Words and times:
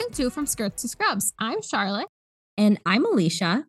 Welcome 0.00 0.14
to 0.14 0.30
From 0.30 0.46
Skirts 0.46 0.80
to 0.80 0.88
Scrubs. 0.88 1.34
I'm 1.38 1.60
Charlotte. 1.60 2.08
And 2.56 2.80
I'm 2.86 3.04
Alicia. 3.04 3.66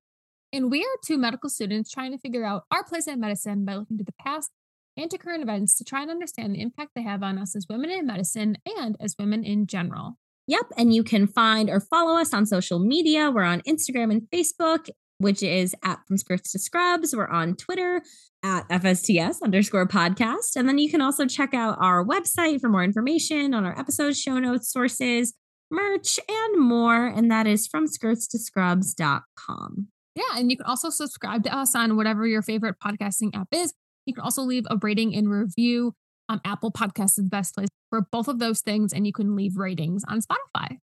And 0.53 0.71
we 0.71 0.81
are 0.81 0.97
two 1.05 1.17
medical 1.17 1.49
students 1.49 1.91
trying 1.91 2.13
to 2.13 2.17
figure 2.17 2.45
out 2.45 2.63
our 2.71 2.85
place 2.85 3.05
in 3.05 3.19
medicine 3.19 3.65
by 3.65 3.75
looking 3.75 3.97
to 3.97 4.05
the 4.05 4.13
past 4.13 4.49
and 4.95 5.11
to 5.11 5.17
current 5.17 5.43
events 5.43 5.77
to 5.77 5.83
try 5.83 6.03
and 6.03 6.09
understand 6.09 6.55
the 6.55 6.61
impact 6.61 6.91
they 6.95 7.01
have 7.01 7.21
on 7.21 7.37
us 7.37 7.53
as 7.53 7.67
women 7.69 7.89
in 7.89 8.07
medicine 8.07 8.55
and 8.65 8.95
as 9.01 9.15
women 9.19 9.43
in 9.43 9.67
general. 9.67 10.13
Yep. 10.47 10.67
And 10.77 10.93
you 10.93 11.03
can 11.03 11.27
find 11.27 11.69
or 11.69 11.81
follow 11.81 12.17
us 12.17 12.33
on 12.33 12.45
social 12.45 12.79
media. 12.79 13.29
We're 13.29 13.43
on 13.43 13.59
Instagram 13.63 14.09
and 14.09 14.21
Facebook, 14.33 14.89
which 15.17 15.43
is 15.43 15.75
at 15.83 15.99
From 16.07 16.15
Skirts 16.15 16.53
to 16.53 16.59
Scrubs. 16.59 17.13
We're 17.13 17.27
on 17.27 17.57
Twitter 17.57 18.03
at 18.41 18.69
FSTS 18.69 19.41
underscore 19.41 19.85
podcast. 19.85 20.55
And 20.55 20.65
then 20.65 20.77
you 20.77 20.89
can 20.89 21.01
also 21.01 21.25
check 21.25 21.53
out 21.53 21.77
our 21.81 22.05
website 22.05 22.61
for 22.61 22.69
more 22.69 22.85
information 22.85 23.53
on 23.53 23.65
our 23.65 23.77
episodes, 23.77 24.17
show 24.17 24.39
notes, 24.39 24.71
sources, 24.71 25.33
merch, 25.71 26.19
and 26.27 26.61
more. 26.61 27.07
And 27.07 27.31
that 27.31 27.47
is 27.47 27.67
from 27.67 27.87
skirts 27.87 28.27
to 28.29 28.39
scrubs.com. 28.39 29.87
Yeah. 30.15 30.23
And 30.35 30.51
you 30.51 30.57
can 30.57 30.65
also 30.65 30.89
subscribe 30.89 31.43
to 31.45 31.55
us 31.55 31.73
on 31.75 31.95
whatever 31.95 32.27
your 32.27 32.41
favorite 32.41 32.75
podcasting 32.83 33.35
app 33.35 33.47
is. 33.51 33.73
You 34.05 34.13
can 34.13 34.23
also 34.23 34.41
leave 34.41 34.65
a 34.69 34.77
rating 34.81 35.15
and 35.15 35.29
review. 35.29 35.93
Um, 36.27 36.41
Apple 36.45 36.71
Podcasts 36.71 37.17
is 37.17 37.23
the 37.23 37.23
best 37.23 37.55
place 37.55 37.67
for 37.89 38.07
both 38.11 38.27
of 38.27 38.39
those 38.39 38.61
things, 38.61 38.93
and 38.93 39.05
you 39.05 39.13
can 39.13 39.35
leave 39.35 39.57
ratings 39.57 40.03
on 40.07 40.21
Spotify. 40.21 40.77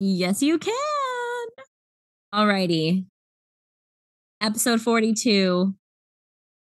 Yes, 0.00 0.42
you 0.42 0.58
can. 0.58 0.74
Alrighty. 2.34 3.06
Episode 4.40 4.80
42. 4.80 5.74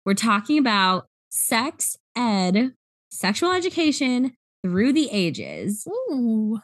We're 0.06 0.14
talking 0.14 0.58
about 0.58 1.08
sex 1.30 1.98
ed, 2.16 2.74
sexual 3.10 3.52
education 3.52 4.34
through 4.66 4.94
the 4.94 5.08
ages. 5.12 5.88
Ooh. 5.88 6.60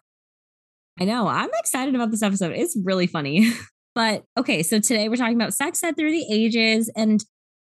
I 1.00 1.06
know. 1.06 1.28
I'm 1.28 1.52
excited 1.60 1.94
about 1.94 2.10
this 2.10 2.24
episode. 2.24 2.54
It's 2.56 2.76
really 2.84 3.06
funny. 3.06 3.52
but 3.96 4.24
okay, 4.40 4.64
so 4.64 4.80
today 4.80 5.08
we're 5.08 5.18
talking 5.18 5.36
about 5.36 5.54
sex 5.54 5.84
ed 5.84 5.96
through 5.96 6.10
the 6.10 6.26
ages. 6.32 6.92
And 6.96 7.24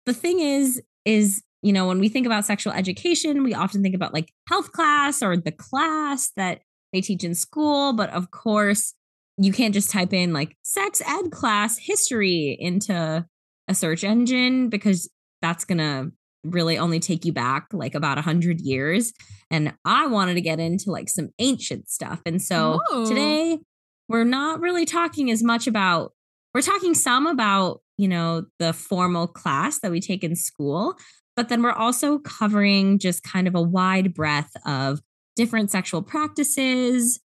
the 0.08 0.14
thing 0.14 0.40
is, 0.40 0.82
is, 1.06 1.44
you 1.62 1.72
know, 1.72 1.88
when 1.88 2.00
we 2.00 2.10
think 2.10 2.26
about 2.26 2.44
sexual 2.44 2.74
education, 2.74 3.44
we 3.44 3.54
often 3.54 3.84
think 3.84 3.94
about 3.94 4.16
like 4.16 4.32
health 4.50 4.72
class 4.72 5.22
or 5.22 5.38
the 5.38 5.52
class 5.52 6.32
that 6.38 6.62
they 6.92 7.02
teach 7.02 7.24
in 7.24 7.36
school. 7.36 7.94
But 7.94 8.10
of 8.10 8.32
course, 8.32 8.96
you 9.38 9.54
can't 9.54 9.76
just 9.76 9.92
type 9.92 10.12
in 10.12 10.34
like 10.34 10.58
sex 10.64 11.04
ed 11.06 11.30
class 11.30 11.78
history 11.78 12.58
into 12.60 13.28
a 13.68 13.76
search 13.76 14.04
engine 14.04 14.70
because 14.70 15.08
that's 15.44 15.66
going 15.66 15.78
to 15.78 16.12
really 16.46 16.78
only 16.78 17.00
take 17.00 17.26
you 17.26 17.34
back 17.34 17.68
like 17.74 17.96
about 17.96 18.18
a 18.18 18.22
hundred 18.22 18.62
years. 18.62 19.14
And 19.52 19.74
I 19.84 20.08
wanted 20.08 20.36
to 20.36 20.42
get 20.42 20.60
into 20.60 20.92
like 20.92 21.10
some 21.10 21.30
ancient 21.40 21.90
stuff. 21.90 22.22
And 22.26 22.42
so 22.42 22.80
Ooh. 22.94 23.08
today 23.08 23.60
we're 24.08 24.24
not 24.24 24.60
really 24.60 24.86
talking 24.86 25.32
as 25.32 25.44
much 25.44 25.68
about, 25.68 26.14
we're 26.54 26.62
talking 26.62 26.94
some 26.94 27.28
about, 27.28 27.82
you 27.98 28.08
know, 28.08 28.44
the 28.60 28.74
formal 28.74 29.28
class 29.28 29.80
that 29.80 29.92
we 29.92 30.00
take 30.00 30.24
in 30.24 30.36
school, 30.36 30.96
but 31.36 31.50
then 31.50 31.62
we're 31.62 31.72
also 31.72 32.20
covering 32.20 33.00
just 33.00 33.24
kind 33.24 33.48
of 33.48 33.56
a 33.56 33.62
wide 33.62 34.14
breadth 34.14 34.52
of 34.66 35.00
different 35.36 35.72
sexual 35.72 36.02
practices 36.02 37.20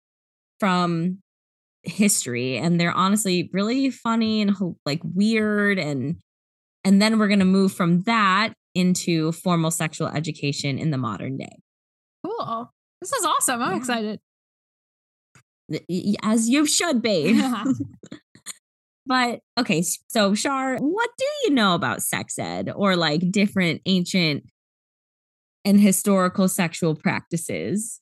from 0.59 1.19
history 1.83 2.57
and 2.57 2.79
they're 2.79 2.91
honestly 2.91 3.49
really 3.53 3.89
funny 3.89 4.41
and 4.41 4.55
like 4.85 5.01
weird 5.03 5.79
and 5.79 6.17
and 6.83 7.01
then 7.01 7.17
we're 7.17 7.27
going 7.27 7.39
to 7.39 7.45
move 7.45 7.73
from 7.73 8.03
that 8.03 8.53
into 8.77 9.31
formal 9.31 9.71
sexual 9.71 10.07
education 10.07 10.77
in 10.77 10.91
the 10.91 10.97
modern 10.97 11.38
day. 11.38 11.59
Cool. 12.25 12.71
This 13.01 13.11
is 13.11 13.25
awesome. 13.25 13.61
I'm 13.61 13.71
Yeah. 13.71 13.77
excited. 13.77 14.19
As 16.23 16.49
you 16.49 16.65
should 16.65 17.01
be. 17.01 17.41
but 19.05 19.39
okay, 19.59 19.81
so 19.81 20.33
Shar, 20.33 20.77
what 20.77 21.09
do 21.17 21.25
you 21.43 21.51
know 21.51 21.73
about 21.75 22.01
sex 22.01 22.38
ed 22.39 22.71
or 22.73 22.95
like 22.95 23.31
different 23.31 23.81
ancient 23.85 24.43
and 25.65 25.79
historical 25.79 26.47
sexual 26.47 26.95
practices? 26.95 27.99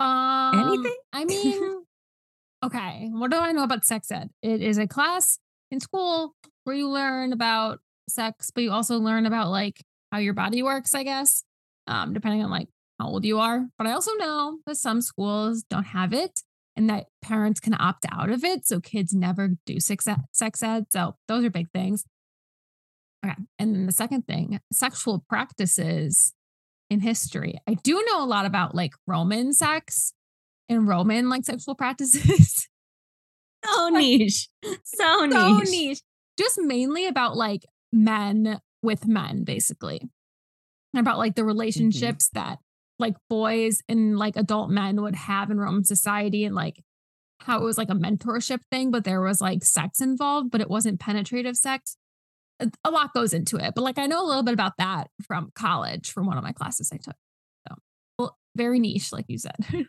Um, 0.00 0.58
Anything? 0.58 0.96
I 1.12 1.24
mean, 1.24 1.82
okay. 2.64 3.08
What 3.12 3.30
do 3.30 3.38
I 3.38 3.52
know 3.52 3.62
about 3.62 3.86
sex 3.86 4.10
ed? 4.10 4.30
It 4.42 4.60
is 4.60 4.76
a 4.76 4.86
class 4.86 5.38
in 5.70 5.80
school 5.80 6.34
where 6.64 6.76
you 6.76 6.88
learn 6.90 7.32
about 7.32 7.78
sex, 8.08 8.50
but 8.54 8.62
you 8.62 8.72
also 8.72 8.98
learn 8.98 9.26
about 9.26 9.50
like 9.50 9.82
how 10.12 10.18
your 10.18 10.34
body 10.34 10.62
works, 10.62 10.94
I 10.94 11.02
guess, 11.02 11.42
um, 11.86 12.12
depending 12.12 12.42
on 12.42 12.50
like 12.50 12.68
how 12.98 13.08
old 13.08 13.24
you 13.24 13.40
are. 13.40 13.66
But 13.78 13.86
I 13.86 13.92
also 13.92 14.12
know 14.14 14.58
that 14.66 14.76
some 14.76 15.00
schools 15.00 15.64
don't 15.68 15.84
have 15.84 16.12
it 16.12 16.40
and 16.76 16.90
that 16.90 17.06
parents 17.22 17.60
can 17.60 17.74
opt 17.78 18.06
out 18.10 18.30
of 18.30 18.44
it. 18.44 18.66
So 18.66 18.80
kids 18.80 19.12
never 19.12 19.50
do 19.66 19.80
sex 19.80 20.06
ed. 20.06 20.18
Sex 20.32 20.62
ed. 20.62 20.86
So 20.90 21.16
those 21.28 21.44
are 21.44 21.50
big 21.50 21.70
things. 21.72 22.04
Okay. 23.24 23.34
And 23.58 23.74
then 23.74 23.86
the 23.86 23.92
second 23.92 24.26
thing, 24.26 24.60
sexual 24.72 25.24
practices 25.28 26.32
in 26.90 27.00
history. 27.00 27.58
I 27.66 27.74
do 27.74 28.04
know 28.10 28.22
a 28.22 28.26
lot 28.26 28.46
about 28.46 28.74
like 28.74 28.92
Roman 29.06 29.52
sex 29.52 30.12
and 30.68 30.86
Roman 30.86 31.28
like 31.28 31.44
sexual 31.44 31.74
practices. 31.74 32.68
So 33.66 33.88
niche. 33.88 34.48
So 34.84 35.24
niche. 35.24 35.32
so 35.32 35.58
niche. 35.60 36.00
Just 36.38 36.60
mainly 36.60 37.06
about 37.06 37.34
like 37.34 37.64
men 37.94 38.60
with 38.82 39.06
men, 39.06 39.44
basically. 39.44 40.08
About 40.96 41.18
like 41.18 41.34
the 41.34 41.42
mm-hmm. 41.42 41.48
relationships 41.48 42.28
that 42.34 42.58
like 42.98 43.16
boys 43.28 43.80
and 43.88 44.16
like 44.16 44.36
adult 44.36 44.70
men 44.70 45.02
would 45.02 45.16
have 45.16 45.50
in 45.50 45.58
Roman 45.58 45.84
society 45.84 46.44
and 46.44 46.54
like 46.54 46.82
how 47.40 47.58
it 47.58 47.64
was 47.64 47.76
like 47.76 47.90
a 47.90 47.94
mentorship 47.94 48.60
thing, 48.70 48.90
but 48.90 49.04
there 49.04 49.20
was 49.20 49.40
like 49.40 49.64
sex 49.64 50.00
involved, 50.00 50.50
but 50.50 50.60
it 50.60 50.70
wasn't 50.70 51.00
penetrative 51.00 51.56
sex. 51.56 51.96
A- 52.60 52.70
A 52.84 52.90
lot 52.90 53.12
goes 53.12 53.32
into 53.32 53.56
it, 53.56 53.72
but 53.74 53.82
like 53.82 53.98
I 53.98 54.06
know 54.06 54.24
a 54.24 54.28
little 54.28 54.44
bit 54.44 54.54
about 54.54 54.74
that 54.78 55.08
from 55.26 55.50
college 55.54 56.10
from 56.10 56.26
one 56.26 56.38
of 56.38 56.44
my 56.44 56.52
classes 56.52 56.90
I 56.92 56.98
took. 56.98 57.16
So 57.68 57.74
well, 58.18 58.38
very 58.56 58.78
niche, 58.78 59.12
like 59.12 59.26
you 59.28 59.38
said. 59.38 59.56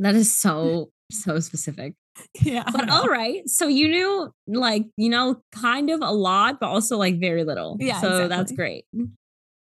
That 0.00 0.14
is 0.14 0.34
so, 0.34 0.64
mm. 0.64 1.14
so 1.14 1.40
specific. 1.40 1.94
Yeah. 2.42 2.64
But 2.72 2.88
all 2.90 3.06
right. 3.06 3.48
So 3.48 3.66
you 3.66 3.88
knew 3.88 4.32
like, 4.46 4.86
you 4.96 5.08
know, 5.08 5.42
kind 5.52 5.90
of 5.90 6.00
a 6.02 6.12
lot, 6.12 6.60
but 6.60 6.68
also 6.68 6.96
like 6.96 7.20
very 7.20 7.44
little. 7.44 7.76
Yeah, 7.80 8.00
So 8.00 8.28
that's 8.28 8.52
great. 8.52 8.84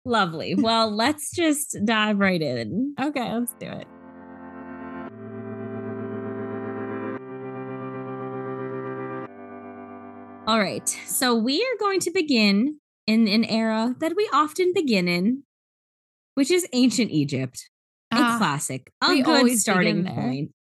Lovely. 0.05 0.55
Well, 0.55 0.91
let's 0.91 1.31
just 1.35 1.77
dive 1.85 2.19
right 2.19 2.43
in. 2.43 2.95
Okay, 3.01 3.33
let's 3.33 3.55
do 3.61 3.67
it. 3.67 3.87
All 10.45 10.59
right. 10.59 10.89
So 11.07 11.37
we 11.37 11.63
are 11.63 11.79
going 11.79 12.01
to 12.01 12.11
begin 12.11 12.81
in 13.07 13.29
an 13.29 13.45
era 13.45 13.95
that 14.01 14.15
we 14.17 14.29
often 14.33 14.73
begin 14.75 15.07
in, 15.07 15.45
which 16.35 16.51
is 16.51 16.67
ancient 16.73 17.13
Egypt. 17.13 17.71
A 18.13 18.17
Ah, 18.19 18.39
classic. 18.39 18.93
A 19.01 19.23
good 19.23 19.57
starting 19.59 20.05
point. 20.05 20.51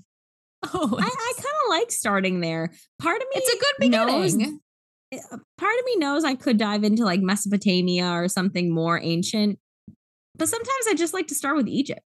Oh, 0.64 0.96
I, 0.98 1.04
I 1.04 1.32
kind 1.36 1.46
of 1.64 1.70
like 1.70 1.90
starting 1.90 2.40
there. 2.40 2.70
Part 3.00 3.16
of 3.20 3.22
me 3.22 3.40
it's 3.42 3.52
a 3.52 3.58
good 3.58 3.74
beginning. 3.90 4.60
uh, 5.12 5.36
part 5.58 5.78
of 5.78 5.84
me 5.86 5.96
knows 5.96 6.24
I 6.24 6.34
could 6.34 6.56
dive 6.58 6.84
into 6.84 7.04
like 7.04 7.20
Mesopotamia 7.20 8.06
or 8.10 8.28
something 8.28 8.72
more 8.72 9.00
ancient, 9.02 9.58
but 10.36 10.48
sometimes 10.48 10.86
I 10.88 10.94
just 10.94 11.12
like 11.14 11.26
to 11.28 11.34
start 11.34 11.56
with 11.56 11.68
Egypt. 11.68 12.00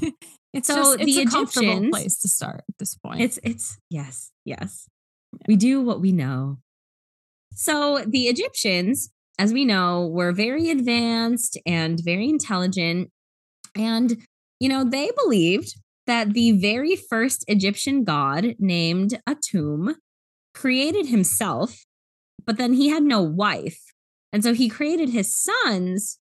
It's 0.54 0.66
So 0.66 0.76
just 0.76 1.00
it's 1.00 1.04
the 1.04 1.22
a 1.22 1.26
comfortable 1.26 1.68
Egyptians- 1.68 1.90
place 1.90 2.18
to 2.20 2.28
start 2.28 2.64
at 2.68 2.78
this 2.78 2.94
point. 2.94 3.20
It's 3.20 3.38
it's 3.44 3.76
yes, 3.90 4.30
yes. 4.46 4.88
We 5.46 5.56
do 5.56 5.82
what 5.82 6.00
we 6.00 6.10
know. 6.10 6.58
So 7.54 8.02
the 8.06 8.28
Egyptians, 8.28 9.10
as 9.38 9.52
we 9.52 9.66
know, 9.66 10.06
were 10.06 10.32
very 10.32 10.70
advanced 10.70 11.58
and 11.66 12.00
very 12.02 12.28
intelligent 12.30 13.10
and 13.74 14.16
you 14.58 14.70
know, 14.70 14.84
they 14.84 15.10
believed 15.22 15.76
that 16.08 16.32
the 16.34 16.52
very 16.52 16.96
first 16.96 17.44
Egyptian 17.46 18.02
god 18.02 18.56
named 18.58 19.20
Atum 19.28 19.94
created 20.54 21.06
himself, 21.06 21.84
but 22.44 22.56
then 22.56 22.72
he 22.72 22.88
had 22.88 23.04
no 23.04 23.22
wife. 23.22 23.78
And 24.32 24.42
so 24.42 24.52
he 24.52 24.68
created 24.68 25.10
his 25.10 25.34
sons 25.34 26.18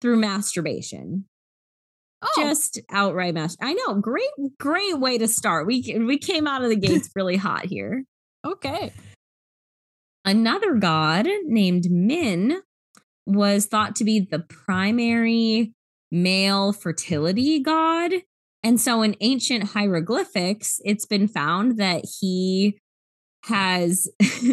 through 0.00 0.16
masturbation. 0.16 1.26
oh, 2.22 2.28
Just 2.36 2.80
outright 2.90 3.34
master. 3.34 3.62
I 3.62 3.74
know, 3.74 3.94
great, 4.00 4.30
great 4.58 4.98
way 4.98 5.18
to 5.18 5.28
start. 5.28 5.66
We 5.66 5.82
we 6.06 6.16
came 6.18 6.46
out 6.46 6.62
of 6.62 6.70
the 6.70 6.76
gates 6.76 7.10
really 7.16 7.36
hot 7.36 7.66
here. 7.66 8.04
okay. 8.46 8.92
Another 10.24 10.74
god 10.74 11.28
named 11.44 11.90
Min 11.90 12.62
was 13.26 13.66
thought 13.66 13.96
to 13.96 14.04
be 14.04 14.20
the 14.20 14.38
primary 14.38 15.72
male 16.10 16.72
fertility 16.72 17.60
god. 17.60 18.12
And 18.64 18.80
so 18.80 19.02
in 19.02 19.14
ancient 19.20 19.64
hieroglyphics, 19.64 20.80
it's 20.84 21.04
been 21.06 21.28
found 21.28 21.76
that 21.78 22.04
he 22.20 22.78
has 23.44 24.08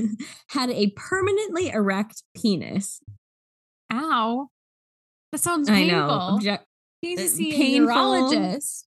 had 0.49 0.69
a 0.69 0.91
permanently 0.97 1.69
erect 1.69 2.21
penis. 2.35 3.01
Ow. 3.91 4.49
That 5.31 5.39
sounds 5.39 5.69
painful. 5.69 5.95
I 5.97 6.39
know. 6.43 6.57
You 7.01 7.15
need 7.15 7.19
Uh, 7.19 7.27
see 7.27 7.51
painful. 7.53 7.87
urologist. 7.87 8.83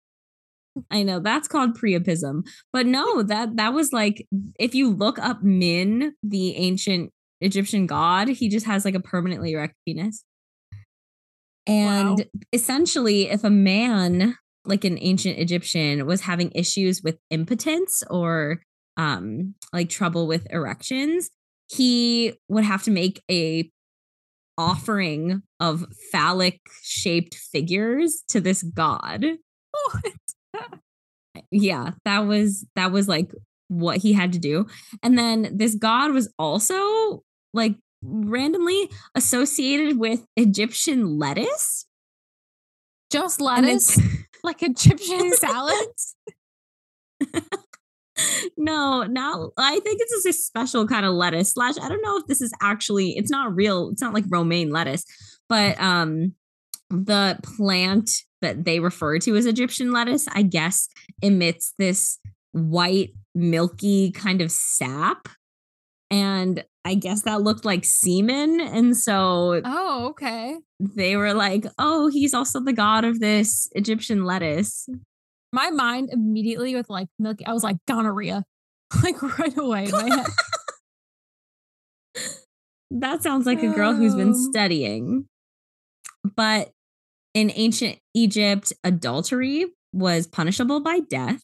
I 0.90 1.02
know 1.04 1.20
that's 1.20 1.48
called 1.48 1.78
priapism. 1.78 2.46
But 2.72 2.86
no, 2.86 3.22
that 3.22 3.56
that 3.56 3.72
was 3.72 3.92
like 3.92 4.26
if 4.58 4.74
you 4.74 4.90
look 4.90 5.18
up 5.18 5.42
Min, 5.42 6.12
the 6.22 6.54
ancient 6.56 7.12
Egyptian 7.40 7.86
god, 7.86 8.28
he 8.28 8.48
just 8.48 8.66
has 8.66 8.84
like 8.84 8.94
a 8.94 9.00
permanently 9.00 9.52
erect 9.52 9.74
penis. 9.86 10.24
And 11.66 12.18
Wow. 12.18 12.24
essentially, 12.52 13.30
if 13.30 13.42
a 13.42 13.50
man, 13.50 14.36
like 14.64 14.84
an 14.84 14.98
ancient 15.00 15.38
Egyptian, 15.38 16.06
was 16.06 16.22
having 16.22 16.50
issues 16.54 17.02
with 17.02 17.18
impotence 17.30 18.02
or 18.10 18.60
um 18.96 19.54
like 19.72 19.88
trouble 19.88 20.26
with 20.26 20.46
erections, 20.50 21.30
he 21.68 22.34
would 22.48 22.64
have 22.64 22.82
to 22.84 22.90
make 22.90 23.22
a 23.30 23.70
offering 24.56 25.42
of 25.58 25.84
phallic 26.12 26.60
shaped 26.82 27.34
figures 27.34 28.22
to 28.28 28.40
this 28.40 28.62
god. 28.62 29.24
Yeah 31.50 31.90
that 32.04 32.20
was 32.20 32.64
that 32.76 32.92
was 32.92 33.08
like 33.08 33.32
what 33.68 33.98
he 33.98 34.12
had 34.12 34.32
to 34.34 34.38
do. 34.38 34.66
And 35.02 35.18
then 35.18 35.50
this 35.56 35.74
god 35.74 36.12
was 36.12 36.32
also 36.38 37.22
like 37.52 37.74
randomly 38.02 38.90
associated 39.14 39.98
with 39.98 40.24
egyptian 40.36 41.18
lettuce. 41.18 41.86
Just 43.10 43.40
lettuce, 43.40 43.98
like 44.42 44.62
Egyptian 44.62 45.32
salads. 45.36 46.16
no 48.56 49.02
now 49.02 49.50
i 49.58 49.80
think 49.80 50.00
it's 50.00 50.12
just 50.12 50.26
a 50.26 50.32
special 50.32 50.86
kind 50.86 51.04
of 51.04 51.12
lettuce 51.12 51.52
slash 51.52 51.74
i 51.82 51.88
don't 51.88 52.02
know 52.02 52.16
if 52.16 52.26
this 52.26 52.40
is 52.40 52.52
actually 52.62 53.10
it's 53.16 53.30
not 53.30 53.54
real 53.54 53.88
it's 53.90 54.00
not 54.00 54.14
like 54.14 54.24
romaine 54.28 54.70
lettuce 54.70 55.04
but 55.48 55.80
um 55.80 56.32
the 56.90 57.36
plant 57.42 58.10
that 58.40 58.64
they 58.64 58.78
refer 58.78 59.18
to 59.18 59.34
as 59.34 59.46
egyptian 59.46 59.90
lettuce 59.90 60.28
i 60.32 60.42
guess 60.42 60.88
emits 61.22 61.74
this 61.78 62.18
white 62.52 63.10
milky 63.34 64.12
kind 64.12 64.40
of 64.40 64.50
sap 64.50 65.28
and 66.10 66.64
i 66.84 66.94
guess 66.94 67.22
that 67.22 67.42
looked 67.42 67.64
like 67.64 67.84
semen 67.84 68.60
and 68.60 68.96
so 68.96 69.60
Oh, 69.64 70.08
okay. 70.10 70.56
they 70.80 71.16
were 71.16 71.34
like 71.34 71.66
oh 71.78 72.08
he's 72.08 72.34
also 72.34 72.60
the 72.60 72.72
god 72.72 73.04
of 73.04 73.20
this 73.20 73.68
egyptian 73.74 74.24
lettuce 74.24 74.88
My 75.52 75.70
mind 75.70 76.10
immediately 76.12 76.74
with 76.74 76.90
like 76.90 77.06
milky, 77.18 77.46
I 77.46 77.52
was 77.52 77.62
like 77.62 77.76
gonorrhea, 77.86 78.42
like 79.04 79.22
right 79.38 79.56
away. 79.56 79.86
My 79.92 80.08
head. 80.16 80.26
That 82.90 83.22
sounds 83.22 83.46
like 83.46 83.62
a 83.62 83.68
girl 83.68 83.94
who's 83.94 84.14
been 84.14 84.28
Um. 84.28 84.34
studying. 84.50 85.26
But 86.36 86.70
in 87.34 87.50
ancient 87.54 87.98
Egypt, 88.14 88.72
adultery 88.82 89.66
was 89.92 90.26
punishable 90.26 90.80
by 90.80 91.00
death, 91.00 91.42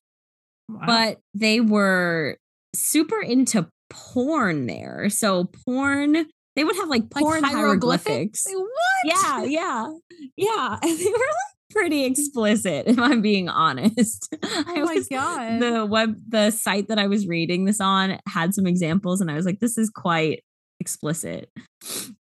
Wow. 0.69 0.81
but 0.87 1.19
they 1.35 1.61
were 1.61 2.37
super 2.75 3.21
into 3.21 3.69
porn 3.91 4.67
there. 4.67 5.11
So 5.11 5.45
porn, 5.67 6.27
they 6.57 6.65
would 6.65 6.77
have 6.77 6.89
like 6.89 7.03
like 7.15 7.23
porn 7.23 7.45
hieroglyphics. 7.45 8.47
Like, 8.47 8.57
what? 8.57 8.69
Yeah, 9.05 9.45
yeah, 9.45 9.91
yeah. 10.37 10.79
And 10.83 10.99
they 10.99 11.05
were 11.05 11.13
like 11.13 11.71
pretty 11.71 12.05
explicit, 12.05 12.87
if 12.87 12.99
I'm 12.99 13.23
being 13.23 13.49
honest. 13.49 14.29
Oh 14.45 14.65
I 14.67 14.83
my 14.83 14.95
was 14.95 15.09
god. 15.09 15.61
the 15.61 15.87
web 15.87 16.17
the 16.29 16.51
site 16.51 16.89
that 16.89 16.99
I 16.99 17.07
was 17.07 17.27
reading 17.27 17.65
this 17.65 17.81
on 17.81 18.19
had 18.29 18.55
some 18.55 18.67
examples 18.67 19.21
and 19.21 19.31
I 19.31 19.35
was 19.35 19.47
like, 19.47 19.61
this 19.61 19.79
is 19.79 19.91
quite 19.91 20.43
explicit. 20.81 21.51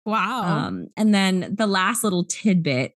wow. 0.05 0.43
Um, 0.67 0.89
and 0.97 1.15
then 1.15 1.55
the 1.57 1.67
last 1.67 2.03
little 2.05 2.25
tidbit 2.25 2.93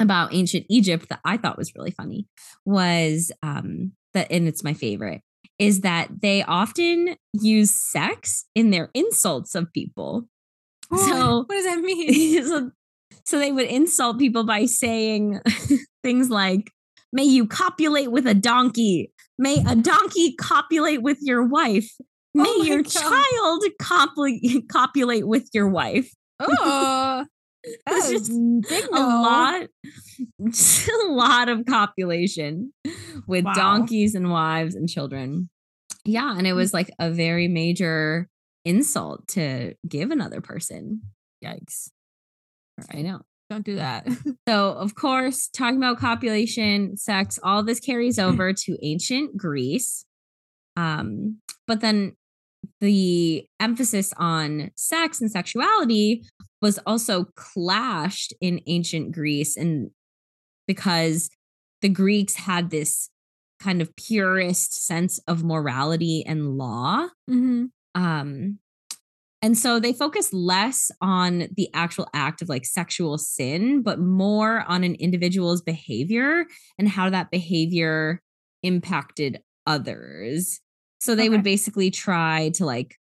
about 0.00 0.34
ancient 0.34 0.66
Egypt 0.68 1.08
that 1.08 1.20
I 1.24 1.36
thought 1.36 1.58
was 1.58 1.74
really 1.74 1.90
funny 1.90 2.26
was 2.64 3.32
um 3.42 3.92
that 4.14 4.30
and 4.30 4.46
it's 4.48 4.64
my 4.64 4.74
favorite 4.74 5.22
is 5.58 5.80
that 5.82 6.08
they 6.22 6.42
often 6.42 7.16
use 7.32 7.74
sex 7.74 8.44
in 8.54 8.70
their 8.70 8.90
insults 8.94 9.54
of 9.54 9.72
people. 9.72 10.26
What? 10.88 11.00
so- 11.08 11.38
what 11.46 11.50
does 11.50 11.64
that 11.64 11.80
mean? 11.82 12.44
so, 12.46 12.70
so 13.24 13.38
they 13.38 13.52
would 13.52 13.66
insult 13.66 14.18
people 14.18 14.44
by 14.44 14.66
saying 14.66 15.40
things 16.02 16.30
like, 16.30 16.70
May 17.12 17.24
you 17.24 17.46
copulate 17.46 18.10
with 18.10 18.26
a 18.26 18.34
donkey. 18.34 19.10
May 19.38 19.62
a 19.66 19.74
donkey 19.76 20.34
copulate 20.34 21.02
with 21.02 21.18
your 21.22 21.46
wife. 21.46 21.90
Oh 22.00 22.04
May 22.34 22.44
Oh 22.46 22.62
your 22.64 22.82
God. 22.82 22.90
child 22.92 23.64
copul- 23.80 24.68
copulate 24.70 25.26
with 25.26 25.48
your 25.54 25.68
wife. 25.68 26.12
Oh, 26.40 27.24
It's 27.88 28.10
just 28.10 28.30
big 28.68 28.84
a 28.92 28.94
no. 28.94 29.00
lot, 29.22 29.66
just 30.50 30.88
a 30.88 31.06
lot 31.08 31.48
of 31.48 31.64
copulation 31.66 32.72
with 33.26 33.44
Wow. 33.44 33.52
donkeys 33.54 34.14
and 34.14 34.30
wives 34.30 34.74
and 34.74 34.88
children. 34.88 35.48
Yeah, 36.04 36.36
and 36.36 36.46
it 36.46 36.50
Mm. 36.52 36.56
was 36.56 36.72
like 36.72 36.90
a 37.00 37.10
very 37.10 37.48
major 37.48 38.28
insult 38.64 39.26
to 39.28 39.74
give 39.88 40.10
another 40.10 40.40
person. 40.40 41.02
Yikes! 41.44 41.90
I 42.92 43.02
know. 43.02 43.22
Don't 43.50 43.64
do 43.64 43.76
that. 43.76 44.06
So, 44.48 44.70
of 44.74 44.94
course, 44.94 45.48
talking 45.48 45.76
about 45.78 45.98
copulation, 45.98 46.96
sex, 46.96 47.36
all 47.42 47.64
this 47.64 47.80
carries 47.80 48.16
over 48.16 48.52
to 48.52 48.78
ancient 48.80 49.36
Greece. 49.36 50.04
Um, 50.76 51.38
but 51.66 51.80
then 51.80 52.16
the 52.80 53.46
emphasis 53.60 54.12
on 54.16 54.70
sex 54.76 55.20
and 55.20 55.30
sexuality 55.30 56.22
was 56.62 56.78
also 56.86 57.24
clashed 57.36 58.32
in 58.40 58.60
ancient 58.66 59.12
Greece 59.12 59.56
and 59.56 59.90
because 60.66 61.30
the 61.82 61.88
Greeks 61.88 62.34
had 62.34 62.70
this 62.70 63.10
kind 63.60 63.80
of 63.80 63.94
purist 63.96 64.86
sense 64.86 65.18
of 65.26 65.44
morality 65.44 66.24
and 66.26 66.58
law 66.58 67.06
hmm 67.26 67.66
um 67.94 68.58
and 69.42 69.56
so 69.56 69.78
they 69.78 69.92
focus 69.92 70.32
less 70.32 70.90
on 71.00 71.48
the 71.56 71.68
actual 71.72 72.08
act 72.12 72.42
of 72.42 72.48
like 72.48 72.66
sexual 72.66 73.16
sin 73.16 73.82
but 73.82 73.98
more 73.98 74.64
on 74.68 74.84
an 74.84 74.94
individual's 74.96 75.62
behavior 75.62 76.44
and 76.78 76.88
how 76.88 77.08
that 77.08 77.30
behavior 77.30 78.20
impacted 78.62 79.40
others 79.66 80.60
so 81.06 81.14
they 81.14 81.28
would 81.28 81.42
basically 81.42 81.90
try 81.90 82.50
to 82.54 82.66
like 82.66 82.96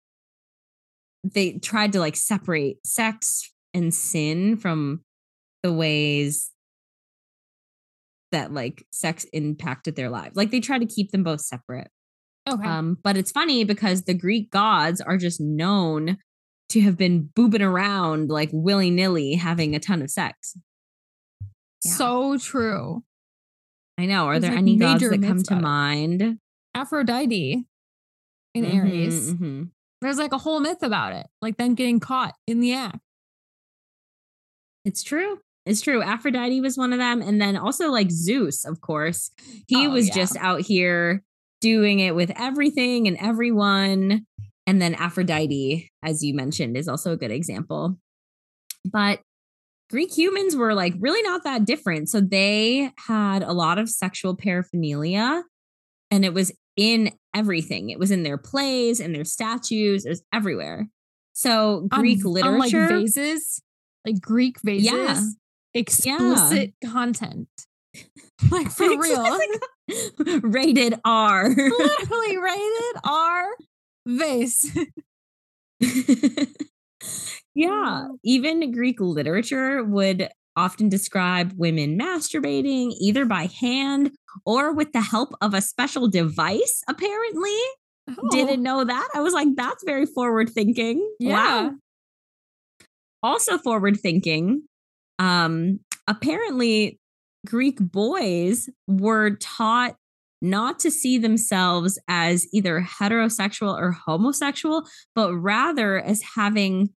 they 1.23 1.53
tried 1.59 1.93
to 1.93 1.99
like 1.99 2.15
separate 2.15 2.77
sex 2.85 3.51
and 3.73 3.93
sin 3.93 4.57
from 4.57 5.01
the 5.63 5.71
ways 5.71 6.49
that 8.31 8.51
like 8.51 8.85
sex 8.91 9.25
impacted 9.33 9.95
their 9.95 10.09
lives 10.09 10.35
like 10.35 10.51
they 10.51 10.59
try 10.59 10.79
to 10.79 10.85
keep 10.85 11.11
them 11.11 11.23
both 11.23 11.41
separate 11.41 11.89
Okay. 12.49 12.67
um, 12.67 12.97
but 13.03 13.17
it's 13.17 13.31
funny 13.31 13.63
because 13.63 14.03
the 14.03 14.15
Greek 14.15 14.49
gods 14.49 14.99
are 14.99 15.17
just 15.17 15.39
known 15.39 16.17
to 16.69 16.81
have 16.81 16.97
been 16.97 17.29
boobing 17.35 17.61
around 17.61 18.29
like 18.29 18.49
willy 18.51 18.89
nilly, 18.89 19.35
having 19.35 19.75
a 19.75 19.79
ton 19.79 20.01
of 20.01 20.09
sex. 20.09 20.57
yeah. 21.85 21.91
So 21.91 22.37
true. 22.37 23.03
I 23.97 24.05
know. 24.07 24.25
Are 24.25 24.39
There's, 24.39 24.43
there 24.43 24.51
like, 24.51 24.57
any 24.59 24.77
gods 24.77 25.03
major 25.03 25.15
that 25.15 25.27
come 25.27 25.43
to 25.43 25.55
mind? 25.55 26.39
Aphrodite 26.73 27.65
in 28.53 28.65
Mhm, 28.65 28.73
Aries. 28.75 29.33
mhm. 29.33 29.69
There's 30.01 30.17
like 30.17 30.33
a 30.33 30.37
whole 30.37 30.59
myth 30.59 30.81
about 30.83 31.13
it, 31.13 31.27
like 31.41 31.57
them 31.57 31.75
getting 31.75 31.99
caught 31.99 32.33
in 32.47 32.59
the 32.59 32.73
act. 32.73 32.99
It's 34.85 35.03
true. 35.03 35.39
It's 35.65 35.81
true. 35.81 36.01
Aphrodite 36.01 36.59
was 36.59 36.77
one 36.77 36.91
of 36.91 36.99
them. 36.99 37.21
And 37.21 37.39
then 37.39 37.55
also 37.55 37.91
like 37.91 38.09
Zeus, 38.09 38.65
of 38.65 38.81
course. 38.81 39.29
He 39.67 39.85
Oh, 39.85 39.91
was 39.91 40.07
yeah. 40.07 40.15
just 40.15 40.35
out 40.37 40.61
here 40.61 41.23
doing 41.61 41.99
it 41.99 42.15
with 42.15 42.31
everything 42.35 43.07
and 43.07 43.15
everyone. 43.17 44.25
And 44.65 44.81
then 44.81 44.95
Aphrodite, 44.95 45.91
as 46.01 46.23
you 46.23 46.33
mentioned, 46.33 46.77
is 46.77 46.87
also 46.87 47.11
a 47.11 47.17
good 47.17 47.31
example. 47.31 47.99
But 48.83 49.21
Greek 49.91 50.17
humans 50.17 50.55
were 50.55 50.73
like 50.73 50.95
really 50.99 51.21
not 51.21 51.43
that 51.43 51.65
different. 51.65 52.09
So 52.09 52.21
they 52.21 52.91
had 52.97 53.43
a 53.43 53.53
lot 53.53 53.77
of 53.77 53.87
sexual 53.89 54.35
paraphernalia 54.35 55.43
and 56.09 56.25
it 56.25 56.33
was 56.33 56.51
in 56.75 57.11
everything. 57.35 57.89
It 57.89 57.99
was 57.99 58.11
in 58.11 58.23
their 58.23 58.37
plays 58.37 58.99
and 58.99 59.13
their 59.15 59.23
statues, 59.25 60.05
it 60.05 60.09
was 60.09 60.23
everywhere. 60.33 60.87
So 61.33 61.87
Greek 61.89 62.25
on, 62.25 62.31
literature. 62.33 62.81
like 62.81 62.89
vases, 62.89 63.61
like 64.05 64.19
Greek 64.21 64.57
vases, 64.63 64.91
Yeah. 64.91 65.21
explicit 65.73 66.73
content. 66.85 67.47
Like 68.49 68.71
for 68.71 68.97
real. 68.99 69.39
Rated 70.41 70.95
R. 71.05 71.49
Literally 71.55 72.37
rated 72.37 73.01
R 73.03 73.45
vase. 74.07 74.65
yeah. 77.53 78.07
Even 78.23 78.71
Greek 78.71 78.99
literature 78.99 79.83
would 79.83 80.29
often 80.55 80.89
describe 80.89 81.53
women 81.55 81.97
masturbating 81.99 82.91
either 82.99 83.25
by 83.25 83.45
hand 83.59 84.11
or 84.45 84.73
with 84.73 84.93
the 84.93 85.01
help 85.01 85.33
of 85.41 85.53
a 85.53 85.61
special 85.61 86.07
device, 86.07 86.83
apparently. 86.87 87.57
Oh, 88.09 88.29
Didn't 88.31 88.63
know 88.63 88.83
that. 88.83 89.09
I 89.13 89.21
was 89.21 89.33
like, 89.33 89.49
that's 89.55 89.83
very 89.83 90.05
forward 90.05 90.49
thinking. 90.49 91.07
Yeah. 91.19 91.63
Wow. 91.63 91.71
Also 93.23 93.57
forward 93.57 93.99
thinking. 93.99 94.63
Um, 95.19 95.79
apparently 96.07 96.99
Greek 97.45 97.77
boys 97.79 98.69
were 98.87 99.35
taught 99.35 99.95
not 100.41 100.79
to 100.79 100.89
see 100.89 101.17
themselves 101.17 101.99
as 102.07 102.47
either 102.51 102.81
heterosexual 102.81 103.77
or 103.77 103.91
homosexual, 103.91 104.87
but 105.15 105.33
rather 105.35 105.99
as 105.99 106.21
having 106.35 106.89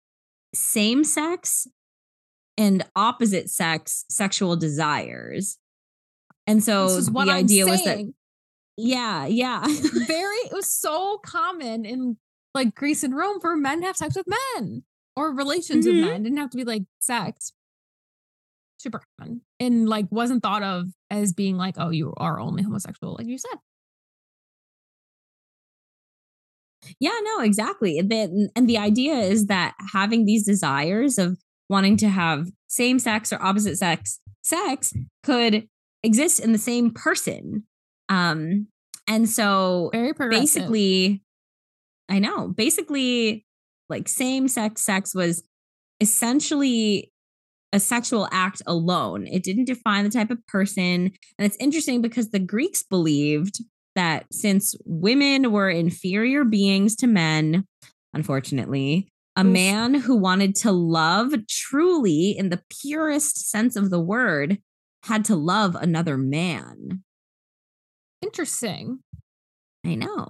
same 0.54 1.04
sex 1.04 1.66
and 2.56 2.84
opposite 2.96 3.50
sex 3.50 4.04
sexual 4.08 4.56
desires. 4.56 5.58
And 6.46 6.62
so 6.62 7.00
the 7.00 7.20
I'm 7.20 7.28
idea 7.28 7.64
saying. 7.64 7.70
was 7.70 7.84
that 7.84 8.12
yeah, 8.76 9.26
yeah. 9.26 9.64
Very 9.64 10.36
it 10.36 10.52
was 10.52 10.68
so 10.68 11.18
common 11.18 11.84
in 11.84 12.16
like 12.54 12.74
Greece 12.74 13.02
and 13.02 13.16
Rome 13.16 13.40
for 13.40 13.56
men 13.56 13.80
to 13.80 13.86
have 13.86 13.96
sex 13.96 14.16
with 14.16 14.26
men 14.58 14.84
or 15.16 15.32
relations 15.32 15.86
mm-hmm. 15.86 15.96
with 15.96 16.04
men. 16.04 16.20
It 16.20 16.24
didn't 16.24 16.38
have 16.38 16.50
to 16.50 16.56
be 16.56 16.64
like 16.64 16.82
sex. 17.00 17.52
Super 18.78 19.02
common. 19.18 19.42
And 19.60 19.88
like 19.88 20.06
wasn't 20.10 20.42
thought 20.42 20.62
of 20.62 20.88
as 21.10 21.32
being 21.32 21.56
like, 21.56 21.76
oh, 21.78 21.90
you 21.90 22.12
are 22.16 22.40
only 22.40 22.62
homosexual, 22.62 23.14
like 23.14 23.26
you 23.26 23.38
said. 23.38 23.58
Yeah, 27.00 27.18
no, 27.22 27.40
exactly. 27.40 28.02
The, 28.02 28.50
and 28.54 28.68
the 28.68 28.76
idea 28.76 29.14
is 29.14 29.46
that 29.46 29.74
having 29.92 30.26
these 30.26 30.44
desires 30.44 31.16
of 31.16 31.38
wanting 31.70 31.96
to 31.98 32.08
have 32.08 32.48
same 32.68 32.98
sex 32.98 33.32
or 33.32 33.42
opposite 33.42 33.78
sex 33.78 34.20
sex 34.42 34.92
could 35.22 35.66
exist 36.04 36.40
in 36.40 36.52
the 36.52 36.58
same 36.58 36.90
person. 36.92 37.64
Um, 38.08 38.68
and 39.08 39.28
so 39.28 39.90
basically, 40.30 41.22
I 42.08 42.18
know, 42.18 42.48
basically, 42.48 43.44
like 43.88 44.08
same 44.08 44.48
sex 44.48 44.82
sex 44.82 45.14
was 45.14 45.42
essentially 46.00 47.12
a 47.72 47.80
sexual 47.80 48.28
act 48.30 48.62
alone. 48.66 49.26
It 49.26 49.42
didn't 49.42 49.64
define 49.66 50.04
the 50.04 50.10
type 50.10 50.30
of 50.30 50.46
person. 50.46 51.12
And 51.38 51.46
it's 51.46 51.56
interesting 51.58 52.00
because 52.00 52.30
the 52.30 52.38
Greeks 52.38 52.82
believed 52.82 53.58
that 53.96 54.26
since 54.32 54.74
women 54.84 55.50
were 55.52 55.70
inferior 55.70 56.44
beings 56.44 56.96
to 56.96 57.06
men, 57.06 57.64
unfortunately, 58.12 59.08
a 59.36 59.44
man 59.44 59.94
who 59.94 60.14
wanted 60.14 60.54
to 60.54 60.70
love 60.70 61.34
truly 61.48 62.30
in 62.30 62.50
the 62.50 62.62
purest 62.80 63.50
sense 63.50 63.74
of 63.74 63.90
the 63.90 64.00
word 64.00 64.58
had 65.04 65.24
to 65.26 65.36
love 65.36 65.74
another 65.76 66.16
man. 66.16 67.02
Interesting. 68.22 69.00
I 69.84 69.94
know. 69.94 70.28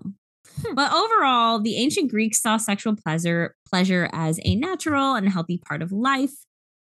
Hmm. 0.63 0.75
But 0.75 0.93
overall, 0.93 1.61
the 1.61 1.77
ancient 1.77 2.11
Greeks 2.11 2.41
saw 2.41 2.57
sexual 2.57 2.97
pleasure 2.97 3.55
pleasure 3.69 4.09
as 4.13 4.41
a 4.45 4.57
natural 4.57 5.15
and 5.15 5.29
healthy 5.29 5.59
part 5.59 5.83
of 5.83 5.93
life. 5.93 6.35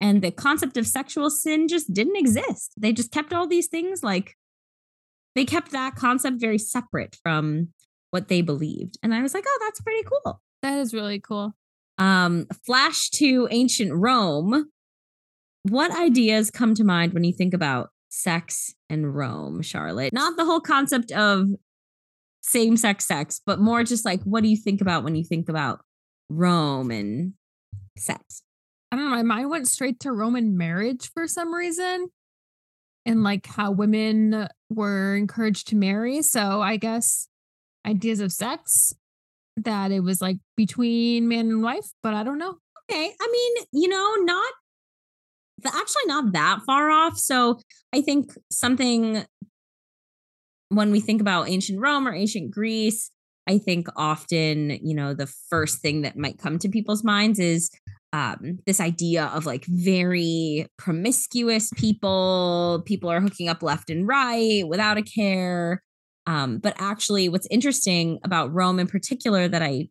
And 0.01 0.23
the 0.23 0.31
concept 0.31 0.77
of 0.77 0.87
sexual 0.87 1.29
sin 1.29 1.67
just 1.67 1.93
didn't 1.93 2.17
exist. 2.17 2.73
They 2.77 2.93
just 2.93 3.11
kept 3.11 3.33
all 3.33 3.49
these 3.49 3.67
things 3.67 4.03
like 4.03 4.37
they 5.35 5.45
kept 5.45 5.73
that 5.73 5.97
concept 5.97 6.41
very 6.41 6.59
separate 6.59 7.17
from 7.23 7.69
what 8.11 8.29
they 8.29 8.43
believed. 8.43 8.99
And 9.03 9.15
I 9.15 9.23
was 9.23 9.35
like, 9.35 9.45
oh, 9.47 9.59
that's 9.63 9.81
pretty 9.81 10.05
cool. 10.05 10.41
That 10.63 10.79
is 10.79 10.95
really 10.95 11.21
cool. 11.21 11.55
Um, 11.99 12.47
flash 12.65 13.11
to 13.11 13.49
ancient 13.51 13.93
Rome. 13.93 14.71
What 15.63 15.91
ideas 15.91 16.51
come 16.51 16.75
to 16.75 16.85
mind 16.85 17.13
when 17.13 17.25
you 17.25 17.33
think 17.33 17.55
about 17.55 17.91
sex 18.09 18.75
and 18.89 19.15
Rome, 19.15 19.63
Charlotte? 19.63 20.13
Not 20.13 20.37
the 20.37 20.45
whole 20.45 20.61
concept 20.61 21.13
of 21.13 21.49
same 22.43 22.77
sex 22.77 23.07
sex, 23.07 23.41
but 23.45 23.61
more 23.61 23.85
just 23.85 24.05
like 24.05 24.23
what 24.23 24.43
do 24.43 24.49
you 24.49 24.57
think 24.57 24.81
about 24.81 25.05
when 25.05 25.15
you 25.15 25.25
think 25.25 25.49
about 25.49 25.81
Rome 26.31 26.91
and 26.91 27.35
sex? 27.97 28.43
I 28.91 28.97
don't 28.97 29.05
know. 29.05 29.17
My 29.17 29.23
mind 29.23 29.51
went 29.51 29.69
straight 29.69 30.01
to 30.01 30.13
Roman 30.13 30.57
marriage 30.57 31.11
for 31.13 31.27
some 31.27 31.55
reason 31.55 32.09
and 33.05 33.23
like 33.23 33.47
how 33.47 33.71
women 33.71 34.49
were 34.71 35.17
encouraged 35.17 35.69
to 35.69 35.77
marry. 35.77 36.23
So 36.23 36.61
I 36.61 36.77
guess 36.77 37.29
ideas 37.87 38.21
of 38.21 38.33
sex 38.33 38.95
that 39.57 39.91
it 39.91 40.01
was 40.01 40.21
like 40.23 40.39
between 40.57 41.29
man 41.29 41.49
and 41.49 41.63
wife, 41.63 41.91
but 42.03 42.15
I 42.15 42.23
don't 42.23 42.39
know. 42.39 42.59
Okay. 42.91 43.13
I 43.21 43.29
mean, 43.31 43.67
you 43.73 43.89
know, 43.89 44.15
not 44.21 44.53
actually 45.67 46.07
not 46.07 46.33
that 46.33 46.61
far 46.67 46.91
off. 46.91 47.19
So 47.19 47.59
I 47.95 48.01
think 48.01 48.33
something 48.51 49.25
when 50.71 50.91
we 50.91 51.01
think 51.01 51.21
about 51.21 51.49
ancient 51.49 51.81
Rome 51.81 52.07
or 52.07 52.15
ancient 52.15 52.51
Greece, 52.51 53.11
I 53.49 53.59
think 53.59 53.89
often, 53.97 54.79
you 54.83 54.95
know, 54.95 55.15
the 55.15 55.27
first 55.49 55.81
thing 55.81 56.03
that 56.03 56.17
might 56.17 56.39
come 56.39 56.59
to 56.59 56.69
people's 56.69 57.03
minds 57.03 57.39
is 57.39 57.71
um, 58.13 58.59
this 58.67 58.81
idea 58.81 59.27
of 59.27 59.47
like 59.47 59.65
very 59.67 60.67
promiscuous 60.77 61.71
people. 61.77 62.83
People 62.87 63.11
are 63.11 63.21
hooking 63.21 63.49
up 63.49 63.63
left 63.63 63.91
and 63.91 64.07
right 64.07 64.65
without 64.67 64.99
a 64.99 65.03
care. 65.03 65.83
Um, 66.27 66.59
but 66.59 66.75
actually, 66.79 67.31
what's 67.31 67.49
interesting 67.51 68.19
about 68.23 68.53
Rome 68.53 68.79
in 68.79 68.87
particular 68.87 69.49
that 69.49 69.63
I 69.63 69.89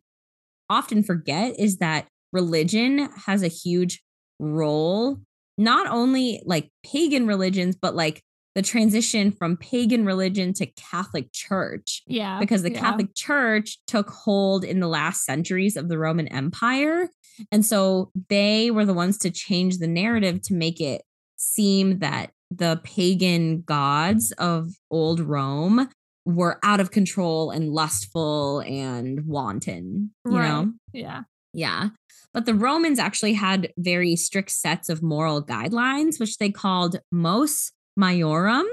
often 0.70 1.02
forget 1.02 1.58
is 1.58 1.78
that 1.78 2.06
religion 2.32 3.08
has 3.26 3.42
a 3.42 3.48
huge 3.48 4.02
role, 4.38 5.18
not 5.58 5.86
only 5.88 6.42
like 6.46 6.70
pagan 6.84 7.26
religions, 7.26 7.76
but 7.80 7.94
like 7.94 8.22
the 8.54 8.62
transition 8.62 9.30
from 9.30 9.56
pagan 9.56 10.04
religion 10.04 10.52
to 10.54 10.66
Catholic 10.66 11.32
Church. 11.32 12.02
Yeah. 12.06 12.40
Because 12.40 12.62
the 12.62 12.72
yeah. 12.72 12.80
Catholic 12.80 13.14
Church 13.14 13.78
took 13.86 14.10
hold 14.10 14.64
in 14.64 14.80
the 14.80 14.88
last 14.88 15.24
centuries 15.24 15.76
of 15.76 15.88
the 15.88 15.98
Roman 15.98 16.28
Empire. 16.28 17.08
And 17.52 17.64
so 17.64 18.10
they 18.28 18.70
were 18.70 18.84
the 18.84 18.94
ones 18.94 19.18
to 19.18 19.30
change 19.30 19.78
the 19.78 19.86
narrative 19.86 20.42
to 20.42 20.54
make 20.54 20.80
it 20.80 21.02
seem 21.36 22.00
that 22.00 22.30
the 22.50 22.80
pagan 22.82 23.62
gods 23.62 24.32
of 24.32 24.70
old 24.90 25.20
Rome 25.20 25.88
were 26.24 26.58
out 26.62 26.80
of 26.80 26.90
control 26.90 27.50
and 27.50 27.70
lustful 27.70 28.60
and 28.60 29.24
wanton, 29.26 30.10
you 30.26 30.36
right. 30.36 30.48
know? 30.48 30.72
Yeah. 30.92 31.22
Yeah. 31.52 31.90
But 32.34 32.46
the 32.46 32.54
Romans 32.54 32.98
actually 32.98 33.34
had 33.34 33.72
very 33.78 34.16
strict 34.16 34.50
sets 34.50 34.88
of 34.88 35.02
moral 35.02 35.42
guidelines, 35.42 36.20
which 36.20 36.38
they 36.38 36.50
called 36.50 37.00
mos 37.10 37.72
maiorum, 37.98 38.66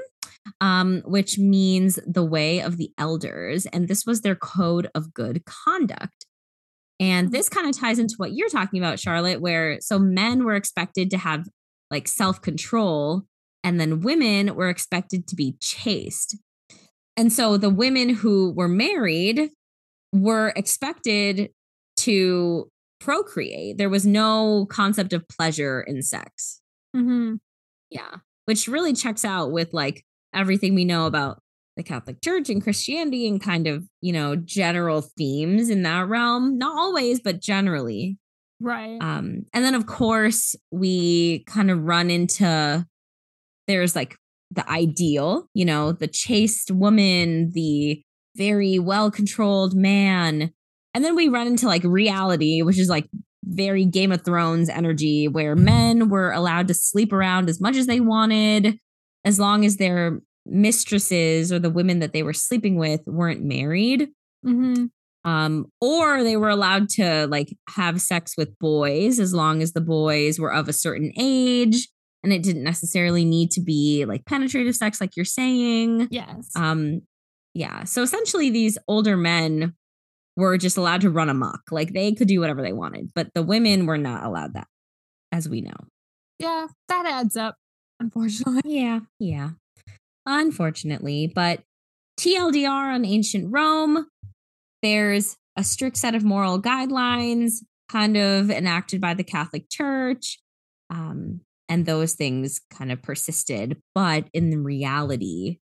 um, 0.61 1.01
which 1.05 1.37
means 1.37 1.99
the 2.05 2.23
way 2.23 2.59
of 2.59 2.77
the 2.77 2.91
elders. 2.97 3.65
And 3.67 3.87
this 3.87 4.05
was 4.05 4.21
their 4.21 4.35
code 4.35 4.89
of 4.93 5.13
good 5.13 5.45
conduct. 5.45 6.25
And 6.99 7.31
this 7.31 7.49
kind 7.49 7.67
of 7.67 7.77
ties 7.77 7.99
into 7.99 8.15
what 8.17 8.33
you're 8.33 8.49
talking 8.49 8.79
about, 8.79 8.99
Charlotte, 8.99 9.41
where 9.41 9.79
so 9.81 9.99
men 9.99 10.43
were 10.45 10.55
expected 10.55 11.09
to 11.11 11.17
have 11.17 11.47
like 11.91 12.07
self 12.07 12.41
control, 12.41 13.23
and 13.63 13.79
then 13.79 14.01
women 14.01 14.55
were 14.55 14.69
expected 14.69 15.27
to 15.27 15.35
be 15.35 15.57
chaste. 15.61 16.37
And 17.17 17.31
so 17.31 17.57
the 17.57 17.69
women 17.69 18.09
who 18.09 18.51
were 18.51 18.67
married 18.67 19.49
were 20.13 20.53
expected 20.55 21.49
to 22.05 22.69
procreate. 22.99 23.77
There 23.77 23.89
was 23.89 24.05
no 24.05 24.65
concept 24.69 25.13
of 25.13 25.27
pleasure 25.27 25.81
in 25.81 26.01
sex. 26.01 26.61
Mm-hmm. 26.95 27.35
Yeah 27.89 28.17
which 28.45 28.67
really 28.67 28.93
checks 28.93 29.25
out 29.25 29.51
with 29.51 29.73
like 29.73 30.05
everything 30.33 30.73
we 30.73 30.85
know 30.85 31.05
about 31.05 31.41
the 31.75 31.83
Catholic 31.83 32.21
Church 32.21 32.49
and 32.49 32.63
Christianity 32.63 33.27
and 33.27 33.41
kind 33.41 33.67
of, 33.67 33.83
you 34.01 34.13
know, 34.13 34.35
general 34.35 35.01
themes 35.01 35.69
in 35.69 35.83
that 35.83 36.07
realm. 36.07 36.57
Not 36.57 36.77
always, 36.77 37.19
but 37.19 37.41
generally. 37.41 38.17
Right. 38.61 38.97
Um, 39.01 39.45
and 39.53 39.65
then 39.65 39.75
of 39.75 39.85
course 39.85 40.55
we 40.71 41.43
kind 41.47 41.69
of 41.69 41.83
run 41.83 42.09
into 42.09 42.85
there's 43.67 43.95
like 43.95 44.15
the 44.51 44.69
ideal, 44.69 45.49
you 45.53 45.65
know, 45.65 45.91
the 45.91 46.07
chaste 46.07 46.71
woman, 46.71 47.51
the 47.51 48.01
very 48.37 48.79
well 48.79 49.11
controlled 49.11 49.75
man. 49.75 50.51
And 50.95 51.03
then 51.03 51.13
we 51.13 51.27
run 51.27 51.45
into 51.45 51.67
like 51.67 51.83
reality, 51.83 52.61
which 52.61 52.79
is 52.79 52.87
like 52.87 53.09
very 53.43 53.83
Game 53.83 54.13
of 54.13 54.23
Thrones 54.23 54.69
energy 54.69 55.27
where 55.27 55.55
men 55.55 56.07
were 56.07 56.31
allowed 56.31 56.69
to 56.69 56.73
sleep 56.73 57.11
around 57.11 57.49
as 57.49 57.59
much 57.59 57.75
as 57.75 57.85
they 57.85 57.99
wanted, 57.99 58.79
as 59.25 59.37
long 59.37 59.65
as 59.65 59.75
their 59.75 60.21
mistresses 60.45 61.51
or 61.51 61.59
the 61.59 61.69
women 61.69 61.99
that 61.99 62.13
they 62.13 62.23
were 62.23 62.33
sleeping 62.33 62.77
with 62.77 63.01
weren't 63.05 63.43
married. 63.43 64.07
Mm-hmm. 64.45 64.85
Um, 65.29 65.65
or 65.81 66.23
they 66.23 66.37
were 66.37 66.49
allowed 66.49 66.87
to 66.91 67.27
like 67.27 67.53
have 67.71 67.99
sex 67.99 68.35
with 68.37 68.57
boys 68.59 69.19
as 69.19 69.33
long 69.33 69.61
as 69.61 69.73
the 69.73 69.81
boys 69.81 70.39
were 70.39 70.53
of 70.53 70.69
a 70.69 70.73
certain 70.73 71.11
age 71.19 71.89
and 72.23 72.31
it 72.31 72.41
didn't 72.41 72.63
necessarily 72.63 73.25
need 73.25 73.51
to 73.51 73.61
be 73.61 74.05
like 74.05 74.25
penetrative 74.25 74.75
sex 74.75 75.01
like 75.01 75.15
you're 75.15 75.25
saying 75.25 76.07
yes 76.11 76.51
um 76.55 77.01
yeah 77.55 77.83
so 77.83 78.03
essentially 78.03 78.51
these 78.51 78.77
older 78.87 79.17
men 79.17 79.73
were 80.35 80.57
just 80.57 80.77
allowed 80.77 81.01
to 81.01 81.09
run 81.09 81.29
amok. 81.29 81.61
Like 81.71 81.93
they 81.93 82.11
could 82.13 82.27
do 82.27 82.39
whatever 82.39 82.61
they 82.61 82.73
wanted, 82.73 83.11
but 83.13 83.29
the 83.33 83.43
women 83.43 83.85
were 83.85 83.97
not 83.97 84.23
allowed 84.23 84.53
that, 84.53 84.67
as 85.31 85.47
we 85.47 85.61
know. 85.61 85.75
Yeah, 86.39 86.67
that 86.89 87.05
adds 87.05 87.37
up, 87.37 87.55
unfortunately. 87.99 88.61
Yeah, 88.65 89.01
yeah. 89.19 89.51
Unfortunately, 90.25 91.31
but 91.33 91.61
TLDR 92.19 92.93
on 92.93 93.05
ancient 93.05 93.51
Rome, 93.51 94.07
there's 94.81 95.37
a 95.55 95.63
strict 95.63 95.97
set 95.97 96.15
of 96.15 96.23
moral 96.23 96.61
guidelines 96.61 97.59
kind 97.89 98.17
of 98.17 98.49
enacted 98.49 98.99
by 98.99 99.13
the 99.13 99.23
Catholic 99.23 99.69
Church. 99.69 100.39
Um, 100.89 101.41
and 101.67 101.85
those 101.85 102.13
things 102.13 102.61
kind 102.71 102.91
of 102.91 103.01
persisted. 103.01 103.77
But 103.93 104.27
in 104.33 104.63
reality, 104.63 105.59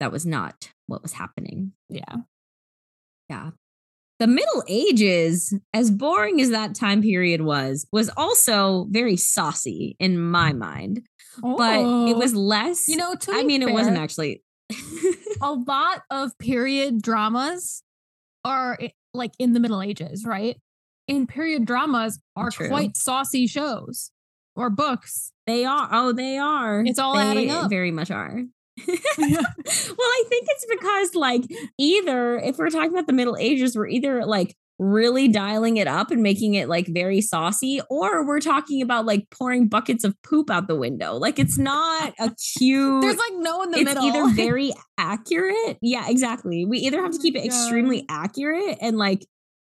that 0.00 0.12
was 0.12 0.26
not 0.26 0.70
what 0.86 1.02
was 1.02 1.12
happening. 1.12 1.72
Yeah. 1.88 2.16
Yeah. 3.28 3.50
The 4.20 4.26
Middle 4.26 4.62
Ages, 4.68 5.52
as 5.72 5.90
boring 5.90 6.40
as 6.40 6.50
that 6.50 6.74
time 6.74 7.02
period 7.02 7.40
was, 7.40 7.86
was 7.92 8.10
also 8.16 8.86
very 8.90 9.16
saucy 9.16 9.96
in 9.98 10.18
my 10.20 10.52
mm. 10.52 10.58
mind. 10.58 11.02
But 11.42 11.80
it 11.80 11.84
oh. 11.84 12.18
was 12.18 12.34
Oh. 12.34 12.38
less. 12.38 12.88
You 12.88 12.96
know, 12.96 13.14
to 13.14 13.32
I 13.32 13.42
mean, 13.42 13.62
it 13.62 13.72
wasn't 13.72 13.98
actually. 13.98 14.42
a 15.42 15.52
lot 15.52 16.02
of 16.10 16.36
period 16.38 17.02
dramas 17.02 17.82
are 18.44 18.78
like 19.12 19.32
in 19.38 19.52
the 19.52 19.60
Middle 19.60 19.82
Ages, 19.82 20.24
right? 20.24 20.56
And 21.08 21.28
period 21.28 21.64
dramas 21.64 22.20
are 22.36 22.50
True. 22.50 22.68
quite 22.68 22.96
saucy 22.96 23.46
shows 23.46 24.10
or 24.56 24.70
books. 24.70 25.32
they 25.46 25.64
are. 25.64 25.88
Oh, 25.90 26.12
they 26.12 26.38
are. 26.38 26.84
It's 26.86 26.98
all 26.98 27.14
they 27.14 27.22
adding 27.22 27.50
up. 27.50 27.68
Very 27.68 27.90
much 27.90 28.10
are. 28.10 28.44
well, 28.88 28.98
I 29.18 30.24
think 30.28 30.46
it's 30.48 30.66
because, 30.68 31.14
like, 31.14 31.42
either 31.78 32.38
if 32.38 32.58
we're 32.58 32.70
talking 32.70 32.92
about 32.92 33.06
the 33.06 33.12
Middle 33.12 33.36
Ages, 33.36 33.76
we're 33.76 33.88
either 33.88 34.24
like 34.24 34.56
really 34.80 35.28
dialing 35.28 35.76
it 35.76 35.86
up 35.86 36.10
and 36.10 36.22
making 36.22 36.54
it 36.54 36.68
like 36.68 36.86
very 36.88 37.20
saucy, 37.20 37.80
or 37.88 38.26
we're 38.26 38.40
talking 38.40 38.82
about 38.82 39.06
like 39.06 39.28
pouring 39.30 39.68
buckets 39.68 40.02
of 40.04 40.20
poop 40.22 40.50
out 40.50 40.66
the 40.66 40.74
window. 40.76 41.16
Like, 41.16 41.38
it's 41.38 41.58
not 41.58 42.12
a 42.18 42.34
cute. 42.58 43.02
There's 43.02 43.16
like 43.16 43.34
no 43.36 43.62
in 43.62 43.70
the 43.70 43.78
it's 43.78 43.94
middle. 43.94 44.04
either 44.04 44.28
very 44.34 44.72
accurate. 44.98 45.78
Yeah, 45.80 46.08
exactly. 46.08 46.64
We 46.64 46.78
either 46.78 47.00
have 47.02 47.12
to 47.12 47.18
Oh 47.18 47.22
keep 47.22 47.36
it 47.36 47.42
oh 47.42 47.44
extremely 47.44 48.04
accurate 48.08 48.78
and 48.80 48.98
like 48.98 49.24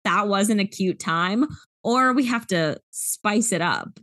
that 0.04 0.28
wasn't 0.28 0.60
a 0.60 0.66
cute 0.66 0.98
time, 0.98 1.46
or 1.82 2.12
we 2.12 2.26
have 2.26 2.46
to 2.48 2.78
spice 2.90 3.52
it 3.52 3.60
up. 3.60 3.98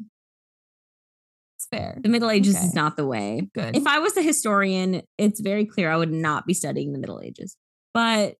It's 1.71 1.79
fair. 1.79 1.97
The 2.01 2.09
Middle 2.09 2.29
Ages 2.29 2.55
is 2.55 2.73
not 2.73 2.97
the 2.97 3.05
way. 3.05 3.49
Good. 3.53 3.75
If 3.75 3.87
I 3.87 3.99
was 3.99 4.15
a 4.17 4.21
historian, 4.21 5.01
it's 5.17 5.39
very 5.39 5.65
clear 5.65 5.91
I 5.91 5.97
would 5.97 6.11
not 6.11 6.45
be 6.45 6.53
studying 6.53 6.93
the 6.93 6.99
Middle 6.99 7.21
Ages. 7.21 7.55
But 7.93 8.35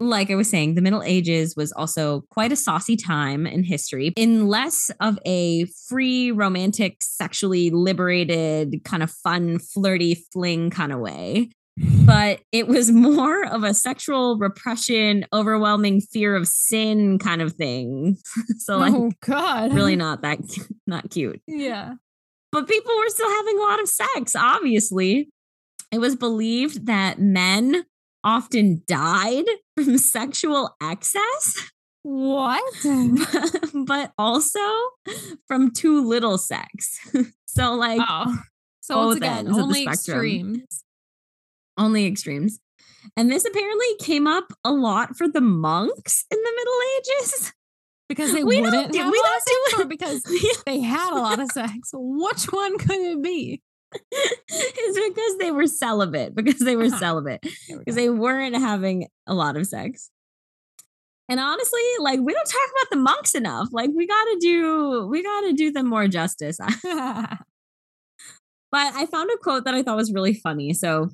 like 0.00 0.30
I 0.30 0.36
was 0.36 0.48
saying, 0.48 0.74
the 0.74 0.82
Middle 0.82 1.02
Ages 1.02 1.54
was 1.56 1.72
also 1.72 2.22
quite 2.30 2.52
a 2.52 2.56
saucy 2.56 2.96
time 2.96 3.46
in 3.46 3.64
history, 3.64 4.12
in 4.16 4.46
less 4.46 4.90
of 5.00 5.18
a 5.26 5.66
free, 5.88 6.30
romantic, 6.30 6.98
sexually 7.00 7.70
liberated, 7.70 8.76
kind 8.84 9.02
of 9.02 9.10
fun, 9.10 9.58
flirty 9.58 10.24
fling 10.32 10.70
kind 10.70 10.92
of 10.92 11.00
way. 11.00 11.50
But 12.04 12.40
it 12.52 12.66
was 12.66 12.90
more 12.90 13.46
of 13.46 13.62
a 13.64 13.74
sexual 13.74 14.38
repression, 14.38 15.26
overwhelming 15.32 16.00
fear 16.00 16.34
of 16.34 16.48
sin 16.48 17.18
kind 17.18 17.42
of 17.42 17.52
thing. 17.52 18.16
so, 18.58 18.78
like, 18.78 18.94
oh 18.94 19.12
God. 19.20 19.74
really 19.74 19.94
not 20.04 20.22
that 20.22 20.40
not 20.86 21.10
cute 21.10 21.40
Yeah. 21.46 21.94
But 22.52 22.68
people 22.68 22.96
were 22.96 23.08
still 23.08 23.28
having 23.30 23.58
a 23.58 23.62
lot 23.62 23.80
of 23.80 23.88
sex, 23.88 24.34
obviously. 24.36 25.28
It 25.92 25.98
was 25.98 26.16
believed 26.16 26.86
that 26.86 27.18
men 27.18 27.84
often 28.24 28.82
died 28.86 29.44
from 29.76 29.98
sexual 29.98 30.76
excess, 30.82 31.70
What? 32.02 32.62
but 33.86 34.12
also 34.18 34.60
from 35.46 35.72
too 35.72 36.06
little 36.06 36.38
sex. 36.38 36.98
so, 37.46 37.74
like, 37.74 38.00
oh. 38.06 38.38
So 38.80 38.94
both 38.94 39.06
once 39.06 39.16
again, 39.18 39.48
only 39.48 39.84
extremes. 39.84 40.64
only 41.76 42.06
extremes. 42.06 42.58
And 43.16 43.30
this 43.30 43.44
apparently 43.44 43.86
came 44.00 44.26
up 44.26 44.52
a 44.64 44.72
lot 44.72 45.16
for 45.16 45.28
the 45.28 45.42
monks 45.42 46.24
in 46.30 46.38
the 46.38 46.52
Middle 46.56 46.80
Ages. 46.96 47.52
Because 48.08 48.32
they 48.32 48.42
We 48.44 48.60
wouldn't 48.62 48.92
do- 48.92 48.98
have 48.98 49.12
we 49.12 49.20
don't 49.22 49.42
do 49.78 49.84
because 49.84 50.22
they 50.66 50.80
had 50.80 51.12
a 51.12 51.20
lot 51.20 51.40
of 51.40 51.50
sex. 51.52 51.90
Which 51.92 52.44
one 52.46 52.78
could 52.78 52.96
it 52.98 53.22
be? 53.22 53.62
it's 53.92 55.08
because 55.08 55.38
they 55.38 55.50
were 55.50 55.66
celibate, 55.66 56.34
because 56.34 56.58
they 56.60 56.76
were 56.76 56.84
Uh-huh. 56.84 56.98
celibate. 56.98 57.40
There 57.42 57.76
we 57.76 57.78
because 57.78 57.94
they 57.96 58.10
weren't 58.10 58.56
having 58.56 59.08
a 59.26 59.34
lot 59.34 59.56
of 59.56 59.66
sex. 59.66 60.10
And 61.30 61.38
honestly, 61.40 61.80
like 62.00 62.20
we 62.20 62.32
don't 62.32 62.46
talk 62.46 62.70
about 62.80 62.90
the 62.90 62.96
monks 63.02 63.34
enough. 63.34 63.68
Like 63.72 63.90
we 63.94 64.06
got 64.06 64.24
to 64.24 64.38
do 64.40 65.06
we 65.10 65.22
got 65.22 65.42
to 65.42 65.52
do 65.52 65.70
them 65.70 65.86
more 65.88 66.08
justice. 66.08 66.58
but 66.84 67.38
I 68.72 69.06
found 69.06 69.30
a 69.30 69.36
quote 69.42 69.64
that 69.64 69.74
I 69.74 69.82
thought 69.82 69.96
was 69.96 70.12
really 70.12 70.34
funny. 70.34 70.72
So 70.72 71.10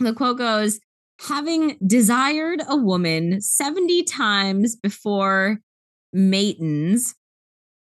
the 0.00 0.12
quote 0.14 0.38
goes, 0.38 0.80
having 1.28 1.76
desired 1.86 2.62
a 2.68 2.76
woman 2.76 3.40
70 3.40 4.02
times 4.04 4.76
before 4.76 5.60
matins, 6.12 7.14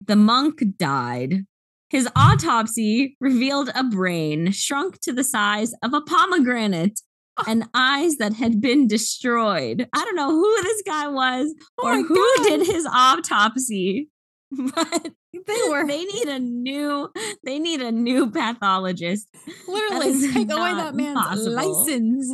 the 0.05 0.17
monk 0.17 0.63
died. 0.79 1.45
His 1.91 2.09
autopsy 2.17 3.17
revealed 3.21 3.71
a 3.75 3.85
brain 3.85 4.51
shrunk 4.53 4.99
to 5.01 5.13
the 5.13 5.25
size 5.25 5.75
of 5.83 5.93
a 5.93 6.01
pomegranate 6.01 7.01
and 7.47 7.69
eyes 7.75 8.17
that 8.17 8.33
had 8.35 8.61
been 8.61 8.87
destroyed. 8.89 9.87
I 9.93 10.05
don't 10.05 10.17
know 10.17 10.31
who 10.31 10.63
this 10.63 10.83
guy 10.87 11.09
was 11.09 11.55
Oh 11.79 11.87
or 11.89 11.95
my 11.97 12.03
who 12.03 12.15
God. 12.39 12.45
did 12.49 12.67
his 12.67 12.87
autopsy, 12.87 14.09
but 14.51 15.13
They 15.33 15.61
were 15.69 15.87
they 15.87 16.05
need 16.05 16.29
a 16.29 16.39
new 16.39 17.11
they 17.45 17.59
need 17.59 17.81
a 17.83 17.91
new 17.93 18.31
pathologist. 18.31 19.29
literally 19.67 20.29
take 20.33 20.51
away 20.51 20.73
that 20.75 20.95
man's 20.95 21.19
possible. 21.19 21.53
license. 21.53 22.33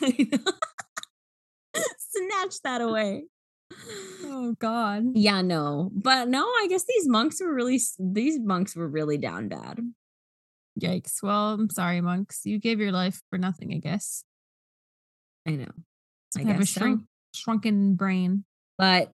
Snatch 1.76 2.60
that 2.62 2.80
away. 2.80 3.24
Oh 4.24 4.54
God. 4.58 5.04
Yeah, 5.14 5.42
no. 5.42 5.90
But 5.94 6.28
no, 6.28 6.44
I 6.44 6.66
guess 6.68 6.84
these 6.84 7.08
monks 7.08 7.40
were 7.40 7.54
really 7.54 7.80
these 7.98 8.38
monks 8.40 8.76
were 8.76 8.88
really 8.88 9.18
down 9.18 9.48
bad. 9.48 9.80
Yikes. 10.80 11.22
Well, 11.22 11.54
I'm 11.54 11.70
sorry, 11.70 12.00
monks. 12.00 12.40
You 12.44 12.58
gave 12.58 12.80
your 12.80 12.92
life 12.92 13.20
for 13.30 13.38
nothing, 13.38 13.72
I 13.72 13.78
guess. 13.78 14.24
I 15.46 15.52
know. 15.52 15.70
It's 16.28 16.36
I 16.36 16.50
have 16.50 16.60
a 16.60 16.66
so. 16.66 16.98
shrunken 17.34 17.94
brain. 17.94 18.44
But 18.76 19.10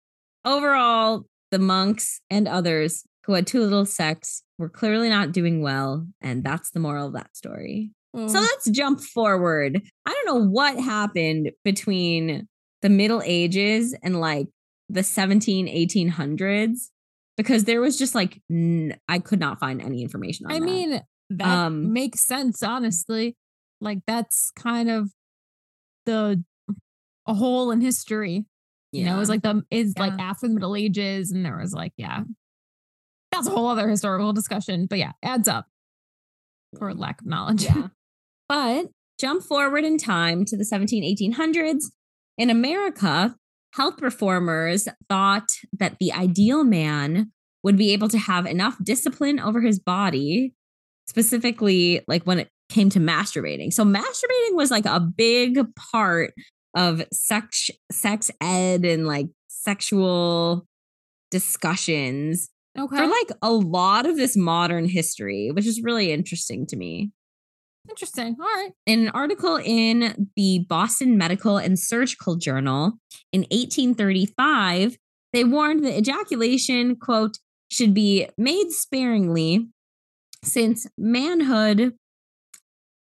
overall, 0.45 1.25
the 1.51 1.59
monks 1.59 2.21
and 2.29 2.47
others 2.47 3.03
who 3.25 3.33
had 3.33 3.47
too 3.47 3.61
little 3.61 3.85
sex 3.85 4.43
were 4.59 4.69
clearly 4.69 5.09
not 5.09 5.31
doing 5.31 5.61
well, 5.61 6.05
and 6.21 6.43
that's 6.43 6.71
the 6.71 6.79
moral 6.79 7.07
of 7.07 7.13
that 7.13 7.35
story. 7.35 7.91
So 8.15 8.39
let's 8.39 8.67
jump 8.71 8.99
forward. 8.99 9.79
I 10.05 10.11
don't 10.11 10.25
know 10.25 10.49
what 10.49 10.79
happened 10.79 11.51
between 11.63 12.47
the 12.81 12.89
Middle 12.89 13.21
Ages 13.25 13.95
and 14.03 14.19
like 14.19 14.47
the 14.89 15.03
17, 15.03 15.67
1800s 15.67 16.89
because 17.35 17.65
there 17.65 17.81
was 17.81 17.97
just 17.97 18.15
like 18.15 18.39
n- 18.49 18.97
I 19.07 19.19
could 19.19 19.39
not 19.39 19.59
find 19.59 19.81
any 19.81 20.01
information 20.01 20.45
on 20.45 20.51
I 20.53 20.59
that. 20.59 20.65
mean, 20.65 21.01
that 21.31 21.47
Um, 21.47 21.91
makes 21.93 22.25
sense, 22.25 22.63
honestly. 22.63 23.35
Like 23.81 23.99
that's 24.07 24.51
kind 24.55 24.89
of 24.89 25.11
the 26.05 26.43
a 27.27 27.33
hole 27.33 27.71
in 27.71 27.81
history. 27.81 28.45
You 28.93 29.03
know, 29.03 29.17
it 29.17 29.19
was 29.19 29.29
like 29.29 29.41
the 29.43 29.63
is 29.69 29.93
like 29.99 30.13
after 30.17 30.47
the 30.47 30.53
Middle 30.53 30.75
Ages, 30.75 31.31
and 31.31 31.45
there 31.45 31.57
was 31.57 31.73
like, 31.73 31.91
yeah. 31.97 32.23
That's 33.33 33.47
a 33.47 33.51
whole 33.51 33.67
other 33.67 33.87
historical 33.89 34.31
discussion. 34.33 34.87
But 34.87 34.97
yeah, 34.99 35.11
adds 35.21 35.47
up 35.47 35.67
for 36.79 36.93
lack 36.93 37.21
of 37.21 37.27
knowledge. 37.27 37.63
yeah. 37.65 37.87
But 38.49 38.87
jump 39.19 39.43
forward 39.43 39.83
in 39.83 39.97
time 39.97 40.45
to 40.45 40.55
the 40.55 40.63
17, 40.63 41.03
1800s. 41.03 41.91
In 42.37 42.49
America, 42.49 43.35
health 43.73 44.01
reformers 44.01 44.87
thought 45.09 45.53
that 45.73 45.97
the 45.99 46.13
ideal 46.13 46.63
man 46.63 47.31
would 47.63 47.77
be 47.77 47.93
able 47.93 48.09
to 48.09 48.17
have 48.17 48.45
enough 48.45 48.77
discipline 48.83 49.39
over 49.39 49.61
his 49.61 49.79
body, 49.79 50.53
specifically 51.07 52.01
like 52.07 52.23
when 52.23 52.39
it 52.39 52.49
came 52.69 52.89
to 52.91 52.99
masturbating. 52.99 53.73
So 53.73 53.83
masturbating 53.83 54.55
was 54.55 54.71
like 54.71 54.85
a 54.85 54.99
big 54.99 55.59
part 55.75 56.33
of 56.75 57.03
sex 57.11 57.69
sex 57.91 58.29
ed 58.41 58.85
and 58.85 59.07
like 59.07 59.27
sexual 59.47 60.65
discussions 61.31 62.49
okay. 62.77 62.97
for 62.97 63.07
like 63.07 63.31
a 63.41 63.51
lot 63.51 64.05
of 64.05 64.15
this 64.15 64.37
modern 64.37 64.87
history, 64.87 65.49
which 65.51 65.65
is 65.65 65.81
really 65.81 66.11
interesting 66.11 66.67
to 66.67 66.75
me 66.75 67.11
Interesting. 67.89 68.35
All 68.39 68.45
right. 68.45 68.71
in 68.85 69.01
an 69.01 69.09
article 69.09 69.59
in 69.63 70.29
the 70.35 70.65
Boston 70.67 71.17
Medical 71.17 71.57
and 71.57 71.79
Surgical 71.79 72.35
Journal 72.35 72.93
in 73.31 73.41
1835, 73.41 74.97
they 75.33 75.43
warned 75.43 75.83
that 75.85 75.97
ejaculation, 75.97 76.95
quote, 76.95 77.37
should 77.69 77.93
be 77.93 78.27
made 78.37 78.71
sparingly 78.71 79.67
since 80.43 80.87
manhood 80.97 81.93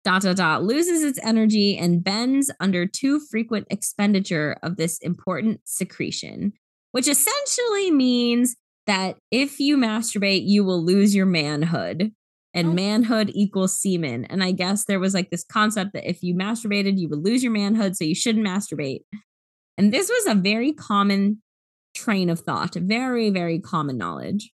dot 0.04 0.22
dot 0.22 0.36
dot 0.36 0.64
loses 0.64 1.02
its 1.02 1.18
energy 1.22 1.76
and 1.76 2.02
bends 2.02 2.50
under 2.60 2.86
too 2.86 3.20
frequent 3.20 3.66
expenditure 3.70 4.56
of 4.62 4.76
this 4.76 4.98
important 4.98 5.60
secretion, 5.64 6.52
which 6.92 7.08
essentially 7.08 7.90
means 7.90 8.56
that 8.86 9.16
if 9.30 9.60
you 9.60 9.76
masturbate, 9.76 10.44
you 10.46 10.64
will 10.64 10.82
lose 10.82 11.14
your 11.14 11.26
manhood 11.26 12.12
and 12.54 12.68
Oh. 12.68 12.72
manhood 12.72 13.30
equals 13.34 13.78
semen. 13.78 14.24
And 14.26 14.42
I 14.42 14.52
guess 14.52 14.84
there 14.84 15.00
was 15.00 15.14
like 15.14 15.30
this 15.30 15.44
concept 15.44 15.92
that 15.92 16.08
if 16.08 16.22
you 16.22 16.34
masturbated, 16.34 16.98
you 16.98 17.08
would 17.08 17.24
lose 17.24 17.42
your 17.42 17.52
manhood, 17.52 17.96
so 17.96 18.04
you 18.04 18.14
shouldn't 18.14 18.46
masturbate. 18.46 19.02
And 19.76 19.92
this 19.92 20.08
was 20.08 20.26
a 20.26 20.34
very 20.40 20.72
common 20.72 21.42
train 21.94 22.30
of 22.30 22.40
thought, 22.40 22.74
very, 22.74 23.30
very 23.30 23.60
common 23.60 23.96
knowledge. 23.98 24.50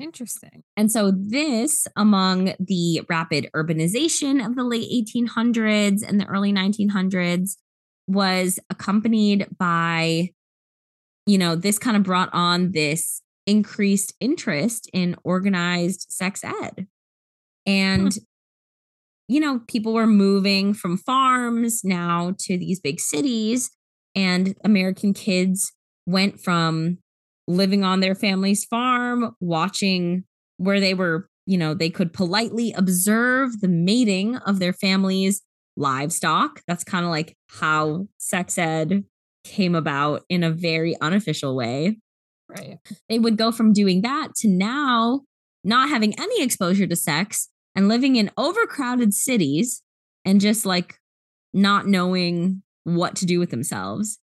Interesting. 0.00 0.62
And 0.76 0.92
so, 0.92 1.10
this, 1.10 1.88
among 1.96 2.54
the 2.60 3.02
rapid 3.08 3.50
urbanization 3.56 4.44
of 4.46 4.54
the 4.54 4.62
late 4.62 4.88
1800s 4.90 6.02
and 6.08 6.20
the 6.20 6.26
early 6.26 6.52
1900s, 6.52 7.56
was 8.06 8.60
accompanied 8.70 9.48
by, 9.58 10.30
you 11.26 11.36
know, 11.36 11.56
this 11.56 11.78
kind 11.78 11.96
of 11.96 12.04
brought 12.04 12.30
on 12.32 12.70
this 12.72 13.22
increased 13.46 14.14
interest 14.20 14.88
in 14.92 15.16
organized 15.24 16.06
sex 16.10 16.44
ed. 16.44 16.86
And, 17.68 18.12
hmm. 18.12 18.20
you 19.28 19.40
know, 19.40 19.60
people 19.68 19.92
were 19.92 20.06
moving 20.06 20.74
from 20.74 20.96
farms 20.96 21.82
now 21.84 22.34
to 22.40 22.56
these 22.58 22.80
big 22.80 22.98
cities, 22.98 23.70
and 24.14 24.56
American 24.64 25.12
kids 25.12 25.72
went 26.06 26.40
from 26.40 26.98
living 27.46 27.84
on 27.84 28.00
their 28.00 28.14
family's 28.14 28.64
farm, 28.64 29.36
watching 29.40 30.24
where 30.56 30.80
they 30.80 30.94
were, 30.94 31.28
you 31.46 31.58
know, 31.58 31.74
they 31.74 31.90
could 31.90 32.12
politely 32.12 32.72
observe 32.72 33.60
the 33.60 33.68
mating 33.68 34.36
of 34.36 34.58
their 34.58 34.72
family's 34.72 35.42
livestock. 35.76 36.62
That's 36.66 36.84
kind 36.84 37.04
of 37.04 37.10
like 37.10 37.36
how 37.48 38.08
sex 38.18 38.58
ed 38.58 39.04
came 39.44 39.74
about 39.74 40.24
in 40.28 40.42
a 40.42 40.50
very 40.50 40.96
unofficial 41.00 41.54
way. 41.54 41.98
Right. 42.48 42.78
They 43.08 43.18
would 43.18 43.36
go 43.36 43.52
from 43.52 43.72
doing 43.72 44.00
that 44.02 44.34
to 44.36 44.48
now 44.48 45.22
not 45.64 45.88
having 45.88 46.18
any 46.18 46.42
exposure 46.42 46.86
to 46.86 46.96
sex 46.96 47.48
and 47.78 47.86
living 47.86 48.16
in 48.16 48.28
overcrowded 48.36 49.14
cities 49.14 49.82
and 50.24 50.40
just 50.40 50.66
like 50.66 50.98
not 51.54 51.86
knowing 51.86 52.64
what 52.82 53.14
to 53.16 53.24
do 53.24 53.38
with 53.38 53.50
themselves. 53.50 54.18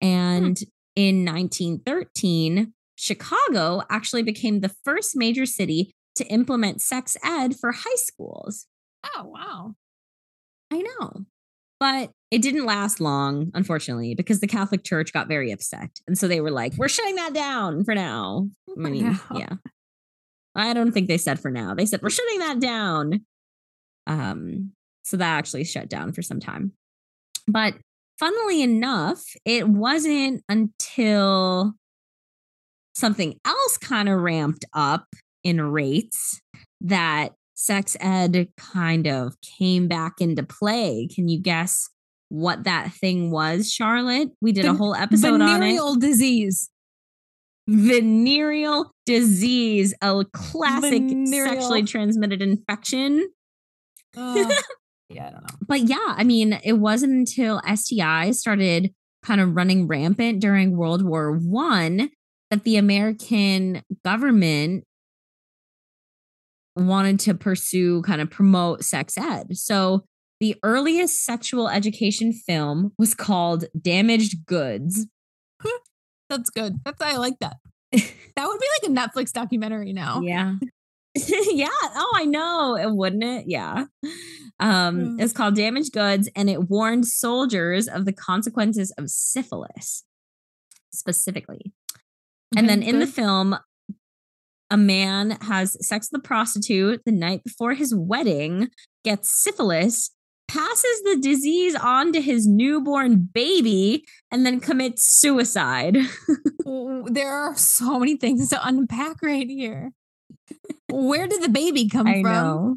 Hmm. 0.00 0.08
And 0.08 0.58
hmm 0.58 0.68
in 0.94 1.24
1913, 1.24 2.74
Chicago 2.96 3.82
actually 3.88 4.22
became 4.22 4.60
the 4.60 4.74
first 4.84 5.16
major 5.16 5.46
city 5.46 5.94
to 6.16 6.26
implement 6.26 6.82
sex 6.82 7.16
ed 7.24 7.56
for 7.58 7.72
high 7.72 7.96
schools. 7.96 8.66
Oh, 9.16 9.24
wow. 9.24 9.74
I 10.70 10.82
know. 10.82 11.24
But 11.80 12.10
it 12.30 12.42
didn't 12.42 12.66
last 12.66 13.00
long, 13.00 13.50
unfortunately, 13.54 14.14
because 14.14 14.40
the 14.40 14.46
Catholic 14.46 14.84
Church 14.84 15.14
got 15.14 15.28
very 15.28 15.50
upset. 15.50 15.98
And 16.06 16.18
so 16.18 16.28
they 16.28 16.42
were 16.42 16.50
like, 16.50 16.74
we're 16.76 16.88
shutting 16.88 17.14
that 17.14 17.32
down 17.32 17.84
for 17.84 17.94
now. 17.94 18.48
I 18.76 18.90
mean, 18.90 19.18
yeah. 19.34 19.54
I 20.54 20.72
don't 20.74 20.92
think 20.92 21.08
they 21.08 21.18
said 21.18 21.40
for 21.40 21.50
now. 21.50 21.74
They 21.74 21.86
said, 21.86 22.02
we're 22.02 22.10
shutting 22.10 22.38
that 22.40 22.60
down. 22.60 23.24
Um, 24.06 24.72
so 25.04 25.16
that 25.16 25.38
actually 25.38 25.64
shut 25.64 25.88
down 25.88 26.12
for 26.12 26.22
some 26.22 26.40
time. 26.40 26.72
But 27.48 27.74
funnily 28.18 28.62
enough, 28.62 29.24
it 29.44 29.68
wasn't 29.68 30.42
until 30.48 31.74
something 32.94 33.38
else 33.44 33.78
kind 33.78 34.08
of 34.08 34.20
ramped 34.20 34.64
up 34.74 35.06
in 35.42 35.60
rates 35.60 36.40
that 36.80 37.32
sex 37.54 37.96
ed 38.00 38.48
kind 38.56 39.06
of 39.06 39.34
came 39.40 39.88
back 39.88 40.14
into 40.20 40.42
play. 40.42 41.08
Can 41.12 41.28
you 41.28 41.40
guess 41.40 41.88
what 42.28 42.64
that 42.64 42.92
thing 42.92 43.30
was, 43.30 43.72
Charlotte? 43.72 44.30
We 44.40 44.52
did 44.52 44.64
a 44.64 44.74
whole 44.74 44.94
episode 44.94 45.40
on 45.40 45.42
it. 45.42 45.46
Venereal 45.46 45.96
disease. 45.96 46.70
Venereal 47.68 48.90
disease, 49.06 49.94
a 50.02 50.24
classic 50.32 51.02
Venereal. 51.02 51.46
sexually 51.46 51.82
transmitted 51.84 52.42
infection. 52.42 53.28
Uh, 54.16 54.50
yeah, 55.08 55.28
I 55.28 55.30
don't 55.30 55.42
know. 55.42 55.58
But 55.66 55.82
yeah, 55.82 55.96
I 56.08 56.24
mean, 56.24 56.58
it 56.64 56.74
wasn't 56.74 57.12
until 57.12 57.60
STI 57.74 58.32
started 58.32 58.92
kind 59.24 59.40
of 59.40 59.54
running 59.54 59.86
rampant 59.86 60.40
during 60.40 60.76
World 60.76 61.04
War 61.04 61.32
One 61.32 62.10
that 62.50 62.64
the 62.64 62.76
American 62.76 63.82
government 64.04 64.84
wanted 66.76 67.20
to 67.20 67.34
pursue 67.34 68.02
kind 68.02 68.20
of 68.20 68.30
promote 68.30 68.84
sex 68.84 69.16
ed. 69.16 69.56
So 69.56 70.04
the 70.40 70.56
earliest 70.62 71.24
sexual 71.24 71.68
education 71.68 72.32
film 72.32 72.92
was 72.98 73.14
called 73.14 73.64
Damaged 73.80 74.44
Goods. 74.46 75.06
That's 76.32 76.50
good. 76.50 76.76
That's 76.84 77.00
I 77.00 77.16
like 77.16 77.38
that. 77.40 77.56
that 77.92 78.46
would 78.46 78.60
be 78.60 78.66
like 78.80 78.90
a 78.90 78.94
Netflix 78.94 79.32
documentary 79.32 79.92
now. 79.92 80.22
Yeah. 80.22 80.54
yeah. 81.14 81.68
Oh, 81.70 82.12
I 82.16 82.24
know. 82.24 82.78
Wouldn't 82.94 83.22
it? 83.22 83.44
Yeah. 83.46 83.84
Um, 84.58 85.18
mm. 85.18 85.20
It's 85.22 85.34
called 85.34 85.56
Damaged 85.56 85.92
Goods, 85.92 86.30
and 86.34 86.48
it 86.48 86.70
warned 86.70 87.06
soldiers 87.06 87.86
of 87.86 88.06
the 88.06 88.14
consequences 88.14 88.92
of 88.96 89.10
syphilis 89.10 90.04
specifically. 90.90 91.72
Okay, 92.54 92.60
and 92.60 92.68
then 92.68 92.82
in 92.82 92.98
good. 92.98 93.02
the 93.02 93.12
film, 93.12 93.58
a 94.70 94.76
man 94.78 95.32
has 95.42 95.76
sex 95.86 96.08
with 96.10 96.22
a 96.22 96.26
prostitute 96.26 97.02
the 97.04 97.12
night 97.12 97.44
before 97.44 97.74
his 97.74 97.94
wedding, 97.94 98.70
gets 99.04 99.28
syphilis, 99.42 100.12
passes 100.52 101.02
the 101.04 101.18
disease 101.20 101.74
on 101.74 102.12
to 102.12 102.20
his 102.20 102.46
newborn 102.46 103.28
baby, 103.32 104.04
and 104.30 104.44
then 104.44 104.60
commits 104.60 105.04
suicide. 105.04 105.96
there 107.06 107.32
are 107.32 107.56
so 107.56 107.98
many 107.98 108.16
things 108.16 108.50
to 108.50 108.66
unpack 108.66 109.22
right 109.22 109.48
here. 109.48 109.92
Where 110.90 111.26
did 111.26 111.42
the 111.42 111.48
baby 111.48 111.88
come 111.88 112.06
I 112.06 112.20
from? 112.20 112.32
Know. 112.32 112.76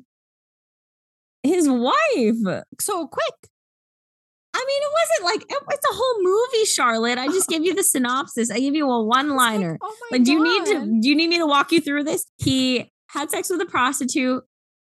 His 1.44 1.68
wife. 1.68 2.64
So 2.80 3.08
quick. 3.08 3.50
I 4.54 4.66
mean, 4.66 4.82
it 4.82 4.94
wasn't 4.94 5.26
like 5.26 5.52
it, 5.52 5.64
it's 5.70 5.86
a 5.92 5.94
whole 5.94 6.24
movie, 6.24 6.66
Charlotte. 6.66 7.18
I 7.18 7.28
just 7.28 7.50
gave 7.50 7.66
you 7.66 7.76
the 7.76 7.84
synopsis. 7.84 8.50
I 8.50 8.60
give 8.60 8.74
you 8.74 8.90
a 8.90 9.04
one-liner. 9.04 9.72
Like, 9.72 9.80
oh 9.84 9.96
like, 10.12 10.24
do 10.24 10.32
you 10.32 10.44
need 10.44 10.66
to 10.68 11.00
do 11.02 11.10
you 11.10 11.16
need 11.16 11.28
me 11.28 11.40
to 11.40 11.46
walk 11.46 11.74
you 11.74 11.82
through 11.82 12.06
this? 12.06 12.26
He 12.38 12.90
had 13.10 13.30
sex 13.30 13.50
with 13.50 13.60
a 13.60 13.66
prostitute. 13.66 14.44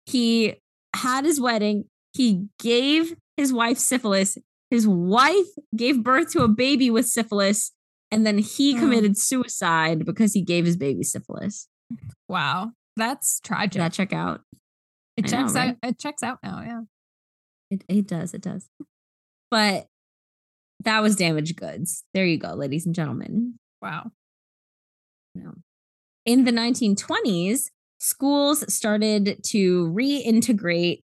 He 0.04 0.54
had 0.94 1.24
his 1.24 1.40
wedding. 1.40 1.86
He 2.16 2.46
gave 2.58 3.14
his 3.36 3.52
wife 3.52 3.78
syphilis. 3.78 4.38
His 4.70 4.88
wife 4.88 5.46
gave 5.76 6.02
birth 6.02 6.32
to 6.32 6.42
a 6.42 6.48
baby 6.48 6.90
with 6.90 7.06
syphilis, 7.06 7.72
and 8.10 8.26
then 8.26 8.38
he 8.38 8.76
oh. 8.76 8.80
committed 8.80 9.18
suicide 9.18 10.04
because 10.04 10.32
he 10.32 10.42
gave 10.42 10.64
his 10.64 10.76
baby 10.76 11.02
syphilis. 11.02 11.68
Wow. 12.28 12.72
That's 12.96 13.40
tragic. 13.40 13.72
Did 13.72 13.82
that 13.82 13.92
check 13.92 14.12
out? 14.12 14.40
It 15.16 15.26
checks 15.26 15.54
know, 15.54 15.60
right? 15.60 15.70
out. 15.70 15.76
It 15.82 15.98
checks 15.98 16.22
out 16.22 16.38
now. 16.42 16.62
Yeah. 16.66 16.80
It 17.70 17.84
it 17.88 18.06
does. 18.06 18.34
It 18.34 18.42
does. 18.42 18.68
But 19.50 19.86
that 20.84 21.02
was 21.02 21.16
damaged 21.16 21.56
goods. 21.56 22.04
There 22.14 22.24
you 22.24 22.38
go, 22.38 22.54
ladies 22.54 22.86
and 22.86 22.94
gentlemen. 22.94 23.58
Wow. 23.82 24.10
No. 25.34 25.54
In 26.24 26.44
the 26.44 26.52
1920s, 26.52 27.70
schools 27.98 28.72
started 28.72 29.42
to 29.44 29.86
reintegrate 29.88 31.00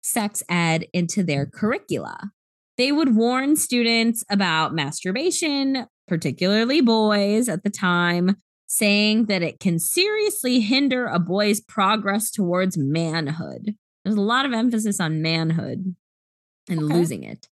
sex 0.00 0.42
ed 0.48 0.86
into 0.92 1.22
their 1.22 1.46
curricula. 1.46 2.30
They 2.76 2.92
would 2.92 3.16
warn 3.16 3.56
students 3.56 4.24
about 4.30 4.74
masturbation, 4.74 5.86
particularly 6.06 6.80
boys 6.80 7.48
at 7.48 7.64
the 7.64 7.70
time, 7.70 8.36
saying 8.66 9.26
that 9.26 9.42
it 9.42 9.58
can 9.58 9.78
seriously 9.78 10.60
hinder 10.60 11.06
a 11.06 11.18
boy's 11.18 11.60
progress 11.60 12.30
towards 12.30 12.78
manhood. 12.78 13.74
There's 14.04 14.16
a 14.16 14.20
lot 14.20 14.46
of 14.46 14.52
emphasis 14.52 15.00
on 15.00 15.22
manhood 15.22 15.96
and 16.68 16.84
okay. 16.84 16.94
losing 16.94 17.24
it. 17.24 17.48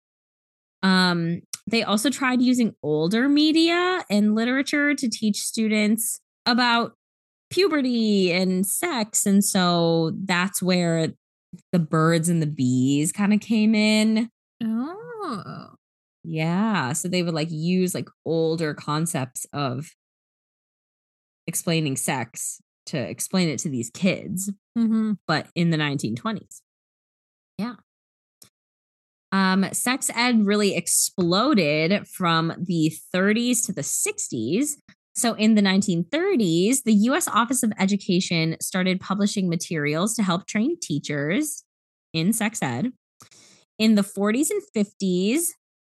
Um, 0.83 1.43
they 1.67 1.85
also 1.85 2.11
tried 2.11 2.43
using 2.43 2.75
older 2.83 3.29
media 3.29 4.05
and 4.11 4.35
literature 4.35 4.95
to 4.95 5.09
teach 5.09 5.43
students 5.43 6.21
about 6.45 6.95
puberty 7.51 8.33
and 8.33 8.67
sex. 8.67 9.27
And 9.27 9.45
so 9.45 10.13
that's 10.25 10.61
where 10.61 11.13
the 11.73 11.79
birds 11.79 12.29
and 12.29 12.41
the 12.41 12.47
bees 12.47 13.13
kind 13.13 13.33
of 13.33 13.41
came 13.41 13.75
in. 13.75 14.29
Oh. 14.63 15.75
Yeah. 16.25 16.93
So 16.93 17.09
they 17.09 17.23
would 17.23 17.35
like 17.35 17.51
use 17.51 17.95
like 17.95 18.09
older 18.25 18.75
concepts 18.75 19.47
of 19.53 19.91
explaining 21.47 21.97
sex 21.97 22.61
to 22.87 22.99
explain 22.99 23.49
it 23.49 23.59
to 23.61 23.69
these 23.69 23.91
kids, 23.91 24.51
mm-hmm. 24.77 25.13
but 25.27 25.49
in 25.55 25.71
the 25.71 25.77
1920s. 25.77 26.61
Yeah. 27.59 27.75
Um, 29.31 29.67
sex 29.73 30.11
ed 30.15 30.45
really 30.45 30.77
exploded 30.77 32.07
from 32.07 32.53
the 32.59 32.93
30s 33.15 33.65
to 33.67 33.73
the 33.73 33.83
60s. 33.83 34.73
So, 35.15 35.35
in 35.35 35.55
the 35.55 35.63
1930s, 35.63 36.85
the 36.85 36.95
US 36.95 37.29
Office 37.29 37.63
of 37.63 37.73
Education 37.79 38.57
started 38.61 39.01
publishing 39.01 39.49
materials 39.49 40.15
to 40.15 40.23
help 40.23 40.47
train 40.47 40.77
teachers 40.81 41.65
in 42.13 42.33
sex 42.33 42.63
ed. 42.63 42.93
In 43.79 43.95
the 43.95 44.03
40s 44.03 44.49
and 44.51 44.63
50s, 44.75 45.49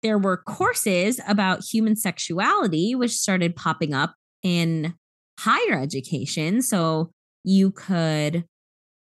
there 0.03 0.17
were 0.17 0.37
courses 0.37 1.19
about 1.27 1.63
human 1.63 1.95
sexuality, 1.95 2.93
which 2.93 3.11
started 3.11 3.55
popping 3.55 3.93
up 3.93 4.15
in 4.43 4.93
higher 5.39 5.79
education. 5.79 6.61
So 6.61 7.11
you 7.43 7.71
could 7.71 8.45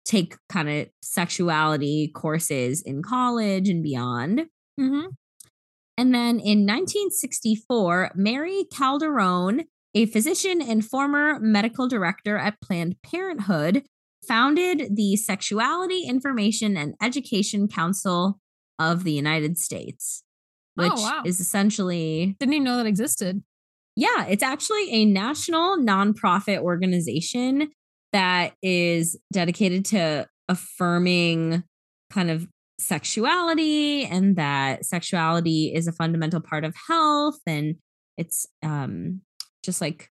take 0.04 0.36
kind 0.48 0.68
of 0.68 0.88
sexuality 1.02 2.10
courses 2.14 2.82
in 2.82 3.02
college 3.02 3.68
and 3.68 3.82
beyond. 3.82 4.46
Mm-hmm. 4.78 5.06
And 5.98 6.14
then 6.14 6.40
in 6.40 6.66
1964, 6.66 8.12
Mary 8.14 8.64
Calderone 8.72 9.64
a 9.94 10.07
physician 10.07 10.61
and 10.62 10.85
former 10.85 11.38
medical 11.40 11.88
director 11.88 12.37
at 12.38 12.61
Planned 12.61 12.96
Parenthood, 13.03 13.85
founded 14.26 14.96
the 14.96 15.16
Sexuality 15.16 16.03
Information 16.05 16.76
and 16.76 16.94
Education 17.03 17.66
Council 17.68 18.38
of 18.79 19.05
the 19.05 19.12
United 19.12 19.59
States, 19.59 20.22
Oh, 20.79 20.85
which 20.85 20.92
wow. 21.00 21.22
is 21.24 21.40
essentially 21.40 22.37
Didn't 22.38 22.53
even 22.55 22.64
know 22.64 22.76
that 22.76 22.87
existed. 22.87 23.42
yeah, 23.96 24.26
it's 24.26 24.42
actually 24.42 24.90
a 24.92 25.05
national 25.05 25.79
nonprofit 25.79 26.59
organization 26.59 27.70
that 28.12 28.53
is 28.62 29.16
dedicated 29.33 29.85
to 29.87 30.26
affirming 30.48 31.64
kind 32.11 32.31
of 32.31 32.46
sexuality 32.79 34.05
and 34.05 34.37
that 34.37 34.85
sexuality 34.85 35.72
is 35.74 35.87
a 35.87 35.92
fundamental 35.92 36.40
part 36.40 36.64
of 36.64 36.74
health 36.88 37.38
and 37.46 37.76
it's 38.16 38.46
um 38.62 39.20
just 39.64 39.80
like 39.80 40.10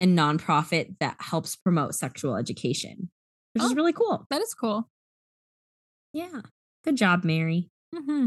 a 0.00 0.06
nonprofit 0.06 0.94
that 1.00 1.16
helps 1.20 1.56
promote 1.56 1.94
sexual 1.94 2.36
education, 2.36 3.10
which 3.54 3.62
is 3.64 3.72
Oh. 3.72 3.74
really 3.74 3.92
cool. 3.92 4.26
That 4.30 4.40
is 4.40 4.54
cool. 4.54 4.88
Yeah. 6.12 6.42
Good 6.84 6.96
job, 6.96 7.24
Mary. 7.24 7.68
hmm 7.94 8.26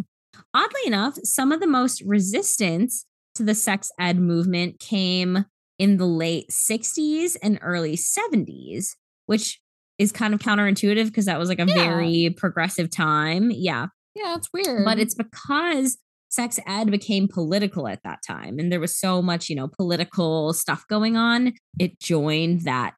Oddly 0.54 0.82
enough, 0.88 1.16
some 1.24 1.52
of 1.52 1.60
the 1.60 1.68
most 1.68 2.02
resistance 2.02 3.06
to 3.36 3.44
the 3.44 3.54
sex 3.54 3.92
ed 4.00 4.18
movement 4.20 4.80
came 4.80 5.46
in 5.78 5.98
the 5.98 6.06
late 6.08 6.50
60s 6.50 7.36
and 7.44 7.60
early 7.62 7.96
70s, 7.96 8.96
which 9.28 9.60
is 10.00 10.12
kind 10.12 10.34
of 10.34 10.40
counterintuitive 10.40 11.06
because 11.06 11.26
that 11.26 11.38
was 11.40 11.50
like 11.50 11.60
a 11.60 11.66
Yeah. 11.68 11.74
very 11.76 12.34
progressive 12.36 12.90
time. 12.90 13.52
Yeah. 13.52 13.88
Yeah, 14.16 14.36
it's 14.38 14.50
weird. 14.54 14.86
But 14.86 14.98
it's 15.00 15.14
because 15.16 15.98
sex 16.34 16.60
ed 16.66 16.90
became 16.90 17.28
political 17.28 17.88
at 17.88 18.02
that 18.04 18.20
time 18.26 18.58
and 18.58 18.72
there 18.72 18.80
was 18.80 18.98
so 18.98 19.22
much, 19.22 19.50
you 19.50 19.56
know, 19.56 19.68
political 19.68 20.52
stuff 20.52 20.84
going 20.90 21.16
on. 21.16 21.54
It 21.78 22.00
joined 22.00 22.62
that. 22.62 22.96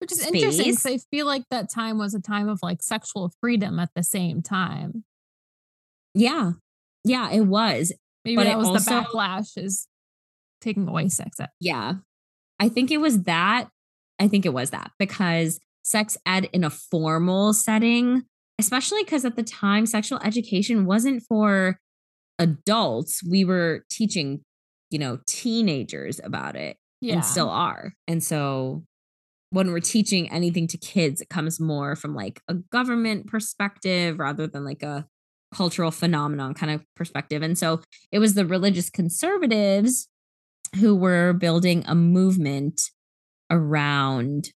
which 0.00 0.10
is 0.10 0.18
interesting 0.26 0.74
space. 0.74 0.82
because 0.82 0.86
I 0.86 1.16
feel 1.16 1.26
like 1.26 1.44
that 1.52 1.70
time 1.72 1.96
was 1.96 2.12
a 2.12 2.20
time 2.20 2.48
of 2.48 2.58
like 2.62 2.82
sexual 2.82 3.32
freedom 3.40 3.78
at 3.78 3.90
the 3.94 4.02
same 4.02 4.42
time. 4.42 5.04
Yeah. 6.14 6.52
Yeah, 7.04 7.30
it 7.30 7.42
was. 7.42 7.92
Maybe 8.24 8.36
But 8.36 8.44
that 8.44 8.58
was 8.58 8.66
also- 8.68 8.90
the 8.90 8.90
backlash 9.06 9.56
is 9.56 9.86
taking 10.60 10.88
away 10.88 11.08
sex 11.08 11.38
ed. 11.38 11.50
Yeah. 11.60 11.94
I 12.58 12.68
think 12.68 12.90
it 12.90 12.98
was 12.98 13.22
that. 13.22 13.68
I 14.18 14.26
think 14.28 14.44
it 14.44 14.52
was 14.52 14.70
that 14.70 14.90
because 14.98 15.60
sex 15.84 16.16
ed 16.26 16.48
in 16.52 16.64
a 16.64 16.70
formal 16.70 17.52
setting, 17.52 18.24
especially 18.58 19.04
because 19.04 19.24
at 19.24 19.36
the 19.36 19.42
time, 19.44 19.86
sexual 19.86 20.18
education 20.24 20.84
wasn't 20.86 21.22
for 21.28 21.78
adults. 22.38 23.22
We 23.28 23.44
were 23.44 23.84
teaching, 23.90 24.40
you 24.90 24.98
know, 24.98 25.18
teenagers 25.26 26.20
about 26.22 26.56
it 26.56 26.76
Yeah. 27.00 27.14
and 27.14 27.24
still 27.24 27.48
are. 27.48 27.94
And 28.06 28.22
so 28.22 28.84
when 29.50 29.70
we're 29.70 29.80
teaching 29.80 30.30
anything 30.30 30.66
to 30.68 30.78
kids, 30.78 31.20
it 31.20 31.28
comes 31.28 31.60
more 31.60 31.96
from 31.96 32.14
like 32.14 32.40
a 32.48 32.54
government 32.54 33.26
perspective 33.28 34.18
rather 34.18 34.46
than 34.46 34.64
like 34.64 34.82
a 34.82 35.06
cultural 35.54 35.90
phenomenon 35.90 36.52
kind 36.54 36.72
of 36.72 36.84
perspective. 36.96 37.42
And 37.42 37.56
so 37.56 37.80
it 38.10 38.18
was 38.18 38.34
the 38.34 38.44
religious 38.44 38.90
conservatives 38.90 40.08
who 40.80 40.94
were 40.94 41.32
building 41.32 41.84
a 41.86 41.94
movement 41.94 42.82
around 43.50 44.50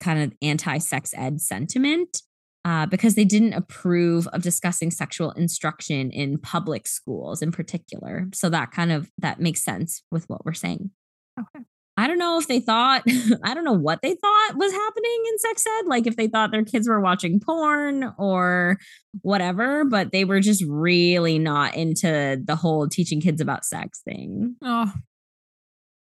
kind 0.00 0.22
of 0.22 0.36
anti-sex 0.42 1.12
ed 1.16 1.40
sentiment 1.40 2.22
uh, 2.64 2.86
because 2.86 3.14
they 3.14 3.24
didn't 3.24 3.52
approve 3.52 4.26
of 4.28 4.42
discussing 4.42 4.90
sexual 4.90 5.30
instruction 5.32 6.10
in 6.10 6.38
public 6.38 6.86
schools 6.86 7.42
in 7.42 7.52
particular 7.52 8.26
so 8.32 8.48
that 8.48 8.70
kind 8.70 8.90
of 8.92 9.10
that 9.18 9.40
makes 9.40 9.62
sense 9.62 10.02
with 10.10 10.24
what 10.28 10.44
we're 10.44 10.52
saying 10.54 10.90
Okay. 11.38 11.64
i 11.96 12.06
don't 12.06 12.18
know 12.18 12.38
if 12.38 12.46
they 12.48 12.60
thought 12.60 13.02
i 13.44 13.54
don't 13.54 13.64
know 13.64 13.72
what 13.72 14.00
they 14.02 14.14
thought 14.14 14.52
was 14.56 14.72
happening 14.72 15.22
in 15.28 15.38
sex 15.38 15.64
ed 15.78 15.86
like 15.86 16.06
if 16.06 16.16
they 16.16 16.28
thought 16.28 16.50
their 16.52 16.64
kids 16.64 16.88
were 16.88 17.00
watching 17.00 17.40
porn 17.40 18.12
or 18.18 18.78
whatever 19.22 19.84
but 19.84 20.12
they 20.12 20.24
were 20.24 20.40
just 20.40 20.64
really 20.68 21.38
not 21.38 21.74
into 21.74 22.40
the 22.44 22.56
whole 22.56 22.88
teaching 22.88 23.20
kids 23.20 23.40
about 23.40 23.64
sex 23.64 24.00
thing 24.04 24.54
Oh, 24.62 24.92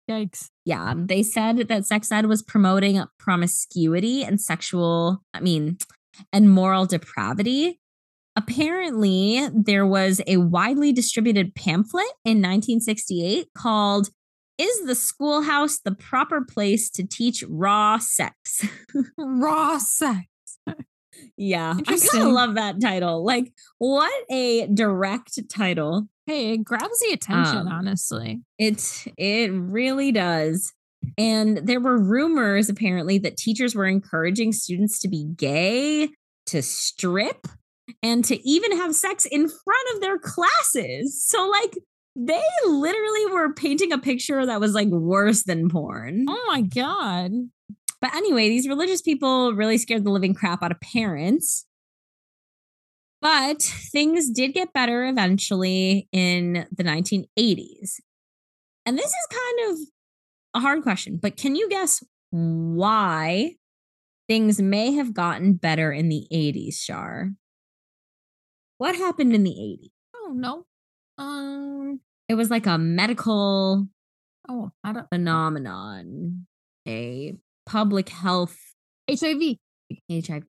yikes. 0.09 0.49
yeah, 0.65 0.93
they 0.95 1.23
said 1.23 1.67
that 1.67 1.85
sex 1.85 2.11
ed 2.11 2.27
was 2.27 2.43
promoting 2.43 3.03
promiscuity 3.17 4.23
and 4.23 4.39
sexual, 4.39 5.23
I 5.33 5.39
mean, 5.39 5.77
and 6.33 6.49
moral 6.49 6.85
depravity. 6.85 7.79
Apparently, 8.35 9.47
there 9.53 9.85
was 9.85 10.21
a 10.27 10.37
widely 10.37 10.91
distributed 10.91 11.55
pamphlet 11.55 12.05
in 12.25 12.37
1968 12.41 13.47
called 13.57 14.09
Is 14.57 14.85
the 14.85 14.95
Schoolhouse 14.95 15.79
the 15.79 15.93
Proper 15.95 16.41
Place 16.43 16.89
to 16.91 17.07
Teach 17.07 17.43
Raw 17.47 17.97
Sex? 17.97 18.65
Raw 19.17 19.77
sex. 19.77 20.25
yeah, 21.37 21.75
I 21.87 21.97
kind 21.97 22.23
of 22.27 22.33
love 22.33 22.55
that 22.55 22.81
title. 22.81 23.23
Like, 23.25 23.53
what 23.77 24.13
a 24.29 24.67
direct 24.67 25.39
title. 25.49 26.07
Hey, 26.25 26.53
it 26.53 26.63
grabs 26.63 26.99
the 26.99 27.13
attention, 27.13 27.57
Um, 27.59 27.67
honestly. 27.67 28.41
It 28.57 29.05
it 29.17 29.51
really 29.53 30.11
does. 30.11 30.73
And 31.17 31.57
there 31.57 31.79
were 31.79 31.97
rumors 31.97 32.69
apparently 32.69 33.17
that 33.19 33.37
teachers 33.37 33.75
were 33.75 33.85
encouraging 33.85 34.51
students 34.53 34.99
to 34.99 35.07
be 35.07 35.25
gay, 35.35 36.09
to 36.47 36.61
strip, 36.61 37.47
and 38.01 38.23
to 38.25 38.47
even 38.47 38.77
have 38.77 38.95
sex 38.95 39.25
in 39.25 39.47
front 39.47 39.95
of 39.95 40.01
their 40.01 40.17
classes. 40.17 41.23
So 41.25 41.47
like 41.47 41.77
they 42.15 42.43
literally 42.67 43.25
were 43.27 43.53
painting 43.53 43.91
a 43.91 43.97
picture 43.97 44.45
that 44.45 44.59
was 44.59 44.73
like 44.73 44.87
worse 44.87 45.43
than 45.43 45.69
porn. 45.69 46.25
Oh 46.27 46.45
my 46.47 46.61
God. 46.61 47.31
But 48.01 48.15
anyway, 48.15 48.49
these 48.49 48.67
religious 48.67 49.01
people 49.01 49.53
really 49.53 49.77
scared 49.77 50.03
the 50.03 50.11
living 50.11 50.33
crap 50.33 50.63
out 50.63 50.71
of 50.71 50.79
parents. 50.79 51.65
But 53.21 53.61
things 53.61 54.29
did 54.29 54.53
get 54.53 54.73
better 54.73 55.05
eventually 55.05 56.07
in 56.11 56.67
the 56.71 56.83
1980s. 56.83 57.95
And 58.85 58.97
this 58.97 59.07
is 59.07 59.27
kind 59.31 59.71
of 59.71 59.79
a 60.55 60.59
hard 60.59 60.81
question, 60.81 61.17
but 61.21 61.37
can 61.37 61.55
you 61.55 61.69
guess 61.69 62.03
why 62.31 63.51
things 64.27 64.59
may 64.61 64.93
have 64.93 65.13
gotten 65.13 65.53
better 65.53 65.91
in 65.91 66.09
the 66.09 66.25
80s, 66.33 66.75
Shar? 66.77 67.31
What 68.77 68.95
happened 68.95 69.33
in 69.35 69.43
the 69.43 69.51
80s? 69.51 69.91
Oh 70.15 70.31
no. 70.33 70.65
Um. 71.17 71.99
It 72.27 72.33
was 72.35 72.49
like 72.49 72.65
a 72.65 72.77
medical 72.79 73.87
Oh, 74.49 74.71
I 74.83 74.93
don't. 74.93 75.07
phenomenon, 75.09 76.47
a 76.87 77.35
public 77.65 78.09
health 78.09 78.57
HIV. 79.09 79.57
HIV. 80.11 80.43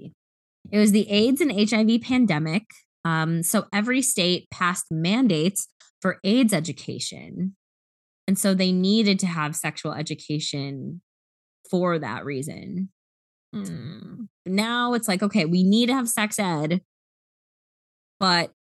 It 0.70 0.78
was 0.78 0.92
the 0.92 1.08
AIDS 1.10 1.40
and 1.40 1.52
HIV 1.52 2.00
pandemic. 2.02 2.64
Um, 3.04 3.42
so 3.42 3.66
every 3.72 4.02
state 4.02 4.48
passed 4.50 4.86
mandates 4.90 5.68
for 6.00 6.18
AIDS 6.24 6.52
education. 6.52 7.56
And 8.26 8.38
so 8.38 8.54
they 8.54 8.72
needed 8.72 9.18
to 9.20 9.26
have 9.26 9.54
sexual 9.54 9.92
education 9.92 11.00
for 11.70 11.98
that 11.98 12.24
reason. 12.24 12.90
Mm. 13.54 14.28
Now 14.44 14.94
it's 14.94 15.08
like, 15.08 15.22
okay, 15.22 15.44
we 15.44 15.62
need 15.62 15.86
to 15.86 15.94
have 15.94 16.08
sex 16.08 16.38
ed, 16.38 16.82
but 18.18 18.52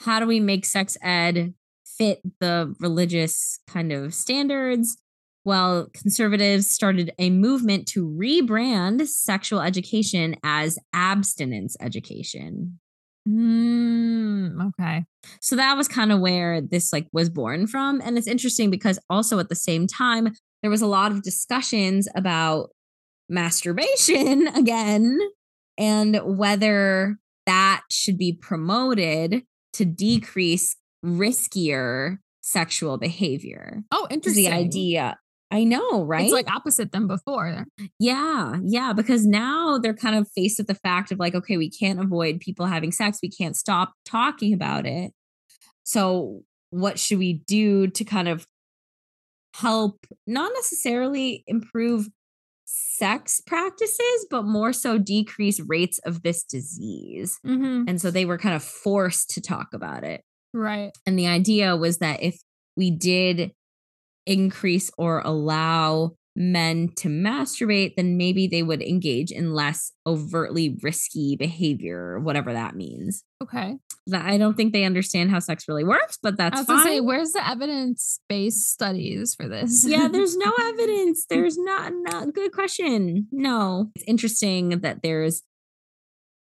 how 0.00 0.20
do 0.20 0.26
we 0.26 0.40
make 0.40 0.64
sex 0.64 0.96
ed 1.02 1.54
fit 1.84 2.20
the 2.40 2.74
religious 2.80 3.60
kind 3.68 3.92
of 3.92 4.14
standards? 4.14 4.98
Well, 5.44 5.88
conservatives 5.92 6.70
started 6.70 7.12
a 7.18 7.30
movement 7.30 7.88
to 7.88 8.06
rebrand 8.06 9.06
sexual 9.08 9.60
education 9.60 10.36
as 10.44 10.78
abstinence 10.92 11.76
education. 11.80 12.78
Mm, 13.28 14.68
okay. 14.68 15.04
So 15.40 15.56
that 15.56 15.76
was 15.76 15.86
kind 15.86 16.10
of 16.10 16.20
where 16.20 16.60
this 16.60 16.92
like 16.92 17.06
was 17.12 17.30
born 17.30 17.66
from 17.66 18.00
and 18.04 18.18
it's 18.18 18.26
interesting 18.26 18.70
because 18.70 18.98
also 19.08 19.38
at 19.38 19.48
the 19.48 19.54
same 19.54 19.86
time 19.86 20.34
there 20.62 20.70
was 20.70 20.82
a 20.82 20.86
lot 20.86 21.12
of 21.12 21.22
discussions 21.22 22.08
about 22.16 22.70
masturbation 23.28 24.48
again 24.56 25.18
and 25.78 26.20
whether 26.24 27.16
that 27.46 27.82
should 27.90 28.18
be 28.18 28.32
promoted 28.32 29.42
to 29.74 29.84
decrease 29.84 30.76
riskier 31.04 32.18
sexual 32.40 32.98
behavior. 32.98 33.82
Oh, 33.90 34.06
interesting. 34.10 34.44
the 34.44 34.50
idea. 34.50 35.16
I 35.52 35.64
know, 35.64 36.02
right? 36.02 36.24
It's 36.24 36.32
like 36.32 36.50
opposite 36.50 36.92
than 36.92 37.06
before. 37.06 37.66
Yeah, 37.98 38.56
yeah, 38.64 38.94
because 38.94 39.26
now 39.26 39.76
they're 39.76 39.94
kind 39.94 40.16
of 40.16 40.26
faced 40.34 40.56
with 40.56 40.66
the 40.66 40.74
fact 40.74 41.12
of 41.12 41.18
like, 41.18 41.34
okay, 41.34 41.58
we 41.58 41.68
can't 41.70 42.00
avoid 42.00 42.40
people 42.40 42.64
having 42.64 42.90
sex. 42.90 43.18
We 43.22 43.30
can't 43.30 43.54
stop 43.54 43.92
talking 44.06 44.54
about 44.54 44.86
it. 44.86 45.12
So, 45.84 46.40
what 46.70 46.98
should 46.98 47.18
we 47.18 47.42
do 47.46 47.88
to 47.88 48.02
kind 48.02 48.28
of 48.28 48.46
help 49.54 50.06
not 50.26 50.52
necessarily 50.54 51.44
improve 51.46 52.08
sex 52.64 53.42
practices, 53.46 54.26
but 54.30 54.44
more 54.44 54.72
so 54.72 54.96
decrease 54.96 55.60
rates 55.60 55.98
of 56.06 56.22
this 56.22 56.44
disease? 56.44 57.38
Mm-hmm. 57.46 57.84
And 57.88 58.00
so 58.00 58.10
they 58.10 58.24
were 58.24 58.38
kind 58.38 58.56
of 58.56 58.64
forced 58.64 59.28
to 59.30 59.42
talk 59.42 59.74
about 59.74 60.02
it. 60.02 60.22
Right. 60.54 60.92
And 61.04 61.18
the 61.18 61.26
idea 61.26 61.76
was 61.76 61.98
that 61.98 62.22
if 62.22 62.38
we 62.74 62.90
did 62.90 63.52
increase 64.26 64.90
or 64.98 65.20
allow 65.24 66.12
men 66.34 66.88
to 66.96 67.08
masturbate, 67.08 67.94
then 67.96 68.16
maybe 68.16 68.46
they 68.46 68.62
would 68.62 68.82
engage 68.82 69.30
in 69.30 69.52
less 69.52 69.92
overtly 70.06 70.78
risky 70.82 71.36
behavior, 71.36 72.18
whatever 72.20 72.52
that 72.52 72.74
means. 72.74 73.22
Okay. 73.42 73.76
I 74.12 74.38
don't 74.38 74.56
think 74.56 74.72
they 74.72 74.84
understand 74.84 75.30
how 75.30 75.38
sex 75.38 75.68
really 75.68 75.84
works, 75.84 76.18
but 76.22 76.36
that's 76.36 76.56
I 76.56 76.60
was 76.60 76.66
fine. 76.66 76.76
gonna 76.78 76.90
say, 76.90 77.00
where's 77.00 77.32
the 77.32 77.46
evidence 77.46 78.18
based 78.28 78.70
studies 78.70 79.34
for 79.34 79.46
this? 79.46 79.84
yeah, 79.86 80.08
there's 80.08 80.36
no 80.36 80.52
evidence. 80.60 81.26
There's 81.28 81.58
not, 81.58 81.92
not 81.94 82.32
good 82.32 82.52
question. 82.52 83.28
No. 83.30 83.90
It's 83.94 84.04
interesting 84.08 84.80
that 84.80 85.02
there's 85.02 85.42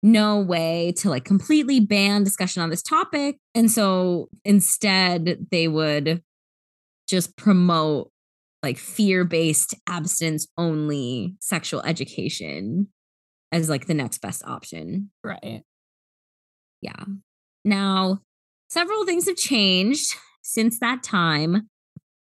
no 0.02 0.40
way 0.40 0.92
to 0.96 1.10
like 1.10 1.24
completely 1.24 1.80
ban 1.80 2.24
discussion 2.24 2.62
on 2.62 2.70
this 2.70 2.82
topic. 2.82 3.36
And 3.54 3.70
so 3.70 4.28
instead 4.44 5.46
they 5.50 5.68
would 5.68 6.22
just 7.10 7.36
promote 7.36 8.10
like 8.62 8.78
fear-based 8.78 9.74
abstinence 9.88 10.46
only 10.56 11.34
sexual 11.40 11.82
education 11.82 12.88
as 13.52 13.68
like 13.68 13.86
the 13.86 13.94
next 13.94 14.18
best 14.18 14.44
option. 14.44 15.10
right. 15.24 15.62
Yeah. 16.82 17.04
Now, 17.64 18.20
several 18.70 19.04
things 19.04 19.26
have 19.26 19.36
changed 19.36 20.14
since 20.42 20.78
that 20.80 21.02
time, 21.02 21.68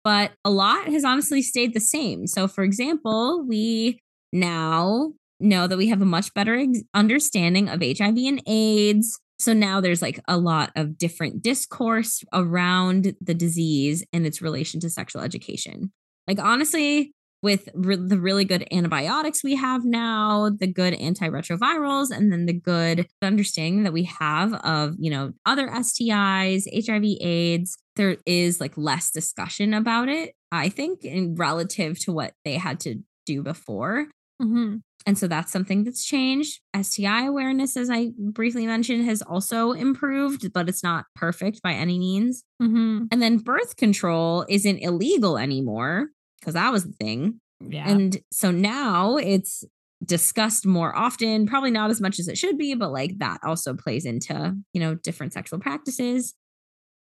but 0.03 0.33
a 0.45 0.51
lot 0.51 0.89
has 0.89 1.05
honestly 1.05 1.43
stayed 1.43 1.75
the 1.75 1.81
same. 1.81 2.27
So, 2.27 2.49
for 2.49 2.65
example, 2.65 3.45
we 3.47 4.01
now 4.33 5.13
know 5.41 5.67
that 5.67 5.79
we 5.79 5.89
have 5.89 6.03
a 6.03 6.07
much 6.07 6.35
better 6.35 6.57
ex- 6.57 6.83
understanding 6.95 7.69
of 7.69 7.83
HIV 7.83 8.17
and 8.19 8.43
AIDS. 8.47 9.21
So 9.39 9.53
now 9.53 9.81
there's 9.81 10.03
like 10.03 10.21
a 10.27 10.37
lot 10.37 10.73
of 10.77 10.99
different 10.99 11.43
discourse 11.43 12.25
around 12.33 13.15
the 13.21 13.35
disease 13.35 14.05
and 14.13 14.27
its 14.27 14.43
relation 14.43 14.81
to 14.81 14.91
sexual 14.91 15.23
education. 15.23 15.93
Like, 16.27 16.41
honestly, 16.41 17.13
with 17.41 17.69
re- 17.73 17.95
the 17.97 18.19
really 18.19 18.45
good 18.45 18.67
antibiotics 18.73 19.45
we 19.45 19.55
have 19.55 19.85
now, 19.85 20.51
the 20.51 20.67
good 20.67 20.95
antiretrovirals, 20.95 22.11
and 22.11 22.33
then 22.33 22.47
the 22.47 22.53
good 22.53 23.07
understanding 23.23 23.85
that 23.85 23.93
we 23.93 24.05
have 24.05 24.55
of, 24.55 24.97
you 24.99 25.11
know, 25.11 25.33
other 25.47 25.69
STIs, 25.69 26.67
HIV, 26.73 27.19
AIDS, 27.21 27.79
there 27.95 28.17
is 28.27 28.61
like 28.61 28.77
less 28.77 29.11
discussion 29.11 29.73
about 29.73 30.09
it, 30.09 30.35
I 30.51 30.69
think, 30.69 31.05
in 31.05 31.37
relative 31.37 31.99
to 32.01 32.13
what 32.13 32.33
they 32.45 32.55
had 32.55 32.81
to 32.81 32.97
do 33.25 33.43
before. 33.43 34.07
hmm 34.41 34.77
And 35.09 35.17
so 35.17 35.27
that's 35.27 35.51
something 35.51 35.85
that's 35.85 36.05
changed. 36.05 36.61
STI 36.79 37.25
awareness, 37.25 37.79
as 37.79 37.89
I 37.89 38.11
briefly 38.19 38.67
mentioned, 38.67 39.07
has 39.07 39.23
also 39.23 39.73
improved, 39.73 40.53
but 40.53 40.69
it's 40.69 40.83
not 40.83 41.07
perfect 41.17 41.63
by 41.63 41.73
any 41.73 41.99
means. 41.99 42.45
hmm 42.61 43.05
And 43.11 43.23
then 43.23 43.39
birth 43.39 43.77
control 43.77 44.45
isn't 44.51 44.77
illegal 44.81 45.39
anymore 45.39 46.09
because 46.39 46.53
that 46.53 46.71
was 46.73 46.85
the 46.85 46.93
thing. 46.93 47.41
Yeah. 47.59 47.89
And 47.89 48.19
so 48.31 48.51
now 48.51 49.17
it's 49.17 49.65
discussed 50.05 50.67
more 50.67 50.95
often, 50.95 51.47
probably 51.47 51.71
not 51.71 51.89
as 51.89 52.03
much 52.03 52.19
as 52.19 52.29
it 52.29 52.37
should 52.37 52.59
be, 52.59 52.75
but 52.75 52.93
like 52.93 53.19
that 53.19 53.41
also 53.43 53.73
plays 53.73 54.05
into, 54.05 54.55
you 54.75 54.81
know, 54.81 54.95
different 54.95 55.33
sexual 55.33 55.59
practices. 55.59 56.35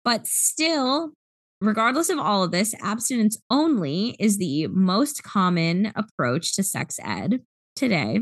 But 0.05 0.29
still, 0.29 1.15
regardless 1.61 2.11
of 2.11 2.21
all 2.21 2.45
of 2.45 2.53
this, 2.53 2.77
abstinence 2.81 3.37
only 3.51 4.15
is 4.21 4.39
the 4.39 4.69
most 4.69 5.25
common 5.25 5.91
approach 5.97 6.55
to 6.55 6.63
sex 6.63 7.01
ed 7.03 7.41
today. 7.79 8.21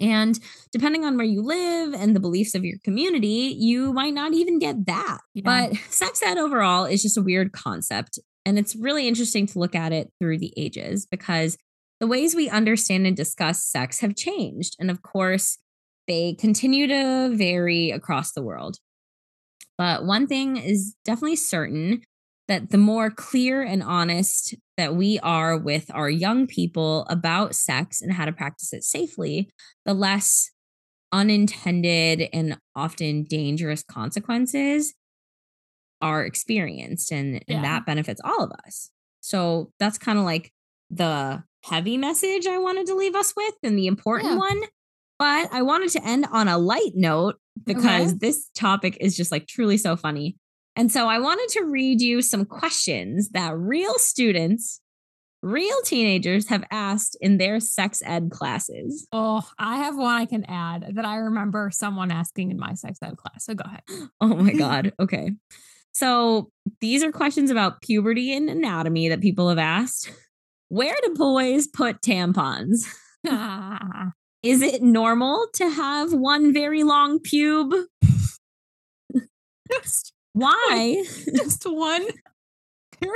And 0.00 0.38
depending 0.72 1.04
on 1.04 1.16
where 1.16 1.26
you 1.26 1.42
live 1.42 1.92
and 1.92 2.16
the 2.16 2.20
beliefs 2.20 2.54
of 2.54 2.64
your 2.64 2.78
community, 2.82 3.54
you 3.58 3.92
might 3.92 4.14
not 4.14 4.32
even 4.32 4.58
get 4.58 4.86
that. 4.86 5.18
Yeah. 5.34 5.42
But 5.44 5.76
sex 5.90 6.22
ed 6.22 6.38
overall 6.38 6.86
is 6.86 7.02
just 7.02 7.18
a 7.18 7.22
weird 7.22 7.52
concept. 7.52 8.18
And 8.46 8.58
it's 8.58 8.74
really 8.74 9.06
interesting 9.06 9.46
to 9.46 9.58
look 9.58 9.74
at 9.74 9.92
it 9.92 10.10
through 10.18 10.38
the 10.38 10.54
ages 10.56 11.06
because 11.06 11.58
the 12.00 12.06
ways 12.06 12.34
we 12.34 12.48
understand 12.48 13.06
and 13.06 13.14
discuss 13.14 13.62
sex 13.62 14.00
have 14.00 14.16
changed. 14.16 14.74
And 14.80 14.90
of 14.90 15.02
course, 15.02 15.58
they 16.08 16.34
continue 16.34 16.86
to 16.86 17.30
vary 17.34 17.90
across 17.90 18.32
the 18.32 18.42
world. 18.42 18.78
But 19.76 20.04
one 20.06 20.26
thing 20.26 20.56
is 20.56 20.94
definitely 21.04 21.36
certain 21.36 22.02
that 22.50 22.70
the 22.70 22.78
more 22.78 23.10
clear 23.10 23.62
and 23.62 23.80
honest 23.80 24.56
that 24.76 24.96
we 24.96 25.20
are 25.20 25.56
with 25.56 25.88
our 25.94 26.10
young 26.10 26.48
people 26.48 27.06
about 27.08 27.54
sex 27.54 28.02
and 28.02 28.12
how 28.12 28.24
to 28.24 28.32
practice 28.32 28.72
it 28.72 28.82
safely, 28.82 29.48
the 29.86 29.94
less 29.94 30.50
unintended 31.12 32.28
and 32.32 32.58
often 32.74 33.22
dangerous 33.22 33.84
consequences 33.84 34.94
are 36.02 36.24
experienced 36.24 37.12
and, 37.12 37.44
and 37.46 37.62
that 37.62 37.86
benefits 37.86 38.20
all 38.24 38.42
of 38.42 38.50
us. 38.66 38.90
So 39.20 39.70
that's 39.78 39.96
kind 39.98 40.18
of 40.18 40.24
like 40.24 40.50
the 40.90 41.44
heavy 41.62 41.96
message 41.96 42.46
I 42.48 42.58
wanted 42.58 42.86
to 42.86 42.94
leave 42.94 43.14
us 43.14 43.32
with 43.36 43.54
and 43.62 43.78
the 43.78 43.86
important 43.86 44.30
Yeah. 44.32 44.38
one. 44.38 44.60
But 45.20 45.50
I 45.52 45.62
wanted 45.62 45.90
to 45.90 46.04
end 46.04 46.26
on 46.32 46.48
a 46.48 46.58
light 46.58 46.92
note 46.94 47.36
because 47.64 48.08
Okay. 48.10 48.18
this 48.18 48.48
topic 48.56 48.96
is 49.00 49.16
just 49.16 49.30
like 49.30 49.46
truly 49.46 49.76
so 49.76 49.94
funny. 49.94 50.36
And 50.80 50.90
so 50.90 51.08
I 51.08 51.18
wanted 51.18 51.50
to 51.58 51.64
read 51.66 52.00
you 52.00 52.22
some 52.22 52.46
questions 52.46 53.28
that 53.32 53.54
real 53.54 53.98
students, 53.98 54.80
real 55.42 55.76
teenagers 55.84 56.48
have 56.48 56.64
asked 56.70 57.18
in 57.20 57.36
their 57.36 57.60
sex 57.60 58.00
ed 58.02 58.30
classes. 58.30 59.06
Oh, 59.12 59.46
I 59.58 59.76
have 59.76 59.98
one 59.98 60.14
I 60.14 60.24
can 60.24 60.42
add 60.48 60.92
that 60.94 61.04
I 61.04 61.16
remember 61.16 61.70
someone 61.70 62.10
asking 62.10 62.50
in 62.50 62.58
my 62.58 62.72
sex 62.72 62.98
ed 63.02 63.18
class. 63.18 63.44
So 63.44 63.52
go 63.52 63.64
ahead. 63.66 63.82
Oh 64.22 64.34
my 64.34 64.54
God. 64.54 64.94
Okay. 64.98 65.32
So 65.92 66.50
these 66.80 67.04
are 67.04 67.12
questions 67.12 67.50
about 67.50 67.82
puberty 67.82 68.34
and 68.34 68.48
anatomy 68.48 69.10
that 69.10 69.20
people 69.20 69.50
have 69.50 69.58
asked. 69.58 70.10
Where 70.70 70.96
do 71.02 71.12
boys 71.12 71.66
put 71.66 72.00
tampons? 72.00 72.86
Is 74.42 74.62
it 74.62 74.80
normal 74.80 75.46
to 75.56 75.68
have 75.68 76.14
one 76.14 76.54
very 76.54 76.84
long 76.84 77.18
pube? 77.18 77.84
Why? 80.40 81.04
just 81.36 81.64
one. 81.64 82.06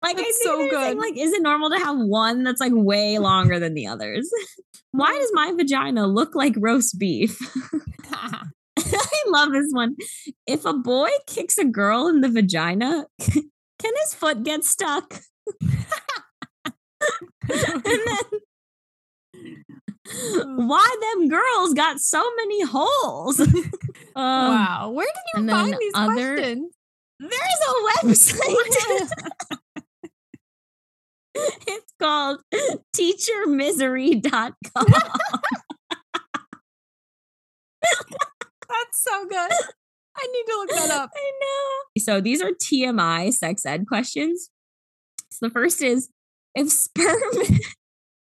Like 0.00 0.16
I 0.16 0.22
That's 0.22 0.38
think 0.38 0.44
so 0.44 0.70
good. 0.70 0.96
Like, 0.96 1.16
is 1.16 1.32
it 1.32 1.42
normal 1.42 1.70
to 1.70 1.78
have 1.78 1.98
one 1.98 2.44
that's 2.44 2.60
like 2.60 2.72
way 2.72 3.18
longer 3.18 3.58
than 3.58 3.74
the 3.74 3.88
others? 3.88 4.30
Why 4.92 5.12
does 5.18 5.30
my 5.32 5.52
vagina 5.56 6.06
look 6.06 6.36
like 6.36 6.54
roast 6.56 7.00
beef? 7.00 7.36
I 8.12 9.24
love 9.26 9.50
this 9.50 9.72
one. 9.72 9.96
If 10.46 10.64
a 10.64 10.72
boy 10.72 11.10
kicks 11.26 11.58
a 11.58 11.64
girl 11.64 12.06
in 12.06 12.20
the 12.20 12.28
vagina, 12.28 13.06
can 13.20 13.92
his 14.02 14.14
foot 14.14 14.44
get 14.44 14.64
stuck? 14.64 15.20
and 17.48 17.82
then 17.82 18.40
why 20.44 20.96
them 21.00 21.28
girls 21.28 21.74
got 21.74 22.00
so 22.00 22.22
many 22.36 22.64
holes? 22.64 23.40
um, 23.40 23.50
wow. 24.16 24.90
Where 24.94 25.06
did 25.06 25.42
you 25.42 25.48
find 25.50 25.76
these 25.78 25.92
other- 25.94 26.36
questions? 26.36 26.74
There's 27.20 27.32
a 27.32 27.72
website. 28.06 29.10
it's 31.66 31.92
called 32.00 32.40
teachermisery.com. 32.96 34.86
That's 38.68 39.02
so 39.02 39.26
good. 39.26 39.50
I 40.16 40.26
need 40.26 40.44
to 40.46 40.56
look 40.58 40.70
that 40.70 40.90
up. 40.90 41.10
I 41.14 41.30
know. 41.40 42.02
So 42.02 42.20
these 42.20 42.42
are 42.42 42.50
TMI 42.50 43.32
sex 43.32 43.64
ed 43.64 43.86
questions. 43.86 44.50
So 45.30 45.46
the 45.46 45.50
first 45.50 45.82
is 45.82 46.08
if 46.54 46.70
sperm 46.70 47.18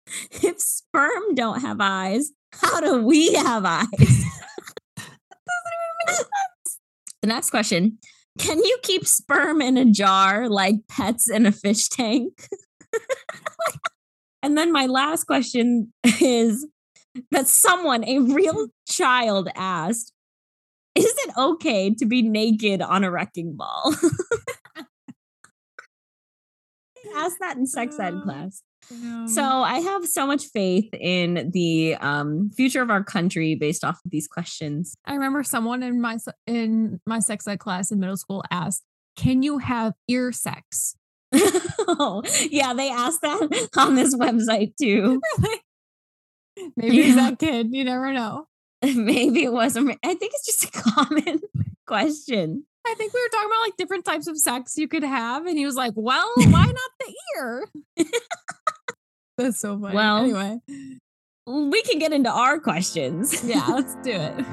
if 0.31 0.61
sperm 0.61 1.35
don't 1.35 1.61
have 1.61 1.79
eyes, 1.81 2.31
how 2.53 2.81
do 2.81 3.03
we 3.03 3.33
have 3.35 3.65
eyes? 3.65 3.87
the 7.23 7.27
next 7.27 7.51
question. 7.51 7.99
Can 8.39 8.59
you 8.59 8.79
keep 8.83 9.07
sperm 9.07 9.63
in 9.63 9.77
a 9.79 9.85
jar 9.85 10.49
like 10.49 10.77
pets 10.89 11.31
in 11.31 11.47
a 11.47 11.53
fish 11.53 11.89
tank? 11.89 12.49
and 14.43 14.59
then 14.59 14.73
my 14.73 14.87
last 14.87 15.25
question 15.25 15.93
is 16.21 16.67
that 17.31 17.49
someone, 17.49 18.05
a 18.05 18.19
real 18.19 18.69
child, 18.89 19.49
asked 19.55 20.13
Is 20.95 21.15
it 21.27 21.31
okay 21.37 21.95
to 21.95 22.05
be 22.05 22.23
naked 22.23 22.83
on 22.83 23.05
a 23.05 23.11
wrecking 23.11 23.57
ball? 23.57 23.95
Asked 27.17 27.39
that 27.41 27.57
in 27.57 27.67
sex 27.67 27.99
ed 27.99 28.15
Uh, 28.15 28.23
class. 28.23 28.63
No. 28.91 29.27
So 29.27 29.43
I 29.43 29.79
have 29.81 30.07
so 30.07 30.27
much 30.27 30.45
faith 30.47 30.89
in 30.95 31.51
the 31.53 31.97
um, 31.97 32.51
future 32.57 32.83
of 32.83 32.91
our 32.91 33.03
country 33.03 33.55
based 33.55 33.85
off 33.85 33.97
of 34.05 34.11
these 34.11 34.29
questions. 34.29 34.95
I 35.05 35.15
remember 35.15 35.43
someone 35.43 35.83
in 35.83 36.01
my 36.01 36.19
in 36.47 37.01
my 37.07 37.19
sex 37.19 37.47
ed 37.49 37.59
class 37.59 37.91
in 37.91 37.99
middle 38.01 38.17
school 38.17 38.45
asked, 38.51 38.85
"Can 39.17 39.43
you 39.43 39.59
have 39.59 39.95
ear 40.09 40.31
sex?" 40.33 40.97
yeah, 41.33 42.73
they 42.75 42.91
asked 42.91 43.23
that 43.23 43.69
on 43.77 43.95
this 43.97 44.15
website 44.15 44.75
too. 44.81 45.21
Maybe 46.77 46.99
it's 47.01 47.09
Yeah. 47.17 47.31
that 47.31 47.39
kid. 47.39 47.69
You 47.73 47.85
never 47.85 48.13
know. 48.13 48.47
Maybe 48.83 49.43
it 49.45 49.53
was. 49.53 49.77
I 49.77 49.83
think 49.83 49.99
it's 50.23 50.47
just 50.47 50.65
a 50.65 50.71
common 50.71 51.41
question. 51.87 52.65
I 52.87 52.95
think 52.95 53.13
we 53.13 53.21
were 53.21 53.29
talking 53.31 53.51
about 53.51 53.61
like 53.63 53.77
different 53.77 54.05
types 54.05 54.29
of 54.29 54.39
sex 54.39 54.79
you 54.79 54.87
could 54.87 55.03
have. 55.03 55.45
And 55.47 55.59
he 55.59 55.67
was 55.67 55.75
like, 55.75 55.93
well, 55.97 56.31
why 56.37 56.67
not 56.67 56.91
the 57.01 57.15
ear? 57.37 57.69
That's 59.39 59.61
so 59.61 59.79
funny. 59.79 59.95
Well, 59.95 60.19
anyway, 60.19 60.61
we 61.47 61.83
can 61.83 61.99
get 61.99 62.13
into 62.13 62.31
our 62.31 62.59
questions. 62.59 63.45
yeah, 63.45 63.67
let's 63.71 63.95
do 63.97 64.13
it. 64.13 64.45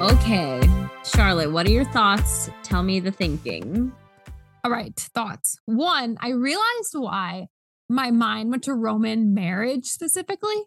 Okay. 0.00 0.60
Charlotte, 1.04 1.52
what 1.52 1.66
are 1.66 1.70
your 1.70 1.84
thoughts? 1.84 2.50
Tell 2.62 2.82
me 2.82 2.98
the 3.00 3.12
thinking. 3.12 3.92
All 4.64 4.70
right, 4.70 4.94
thoughts. 4.96 5.58
One, 5.66 6.16
I 6.20 6.30
realized 6.30 6.94
why 6.94 7.46
my 7.88 8.10
mind 8.10 8.50
went 8.50 8.64
to 8.64 8.74
Roman 8.74 9.34
marriage 9.34 9.86
specifically. 9.86 10.64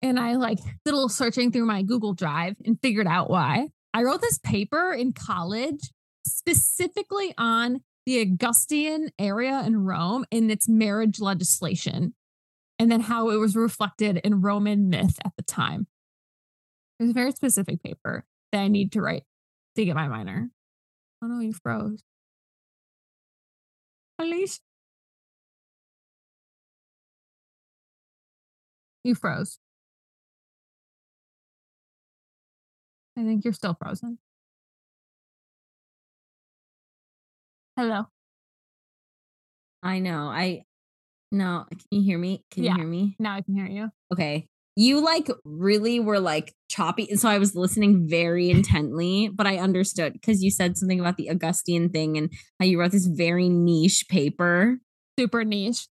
And 0.00 0.18
I 0.18 0.34
like 0.34 0.58
did 0.58 0.72
a 0.86 0.94
little 0.94 1.08
searching 1.08 1.52
through 1.52 1.66
my 1.66 1.82
Google 1.82 2.14
Drive 2.14 2.56
and 2.64 2.78
figured 2.80 3.06
out 3.06 3.30
why. 3.30 3.68
I 3.94 4.02
wrote 4.02 4.20
this 4.20 4.38
paper 4.38 4.92
in 4.92 5.12
college 5.12 5.90
specifically 6.26 7.34
on 7.36 7.80
the 8.06 8.20
Augustan 8.20 9.10
area 9.18 9.62
in 9.64 9.84
Rome 9.84 10.24
and 10.32 10.50
its 10.50 10.68
marriage 10.68 11.20
legislation, 11.20 12.14
and 12.78 12.90
then 12.90 13.00
how 13.00 13.30
it 13.30 13.36
was 13.36 13.54
reflected 13.54 14.18
in 14.24 14.40
Roman 14.40 14.88
myth 14.88 15.18
at 15.24 15.32
the 15.36 15.42
time. 15.42 15.86
It 16.98 17.04
was 17.04 17.10
a 17.10 17.14
very 17.14 17.32
specific 17.32 17.82
paper 17.82 18.24
that 18.50 18.60
I 18.60 18.68
need 18.68 18.92
to 18.92 19.02
write 19.02 19.24
to 19.76 19.84
get 19.84 19.94
my 19.94 20.08
minor. 20.08 20.50
Oh 21.22 21.26
no, 21.26 21.40
you 21.40 21.52
froze. 21.52 22.02
Alicia. 24.18 24.60
You 29.04 29.14
froze. 29.14 29.58
I 33.16 33.24
think 33.24 33.44
you're 33.44 33.52
still 33.54 33.74
frozen. 33.74 34.18
Hello. 37.76 38.06
I 39.82 39.98
know. 39.98 40.26
I 40.28 40.64
no, 41.32 41.64
can 41.70 41.80
you 41.90 42.02
hear 42.02 42.18
me? 42.18 42.44
Can 42.50 42.64
Yeah. 42.64 42.72
you 42.72 42.78
hear 42.78 42.86
me? 42.86 43.16
Now 43.18 43.34
I 43.34 43.40
can 43.42 43.54
hear 43.54 43.66
you. 43.66 43.90
Okay. 44.12 44.46
You 44.76 45.00
like 45.04 45.28
really 45.44 46.00
were 46.00 46.20
like 46.20 46.54
choppy. 46.68 47.06
And 47.10 47.18
so 47.20 47.28
I 47.28 47.38
was 47.38 47.54
listening 47.54 48.08
very 48.08 48.50
intently, 48.50 49.28
but 49.28 49.46
I 49.46 49.58
understood 49.58 50.12
because 50.14 50.42
you 50.42 50.50
said 50.50 50.78
something 50.78 51.00
about 51.00 51.16
the 51.16 51.30
Augustine 51.30 51.88
thing 51.90 52.16
and 52.16 52.30
how 52.60 52.66
you 52.66 52.78
wrote 52.80 52.92
this 52.92 53.06
very 53.06 53.48
niche 53.48 54.06
paper. 54.08 54.78
Super 55.18 55.44
niche. 55.44 55.88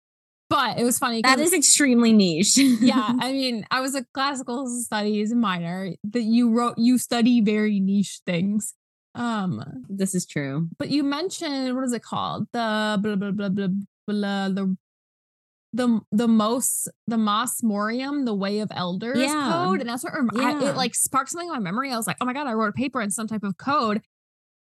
But 0.49 0.79
it 0.79 0.83
was 0.83 0.97
funny. 0.97 1.21
That 1.21 1.39
is 1.39 1.53
extremely 1.53 2.11
niche. 2.11 2.57
yeah. 2.57 3.11
I 3.19 3.31
mean, 3.31 3.65
I 3.69 3.81
was 3.81 3.93
a 3.95 4.03
classical 4.13 4.67
studies 4.67 5.33
minor 5.33 5.91
that 6.05 6.23
you 6.23 6.51
wrote, 6.51 6.75
you 6.77 6.97
study 6.97 7.39
very 7.41 7.79
niche 7.79 8.21
things. 8.25 8.73
Um, 9.15 9.63
this 9.89 10.15
is 10.15 10.25
true. 10.25 10.69
but 10.77 10.89
you 10.89 11.03
mentioned 11.03 11.75
what 11.75 11.83
is 11.83 11.93
it 11.93 12.03
called? 12.03 12.47
The 12.53 12.97
blah 13.01 13.15
blah 13.15 13.31
blah 13.31 13.49
blah 13.49 13.67
blah 14.07 14.49
the 14.49 14.77
the 15.73 15.99
the 16.11 16.27
most 16.27 16.89
the 17.07 17.17
Mos 17.17 17.61
Maiorum, 17.61 18.25
the 18.25 18.33
Way 18.33 18.59
of 18.59 18.71
Elders 18.73 19.17
Yeah. 19.19 19.51
code, 19.51 19.81
and 19.81 19.89
that's 19.89 20.03
what 20.03 20.13
rem- 20.13 20.29
I, 20.35 20.69
it 20.69 20.75
like 20.75 20.95
sparked 20.95 21.29
something 21.31 21.47
in 21.47 21.53
my 21.53 21.59
memory. 21.59 21.91
I 21.91 21.97
was 21.97 22.07
like, 22.07 22.17
oh 22.21 22.25
my 22.25 22.33
god, 22.33 22.47
I 22.47 22.53
wrote 22.53 22.69
a 22.69 22.73
paper 22.73 23.01
in 23.01 23.11
some 23.11 23.27
type 23.27 23.43
of 23.43 23.57
code, 23.57 24.01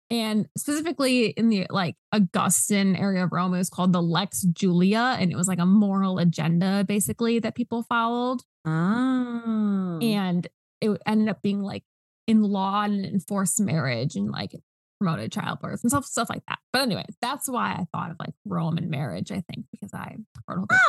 and 0.09 0.47
specifically 0.57 1.27
in 1.27 1.49
the 1.49 1.65
like 1.69 1.95
Augustan 2.11 2.95
area 2.95 3.23
of 3.23 3.31
Rome, 3.31 3.53
it 3.53 3.57
was 3.57 3.69
called 3.69 3.93
the 3.93 4.01
Lex 4.01 4.41
Julia, 4.41 5.17
and 5.19 5.31
it 5.31 5.35
was 5.35 5.47
like 5.47 5.59
a 5.59 5.65
moral 5.65 6.19
agenda 6.19 6.83
basically 6.87 7.39
that 7.39 7.55
people 7.55 7.83
followed 7.83 8.41
Oh. 8.67 9.99
and 10.01 10.47
it 10.81 11.01
ended 11.05 11.29
up 11.29 11.41
being 11.41 11.61
like 11.61 11.83
in 12.27 12.41
law 12.41 12.83
and 12.83 13.05
enforced 13.05 13.59
marriage 13.59 14.15
and 14.15 14.31
like 14.31 14.55
promoted 14.99 15.31
childbirth 15.31 15.81
and 15.83 15.91
stuff 15.91 16.05
stuff 16.05 16.29
like 16.29 16.43
that. 16.47 16.59
But 16.73 16.81
anyway, 16.83 17.05
that's 17.21 17.47
why 17.47 17.73
I 17.73 17.85
thought 17.91 18.11
of 18.11 18.17
like 18.19 18.33
Roman 18.45 18.89
marriage. 18.89 19.31
I 19.31 19.43
think 19.49 19.65
because 19.71 19.93
I 19.93 20.15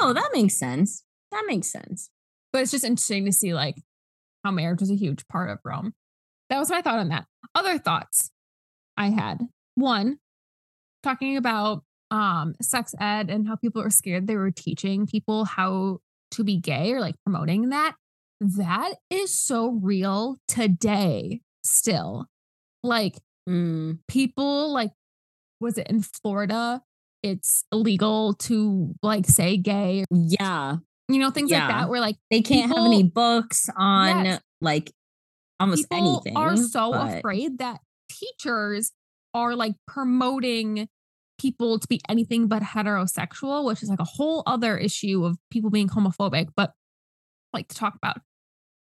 oh, 0.01 0.13
that 0.13 0.31
makes 0.33 0.59
sense. 0.59 1.05
That 1.33 1.45
makes 1.47 1.71
sense. 1.71 2.11
But 2.53 2.63
it's 2.63 2.71
just 2.71 2.85
interesting 2.85 3.25
to 3.27 3.33
see 3.33 3.53
like 3.53 3.77
how 4.45 4.51
marriage 4.51 4.81
was 4.81 4.91
a 4.91 4.97
huge 4.97 5.27
part 5.29 5.51
of 5.51 5.59
Rome. 5.65 5.95
That 6.49 6.59
was 6.59 6.71
my 6.71 6.81
thought 6.81 6.99
on 6.99 7.09
that. 7.09 7.27
Other 7.55 7.79
thoughts 7.79 8.31
I 8.97 9.11
had 9.11 9.41
one 9.75 10.19
talking 11.03 11.37
about 11.37 11.83
um 12.11 12.55
sex 12.63 12.95
ed 13.01 13.31
and 13.31 13.49
how 13.49 13.57
people 13.57 13.83
were 13.83 13.91
scared 13.91 14.27
they 14.27 14.37
were 14.37 14.51
teaching 14.53 15.07
people 15.07 15.45
how 15.45 15.99
to 16.31 16.45
be 16.45 16.57
gay 16.57 16.93
or 16.93 17.01
like 17.01 17.17
promoting 17.25 17.71
that 17.71 17.95
that 18.41 18.95
is 19.11 19.37
so 19.37 19.71
real 19.83 20.37
today 20.49 21.41
still 21.65 22.27
like 22.83 23.17
Mm, 23.49 24.01
people 24.09 24.73
like 24.73 24.91
was 25.61 25.79
it 25.79 25.87
in 25.89 26.03
Florida 26.03 26.83
it's 27.23 27.63
illegal 27.73 28.35
to 28.35 28.93
like 29.05 29.25
say 29.27 29.57
gay 29.57 30.05
yeah. 30.11 30.77
you 31.09 31.19
know 31.21 31.31
things 31.31 31.51
like 31.53 31.69
that 31.69 31.89
where 31.89 32.01
like 32.01 32.17
They 32.31 32.43
can't 32.43 32.69
have 32.75 32.85
any 32.85 33.05
books 33.05 33.69
on 33.77 34.25
Yes. 34.25 34.41
like 34.61 34.91
almost 35.61 35.89
people 35.89 36.23
anything. 36.25 36.37
are 36.37 36.57
so 36.57 36.91
but- 36.91 37.19
afraid 37.19 37.59
that 37.59 37.81
teachers 38.19 38.93
are 39.35 39.55
like 39.55 39.75
promoting 39.87 40.89
people 41.39 41.79
to 41.79 41.87
be 41.87 42.01
anything 42.09 42.49
but 42.49 42.63
heterosexual, 42.63 43.65
which 43.67 43.83
is 43.83 43.89
like 43.91 44.01
a 44.01 44.05
whole 44.05 44.43
other 44.47 44.77
issue 44.79 45.25
of 45.25 45.37
people 45.51 45.71
being 45.71 45.89
homophobic, 45.89 46.49
but 46.57 46.73
like 47.53 47.69
to 47.69 47.75
talk 47.75 47.95
about. 47.95 48.19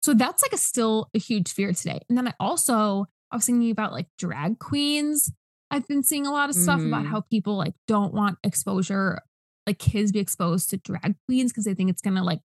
So 0.02 0.14
that's 0.14 0.42
like 0.42 0.52
a 0.52 0.56
still 0.58 1.08
a 1.14 1.18
huge 1.18 1.50
fear 1.52 1.72
today. 1.72 2.00
And 2.08 2.16
then 2.16 2.28
I 2.28 2.34
also 2.38 3.06
I 3.32 3.36
was 3.36 3.46
thinking 3.46 3.70
about 3.70 3.92
like 3.92 4.06
drag 4.18 4.58
queens. 4.60 5.32
I've 5.70 5.88
been 5.88 6.04
seeing 6.04 6.26
a 6.26 6.30
lot 6.30 6.50
of 6.50 6.54
stuff 6.54 6.80
about 6.80 7.04
Mm. 7.04 7.08
how 7.08 7.22
people 7.22 7.56
like 7.56 7.74
don't 7.88 8.14
want 8.14 8.38
exposure, 8.44 9.18
like 9.66 9.78
kids 9.78 10.12
be 10.12 10.20
exposed 10.20 10.70
to 10.70 10.76
drag 10.76 11.16
queens 11.26 11.50
because 11.50 11.64
they 11.64 11.74
think 11.74 11.90
it's 11.90 12.02
gonna 12.02 12.22
like 12.22 12.40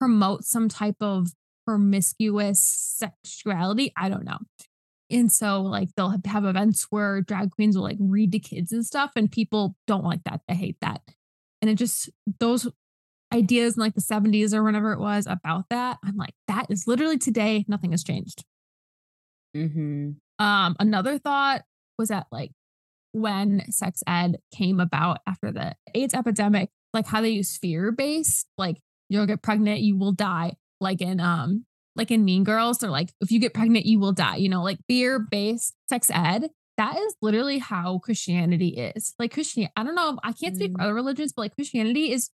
promote 0.00 0.44
some 0.44 0.68
type 0.70 0.96
of 1.00 1.28
promiscuous 1.66 2.62
sexuality. 2.62 3.92
I 3.96 4.08
don't 4.08 4.24
know. 4.24 4.38
And 5.12 5.30
so, 5.30 5.60
like, 5.62 5.90
they'll 5.96 6.10
have, 6.10 6.24
have 6.24 6.44
events 6.44 6.86
where 6.90 7.20
drag 7.20 7.50
queens 7.50 7.76
will 7.76 7.84
like 7.84 7.98
read 8.00 8.32
to 8.32 8.38
kids 8.38 8.72
and 8.72 8.84
stuff, 8.84 9.12
and 9.14 9.30
people 9.30 9.76
don't 9.86 10.04
like 10.04 10.24
that. 10.24 10.40
They 10.48 10.54
hate 10.54 10.78
that. 10.80 11.02
And 11.60 11.70
it 11.70 11.74
just, 11.74 12.10
those 12.40 12.66
ideas 13.32 13.76
in 13.76 13.82
like 13.82 13.94
the 13.94 14.00
70s 14.00 14.52
or 14.52 14.62
whenever 14.62 14.92
it 14.92 15.00
was 15.00 15.26
about 15.26 15.66
that, 15.70 15.98
I'm 16.04 16.16
like, 16.16 16.34
that 16.48 16.66
is 16.70 16.86
literally 16.86 17.18
today, 17.18 17.64
nothing 17.68 17.92
has 17.92 18.02
changed. 18.02 18.44
Mhm. 19.56 20.16
Um, 20.38 20.76
another 20.80 21.18
thought 21.18 21.62
was 21.98 22.08
that 22.08 22.26
like 22.32 22.52
when 23.12 23.70
sex 23.70 24.02
ed 24.06 24.38
came 24.52 24.80
about 24.80 25.18
after 25.26 25.52
the 25.52 25.74
AIDS 25.94 26.14
epidemic, 26.14 26.70
like 26.92 27.06
how 27.06 27.20
they 27.20 27.30
use 27.30 27.56
fear 27.56 27.92
based, 27.92 28.46
like 28.58 28.78
you'll 29.08 29.26
get 29.26 29.42
pregnant, 29.42 29.80
you 29.80 29.96
will 29.96 30.12
die. 30.12 30.54
Like 30.80 31.00
in 31.00 31.20
um, 31.20 31.64
like 31.96 32.10
in 32.10 32.24
Mean 32.24 32.44
Girls, 32.44 32.78
they're 32.78 32.90
like, 32.90 33.12
if 33.20 33.30
you 33.30 33.38
get 33.38 33.54
pregnant, 33.54 33.86
you 33.86 33.98
will 33.98 34.12
die. 34.12 34.36
You 34.36 34.48
know, 34.48 34.62
like 34.62 34.78
fear 34.88 35.18
based 35.18 35.74
sex 35.88 36.10
ed. 36.12 36.48
That 36.78 36.96
is 36.96 37.14
literally 37.20 37.58
how 37.58 37.98
Christianity 37.98 38.68
is. 38.68 39.14
Like 39.18 39.32
Christian, 39.34 39.68
I 39.76 39.84
don't 39.84 39.94
know. 39.94 40.18
I 40.24 40.32
can't 40.32 40.56
speak 40.56 40.72
for 40.72 40.78
Mm. 40.78 40.84
other 40.84 40.94
religions, 40.94 41.32
but 41.34 41.42
like 41.42 41.54
Christianity 41.54 42.10
is 42.12 42.30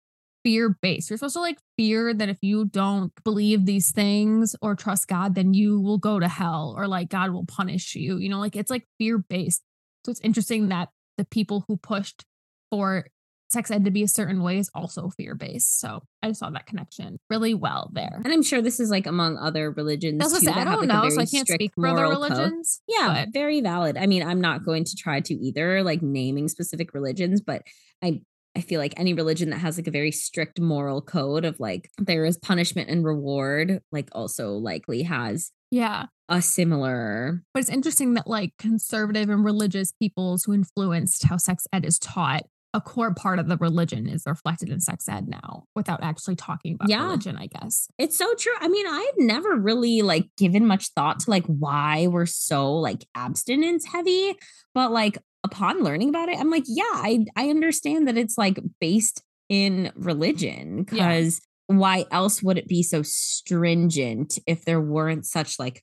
fear 0.42 0.76
based. 0.80 1.10
You're 1.10 1.18
supposed 1.18 1.34
to 1.34 1.40
like 1.40 1.58
fear 1.76 2.14
that 2.14 2.28
if 2.30 2.38
you 2.40 2.64
don't 2.64 3.12
believe 3.24 3.66
these 3.66 3.92
things 3.92 4.56
or 4.62 4.74
trust 4.74 5.06
God, 5.06 5.34
then 5.34 5.52
you 5.54 5.80
will 5.80 5.98
go 5.98 6.18
to 6.18 6.28
hell 6.28 6.74
or 6.76 6.88
like 6.88 7.10
God 7.10 7.30
will 7.30 7.44
punish 7.44 7.94
you. 7.94 8.16
You 8.16 8.28
know, 8.30 8.40
like 8.40 8.56
it's 8.56 8.70
like 8.70 8.86
fear 8.98 9.18
based. 9.18 9.62
So 10.04 10.10
it's 10.10 10.20
interesting 10.22 10.68
that 10.68 10.88
the 11.18 11.24
people 11.26 11.64
who 11.68 11.76
pushed 11.76 12.24
for 12.70 13.06
sex 13.52 13.70
ed 13.70 13.84
to 13.84 13.90
be 13.90 14.02
a 14.02 14.08
certain 14.08 14.42
way 14.42 14.58
is 14.58 14.70
also 14.74 15.10
fear 15.10 15.34
based. 15.34 15.78
So 15.80 16.00
I 16.22 16.28
just 16.28 16.40
saw 16.40 16.50
that 16.50 16.66
connection 16.66 17.18
really 17.30 17.54
well 17.54 17.90
there. 17.92 18.20
And 18.24 18.32
I'm 18.32 18.42
sure 18.42 18.62
this 18.62 18.80
is 18.80 18.90
like 18.90 19.06
among 19.06 19.36
other 19.38 19.70
religions. 19.70 20.18
Too, 20.40 20.50
I 20.50 20.64
don't 20.64 20.80
like, 20.80 20.88
know, 20.88 21.08
so 21.10 21.20
I 21.20 21.26
can't 21.26 21.46
speak 21.46 21.72
for 21.74 21.86
other 21.86 21.96
moral 22.04 22.20
code. 22.22 22.30
religions. 22.32 22.80
Yeah, 22.88 23.24
but- 23.24 23.32
very 23.32 23.60
valid. 23.60 23.96
I 23.96 24.06
mean, 24.06 24.22
I'm 24.22 24.40
not 24.40 24.64
going 24.64 24.84
to 24.84 24.96
try 24.96 25.20
to 25.20 25.34
either, 25.34 25.82
like 25.82 26.02
naming 26.02 26.48
specific 26.48 26.94
religions, 26.94 27.40
but 27.40 27.62
I 28.02 28.22
I 28.54 28.60
feel 28.60 28.80
like 28.80 28.92
any 28.98 29.14
religion 29.14 29.48
that 29.48 29.58
has 29.60 29.78
like 29.78 29.86
a 29.86 29.90
very 29.90 30.12
strict 30.12 30.60
moral 30.60 31.00
code 31.00 31.46
of 31.46 31.58
like 31.58 31.88
there 31.96 32.26
is 32.26 32.36
punishment 32.36 32.90
and 32.90 33.02
reward, 33.02 33.80
like 33.90 34.10
also 34.12 34.52
likely 34.52 35.04
has 35.04 35.52
Yeah. 35.70 36.06
a 36.28 36.42
similar. 36.42 37.42
But 37.54 37.60
it's 37.60 37.70
interesting 37.70 38.12
that 38.14 38.26
like 38.26 38.52
conservative 38.58 39.30
and 39.30 39.42
religious 39.42 39.92
peoples 39.92 40.44
who 40.44 40.52
influenced 40.52 41.24
how 41.24 41.38
sex 41.38 41.66
ed 41.72 41.86
is 41.86 41.98
taught, 41.98 42.42
a 42.74 42.80
core 42.80 43.12
part 43.12 43.38
of 43.38 43.48
the 43.48 43.56
religion 43.58 44.06
is 44.08 44.22
reflected 44.26 44.70
in 44.70 44.80
sex 44.80 45.06
ed 45.08 45.28
now 45.28 45.64
without 45.74 46.02
actually 46.02 46.36
talking 46.36 46.74
about 46.74 46.88
Yeah. 46.88 47.04
religion, 47.04 47.36
I 47.36 47.46
guess. 47.46 47.86
It's 47.98 48.16
so 48.16 48.32
true. 48.34 48.54
I 48.60 48.68
mean, 48.68 48.86
I've 48.86 49.18
never 49.18 49.56
really 49.56 50.00
like 50.02 50.28
given 50.38 50.66
much 50.66 50.88
thought 50.94 51.20
to 51.20 51.30
like 51.30 51.44
why 51.46 52.06
we're 52.06 52.24
so 52.26 52.72
like 52.74 53.06
abstinence 53.14 53.84
heavy, 53.84 54.34
but 54.74 54.90
like 54.90 55.18
upon 55.44 55.82
learning 55.82 56.08
about 56.08 56.28
it, 56.30 56.38
I'm 56.38 56.50
like, 56.50 56.64
yeah, 56.66 56.84
I 56.94 57.26
I 57.36 57.50
understand 57.50 58.08
that 58.08 58.16
it's 58.16 58.38
like 58.38 58.58
based 58.80 59.22
in 59.50 59.92
religion 59.94 60.78
Yeah. 60.78 61.08
because 61.08 61.40
why 61.66 62.06
else 62.10 62.42
would 62.42 62.56
it 62.58 62.68
be 62.68 62.82
so 62.82 63.02
stringent 63.02 64.38
if 64.46 64.64
there 64.64 64.80
weren't 64.80 65.26
such 65.26 65.58
like 65.58 65.82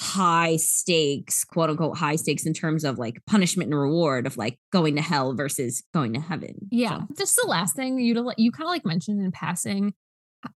high 0.00 0.56
stakes, 0.56 1.44
quote 1.44 1.68
unquote, 1.68 1.96
high 1.98 2.16
stakes 2.16 2.46
in 2.46 2.54
terms 2.54 2.84
of 2.84 2.98
like 2.98 3.22
punishment 3.26 3.70
and 3.70 3.78
reward 3.78 4.26
of 4.26 4.38
like 4.38 4.58
going 4.72 4.96
to 4.96 5.02
hell 5.02 5.34
versus 5.34 5.82
going 5.92 6.14
to 6.14 6.20
heaven. 6.20 6.54
Yeah. 6.70 7.00
So. 7.00 7.06
Just 7.18 7.36
the 7.36 7.46
last 7.46 7.76
thing 7.76 7.98
you 7.98 8.32
you 8.38 8.50
kind 8.50 8.66
of 8.66 8.70
like 8.70 8.86
mentioned 8.86 9.22
in 9.22 9.30
passing 9.30 9.92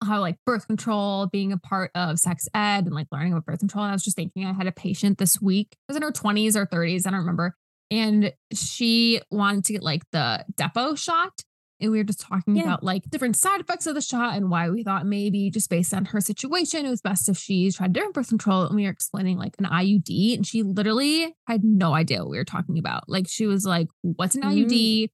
how 0.03 0.19
like 0.19 0.37
birth 0.45 0.67
control 0.67 1.25
being 1.25 1.51
a 1.51 1.57
part 1.57 1.89
of 1.95 2.19
sex 2.19 2.47
ed 2.53 2.85
and 2.85 2.93
like 2.93 3.07
learning 3.11 3.33
about 3.33 3.45
birth 3.45 3.59
control. 3.59 3.83
And 3.83 3.91
I 3.91 3.95
was 3.95 4.03
just 4.03 4.15
thinking 4.15 4.45
I 4.45 4.53
had 4.53 4.67
a 4.67 4.71
patient 4.71 5.17
this 5.17 5.41
week. 5.41 5.69
It 5.71 5.77
was 5.87 5.97
in 5.97 6.03
her 6.03 6.11
20s 6.11 6.55
or 6.55 6.67
30s, 6.67 7.07
I 7.07 7.09
don't 7.09 7.21
remember. 7.21 7.55
And 7.89 8.31
she 8.53 9.21
wanted 9.31 9.65
to 9.65 9.73
get 9.73 9.81
like 9.81 10.03
the 10.11 10.45
Depo 10.55 10.95
shot 10.95 11.41
and 11.81 11.91
we 11.91 11.97
were 11.97 12.03
just 12.03 12.19
talking 12.19 12.55
yeah. 12.55 12.63
about 12.63 12.83
like 12.83 13.09
different 13.09 13.35
side 13.35 13.59
effects 13.59 13.87
of 13.87 13.95
the 13.95 14.01
shot 14.01 14.35
and 14.35 14.49
why 14.49 14.69
we 14.69 14.83
thought 14.83 15.05
maybe 15.05 15.49
just 15.49 15.69
based 15.69 15.93
on 15.93 16.05
her 16.05 16.21
situation, 16.21 16.85
it 16.85 16.89
was 16.89 17.01
best 17.01 17.27
if 17.27 17.37
she 17.37 17.71
tried 17.71 17.93
different 17.93 18.13
birth 18.13 18.29
control. 18.29 18.63
And 18.63 18.75
we 18.75 18.83
were 18.83 18.91
explaining 18.91 19.37
like 19.37 19.55
an 19.59 19.65
IUD, 19.65 20.35
and 20.35 20.45
she 20.45 20.63
literally 20.63 21.35
had 21.47 21.63
no 21.63 21.93
idea 21.93 22.19
what 22.19 22.29
we 22.29 22.37
were 22.37 22.45
talking 22.45 22.77
about. 22.77 23.09
Like 23.09 23.27
she 23.27 23.45
was 23.47 23.65
like, 23.65 23.87
"What's 24.01 24.35
an 24.35 24.43
mm. 24.43 24.67
IUD? 24.67 25.09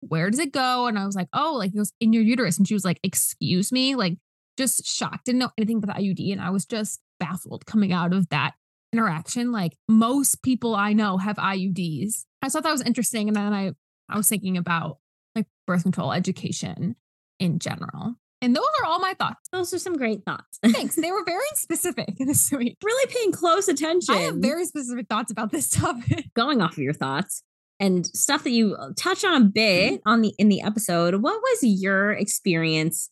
Where 0.00 0.30
does 0.30 0.40
it 0.40 0.52
go?" 0.52 0.86
And 0.86 0.98
I 0.98 1.06
was 1.06 1.16
like, 1.16 1.28
"Oh, 1.32 1.54
like 1.56 1.72
it 1.72 1.76
goes 1.76 1.92
in 2.00 2.12
your 2.12 2.22
uterus." 2.22 2.58
And 2.58 2.66
she 2.66 2.74
was 2.74 2.84
like, 2.84 3.00
"Excuse 3.02 3.72
me," 3.72 3.94
like 3.94 4.18
just 4.56 4.86
shocked, 4.86 5.26
didn't 5.26 5.40
know 5.40 5.50
anything 5.58 5.78
about 5.78 5.96
the 5.96 6.02
IUD, 6.02 6.32
and 6.32 6.40
I 6.40 6.50
was 6.50 6.64
just 6.64 7.00
baffled 7.18 7.66
coming 7.66 7.92
out 7.92 8.12
of 8.12 8.28
that 8.28 8.54
interaction. 8.92 9.52
Like 9.52 9.76
most 9.88 10.42
people 10.42 10.74
I 10.74 10.92
know 10.92 11.18
have 11.18 11.36
IUDs. 11.36 12.24
I 12.42 12.48
thought 12.48 12.62
that 12.62 12.72
was 12.72 12.82
interesting, 12.82 13.28
and 13.28 13.36
then 13.36 13.52
I 13.52 13.72
I 14.08 14.16
was 14.16 14.28
thinking 14.28 14.56
about 14.56 14.98
like 15.34 15.46
birth 15.66 15.82
control 15.82 16.12
education 16.12 16.96
in 17.38 17.58
general. 17.58 18.14
And 18.40 18.56
those 18.56 18.66
are 18.80 18.86
all 18.86 18.98
my 18.98 19.14
thoughts. 19.14 19.48
Those 19.52 19.72
are 19.72 19.78
some 19.78 19.96
great 19.96 20.24
thoughts. 20.24 20.58
Thanks. 20.66 20.96
They 20.96 21.12
were 21.12 21.24
very 21.24 21.40
specific 21.54 22.14
this 22.18 22.50
week. 22.50 22.76
Really 22.82 23.14
paying 23.14 23.32
close 23.32 23.68
attention. 23.68 24.14
I 24.14 24.18
have 24.18 24.36
very 24.36 24.64
specific 24.64 25.06
thoughts 25.08 25.30
about 25.30 25.52
this 25.52 25.70
topic. 25.70 26.26
Going 26.34 26.60
off 26.60 26.72
of 26.72 26.78
your 26.78 26.92
thoughts 26.92 27.42
and 27.78 28.04
stuff 28.04 28.42
that 28.44 28.50
you 28.50 28.74
uh, 28.74 28.90
touch 28.96 29.24
on 29.24 29.40
a 29.40 29.44
bit 29.44 30.02
on 30.06 30.22
the 30.22 30.34
in 30.38 30.48
the 30.48 30.60
episode, 30.60 31.16
what 31.16 31.40
was 31.40 31.60
your 31.62 32.12
experience 32.12 33.10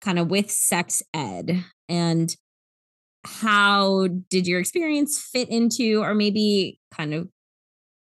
kind 0.00 0.18
of 0.18 0.28
with 0.30 0.50
sex 0.50 1.02
ed 1.12 1.62
and 1.88 2.34
how 3.24 4.08
did 4.30 4.46
your 4.46 4.60
experience 4.60 5.20
fit 5.20 5.50
into 5.50 6.00
or 6.02 6.14
maybe 6.14 6.80
kind 6.90 7.12
of 7.12 7.28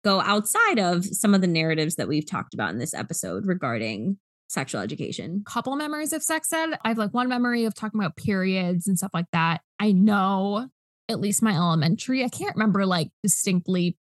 go 0.05 0.21
outside 0.21 0.79
of 0.79 1.05
some 1.05 1.35
of 1.35 1.41
the 1.41 1.47
narratives 1.47 1.97
that 1.97 2.09
we've 2.09 2.29
talked 2.29 2.55
about 2.55 2.71
in 2.71 2.79
this 2.79 2.95
episode 2.95 3.47
regarding 3.47 4.19
sexual 4.49 4.81
education. 4.81 5.43
Couple 5.47 5.75
memories 5.77 6.13
of 6.13 6.23
sex 6.23 6.53
ed. 6.53 6.79
I 6.85 6.89
have 6.89 6.99
like 6.99 7.15
one 7.15 7.29
memory 7.29 7.65
of 7.65 7.75
talking 7.75 7.99
about 7.99 8.17
periods 8.17 8.87
and 8.87 8.97
stuff 8.99 9.13
like 9.15 9.31
that. 9.33 9.63
I 9.81 9.93
know 9.93 10.69
at 11.09 11.21
least 11.21 11.43
my 11.43 11.55
elementary, 11.55 12.25
I 12.25 12.29
can't 12.29 12.55
remember 12.55 12.87
like 12.87 13.09
distinctly, 13.23 13.97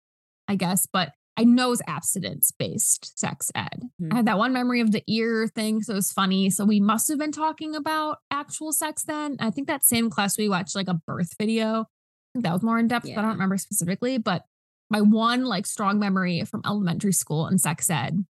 I 0.48 0.56
guess, 0.56 0.88
but 0.92 1.12
I 1.38 1.44
know 1.44 1.68
it 1.68 1.72
was 1.72 1.82
abstinence 1.88 2.52
based 2.52 3.18
sex 3.18 3.50
ed. 3.56 3.84
Mm-hmm. 4.02 4.14
I 4.14 4.16
had 4.18 4.26
that 4.26 4.38
one 4.38 4.54
memory 4.54 4.82
of 4.82 4.92
the 4.92 5.04
ear 5.08 5.48
thing. 5.48 5.82
So 5.82 5.94
it 5.94 5.96
was 5.96 6.12
funny. 6.12 6.50
So 6.50 6.66
we 6.66 6.80
must 6.80 7.08
have 7.08 7.18
been 7.18 7.32
talking 7.32 7.76
about 7.76 8.18
actual 8.30 8.74
sex 8.74 9.04
then. 9.04 9.38
I 9.40 9.50
think 9.50 9.68
that 9.68 9.84
same 9.84 10.10
class 10.10 10.38
we 10.38 10.50
watched 10.50 10.76
like 10.76 10.90
a 10.90 11.00
birth 11.08 11.34
video. 11.40 11.86
that 12.36 12.54
was 12.54 12.64
more 12.64 12.78
in 12.78 12.88
depth, 12.88 13.06
yeah. 13.06 13.16
but 13.16 13.22
I 13.22 13.24
don't 13.24 13.34
remember 13.34 13.58
specifically. 13.58 14.18
But 14.18 14.44
my 14.92 15.02
one 15.02 15.46
like 15.46 15.66
strong 15.66 16.00
memory 16.00 16.44
from 16.44 16.62
elementary 16.66 17.14
school 17.14 17.48
and 17.48 17.60
sex 17.60 17.90
ed 17.90 18.26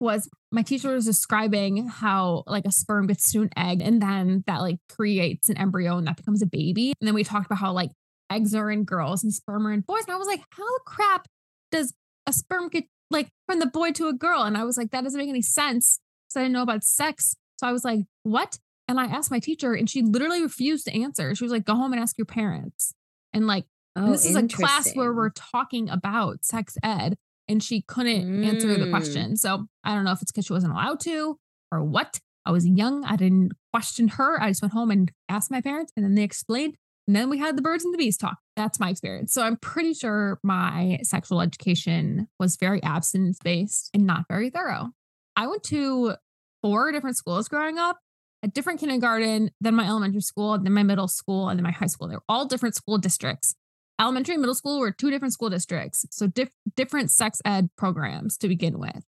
was 0.00 0.28
my 0.50 0.62
teacher 0.62 0.92
was 0.92 1.04
describing 1.04 1.86
how 1.86 2.42
like 2.46 2.64
a 2.64 2.72
sperm 2.72 3.06
gets 3.06 3.30
to 3.30 3.42
an 3.42 3.50
egg 3.56 3.80
and 3.80 4.02
then 4.02 4.42
that 4.46 4.60
like 4.60 4.78
creates 4.88 5.48
an 5.48 5.56
embryo 5.56 5.96
and 5.96 6.06
that 6.06 6.16
becomes 6.16 6.42
a 6.42 6.46
baby. 6.46 6.92
And 7.00 7.06
then 7.06 7.14
we 7.14 7.22
talked 7.22 7.46
about 7.46 7.58
how 7.58 7.72
like 7.72 7.90
eggs 8.30 8.54
are 8.54 8.70
in 8.70 8.84
girls 8.84 9.22
and 9.22 9.32
sperm 9.32 9.66
are 9.66 9.72
in 9.72 9.80
boys. 9.80 10.02
And 10.06 10.14
I 10.14 10.16
was 10.16 10.26
like, 10.26 10.42
how 10.50 10.78
crap 10.86 11.28
does 11.70 11.94
a 12.26 12.32
sperm 12.32 12.68
get 12.68 12.84
like 13.10 13.28
from 13.46 13.60
the 13.60 13.66
boy 13.66 13.92
to 13.92 14.08
a 14.08 14.12
girl? 14.12 14.42
And 14.42 14.56
I 14.56 14.64
was 14.64 14.76
like, 14.76 14.90
that 14.90 15.04
doesn't 15.04 15.18
make 15.18 15.28
any 15.28 15.42
sense 15.42 16.00
because 16.26 16.40
I 16.40 16.42
didn't 16.44 16.54
know 16.54 16.62
about 16.62 16.84
sex. 16.84 17.36
So 17.58 17.68
I 17.68 17.72
was 17.72 17.84
like, 17.84 18.00
what? 18.24 18.58
And 18.88 18.98
I 18.98 19.04
asked 19.04 19.30
my 19.30 19.38
teacher 19.38 19.74
and 19.74 19.88
she 19.88 20.02
literally 20.02 20.42
refused 20.42 20.86
to 20.86 21.00
answer. 21.00 21.34
She 21.34 21.44
was 21.44 21.52
like, 21.52 21.64
go 21.64 21.76
home 21.76 21.92
and 21.92 22.02
ask 22.02 22.18
your 22.18 22.26
parents. 22.26 22.92
And 23.32 23.46
like 23.46 23.66
Oh, 23.94 24.10
this 24.10 24.24
is 24.24 24.36
a 24.36 24.46
class 24.48 24.94
where 24.94 25.12
we're 25.12 25.30
talking 25.30 25.90
about 25.90 26.44
sex 26.44 26.76
ed 26.82 27.16
and 27.48 27.62
she 27.62 27.82
couldn't 27.82 28.42
mm. 28.42 28.46
answer 28.46 28.68
the 28.78 28.86
mm. 28.86 28.90
question. 28.90 29.36
So 29.36 29.66
I 29.84 29.94
don't 29.94 30.04
know 30.04 30.12
if 30.12 30.22
it's 30.22 30.32
because 30.32 30.46
she 30.46 30.52
wasn't 30.52 30.72
allowed 30.72 31.00
to 31.00 31.38
or 31.70 31.82
what. 31.84 32.20
I 32.44 32.50
was 32.50 32.66
young. 32.66 33.04
I 33.04 33.16
didn't 33.16 33.52
question 33.72 34.08
her. 34.08 34.40
I 34.42 34.48
just 34.48 34.62
went 34.62 34.72
home 34.72 34.90
and 34.90 35.12
asked 35.28 35.50
my 35.50 35.60
parents 35.60 35.92
and 35.96 36.04
then 36.04 36.14
they 36.14 36.22
explained. 36.22 36.74
And 37.06 37.14
then 37.14 37.30
we 37.30 37.38
had 37.38 37.56
the 37.56 37.62
birds 37.62 37.84
and 37.84 37.92
the 37.92 37.98
bees 37.98 38.16
talk. 38.16 38.38
That's 38.56 38.80
my 38.80 38.90
experience. 38.90 39.32
So 39.32 39.42
I'm 39.42 39.56
pretty 39.56 39.94
sure 39.94 40.38
my 40.42 40.98
sexual 41.02 41.40
education 41.40 42.28
was 42.38 42.56
very 42.56 42.82
abstinence 42.82 43.38
based 43.42 43.90
and 43.92 44.06
not 44.06 44.24
very 44.28 44.50
thorough. 44.50 44.90
I 45.36 45.46
went 45.46 45.62
to 45.64 46.14
four 46.62 46.92
different 46.92 47.16
schools 47.16 47.48
growing 47.48 47.78
up 47.78 47.98
a 48.42 48.48
different 48.48 48.80
kindergarten, 48.80 49.50
then 49.60 49.74
my 49.74 49.86
elementary 49.86 50.20
school, 50.20 50.58
then 50.58 50.72
my 50.72 50.82
middle 50.82 51.08
school, 51.08 51.48
and 51.48 51.58
then 51.58 51.62
my 51.62 51.70
high 51.70 51.86
school. 51.86 52.08
They 52.08 52.16
were 52.16 52.24
all 52.28 52.46
different 52.46 52.74
school 52.74 52.98
districts 52.98 53.54
elementary 54.02 54.34
and 54.34 54.42
middle 54.42 54.54
school 54.54 54.80
were 54.80 54.90
two 54.90 55.10
different 55.10 55.32
school 55.32 55.48
districts. 55.48 56.04
So 56.10 56.26
diff- 56.26 56.54
different 56.76 57.10
sex 57.10 57.40
ed 57.44 57.70
programs 57.76 58.36
to 58.38 58.48
begin 58.48 58.78
with. 58.78 59.04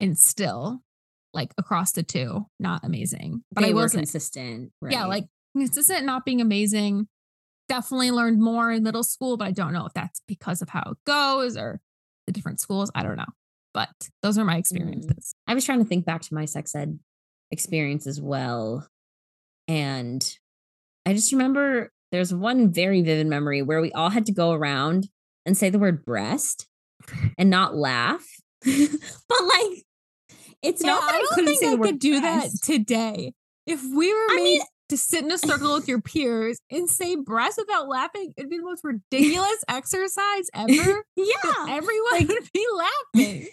And 0.00 0.18
still, 0.18 0.82
like 1.32 1.52
across 1.56 1.92
the 1.92 2.02
two, 2.02 2.46
not 2.60 2.84
amazing. 2.84 3.42
But 3.52 3.62
they 3.62 3.70
I 3.70 3.72
was 3.72 3.92
consistent. 3.92 4.72
Right? 4.80 4.92
Yeah, 4.92 5.06
like 5.06 5.24
consistent, 5.56 6.04
not 6.04 6.24
being 6.24 6.40
amazing. 6.40 7.08
Definitely 7.68 8.10
learned 8.10 8.40
more 8.40 8.70
in 8.70 8.82
middle 8.82 9.02
school, 9.02 9.36
but 9.36 9.48
I 9.48 9.52
don't 9.52 9.72
know 9.72 9.86
if 9.86 9.94
that's 9.94 10.20
because 10.28 10.60
of 10.60 10.68
how 10.68 10.82
it 10.90 10.98
goes 11.06 11.56
or 11.56 11.80
the 12.26 12.32
different 12.32 12.60
schools. 12.60 12.90
I 12.94 13.02
don't 13.02 13.16
know. 13.16 13.24
But 13.72 13.90
those 14.22 14.36
are 14.36 14.44
my 14.44 14.56
mm. 14.56 14.60
experiences. 14.60 15.34
Mm. 15.34 15.52
I 15.52 15.54
was 15.54 15.64
trying 15.64 15.78
to 15.78 15.84
think 15.84 16.04
back 16.04 16.20
to 16.22 16.34
my 16.34 16.44
sex 16.44 16.74
ed 16.74 16.98
experience 17.50 18.06
as 18.06 18.20
well. 18.20 18.86
And 19.66 20.22
I 21.06 21.14
just 21.14 21.32
remember 21.32 21.90
there's 22.14 22.32
one 22.32 22.72
very 22.72 23.02
vivid 23.02 23.26
memory 23.26 23.60
where 23.62 23.80
we 23.80 23.90
all 23.92 24.10
had 24.10 24.26
to 24.26 24.32
go 24.32 24.52
around 24.52 25.08
and 25.44 25.56
say 25.56 25.68
the 25.68 25.78
word 25.78 26.04
breast 26.04 26.66
and 27.36 27.50
not 27.50 27.74
laugh. 27.74 28.24
but 28.64 29.42
like, 29.42 29.82
it's 30.62 30.82
yeah, 30.82 30.92
not 30.92 31.02
I, 31.02 31.18
I 31.18 31.26
couldn't 31.34 31.56
say 31.56 31.72
I 31.72 31.76
could 31.76 31.98
do 31.98 32.20
that 32.20 32.50
today. 32.62 33.32
If 33.66 33.82
we 33.82 34.12
were 34.12 34.26
I 34.30 34.36
made 34.36 34.42
mean, 34.42 34.62
to 34.90 34.96
sit 34.96 35.24
in 35.24 35.32
a 35.32 35.38
circle 35.38 35.74
with 35.74 35.88
your 35.88 36.00
peers 36.00 36.58
and 36.70 36.88
say 36.88 37.16
breast 37.16 37.58
without 37.58 37.88
laughing, 37.88 38.32
it'd 38.36 38.48
be 38.48 38.58
the 38.58 38.64
most 38.64 38.84
ridiculous 38.84 39.64
exercise 39.68 40.48
ever. 40.54 41.04
Yeah. 41.16 41.66
Everyone 41.68 42.12
like, 42.12 42.28
would 42.28 42.48
be 42.52 42.66
laughing. 43.14 43.48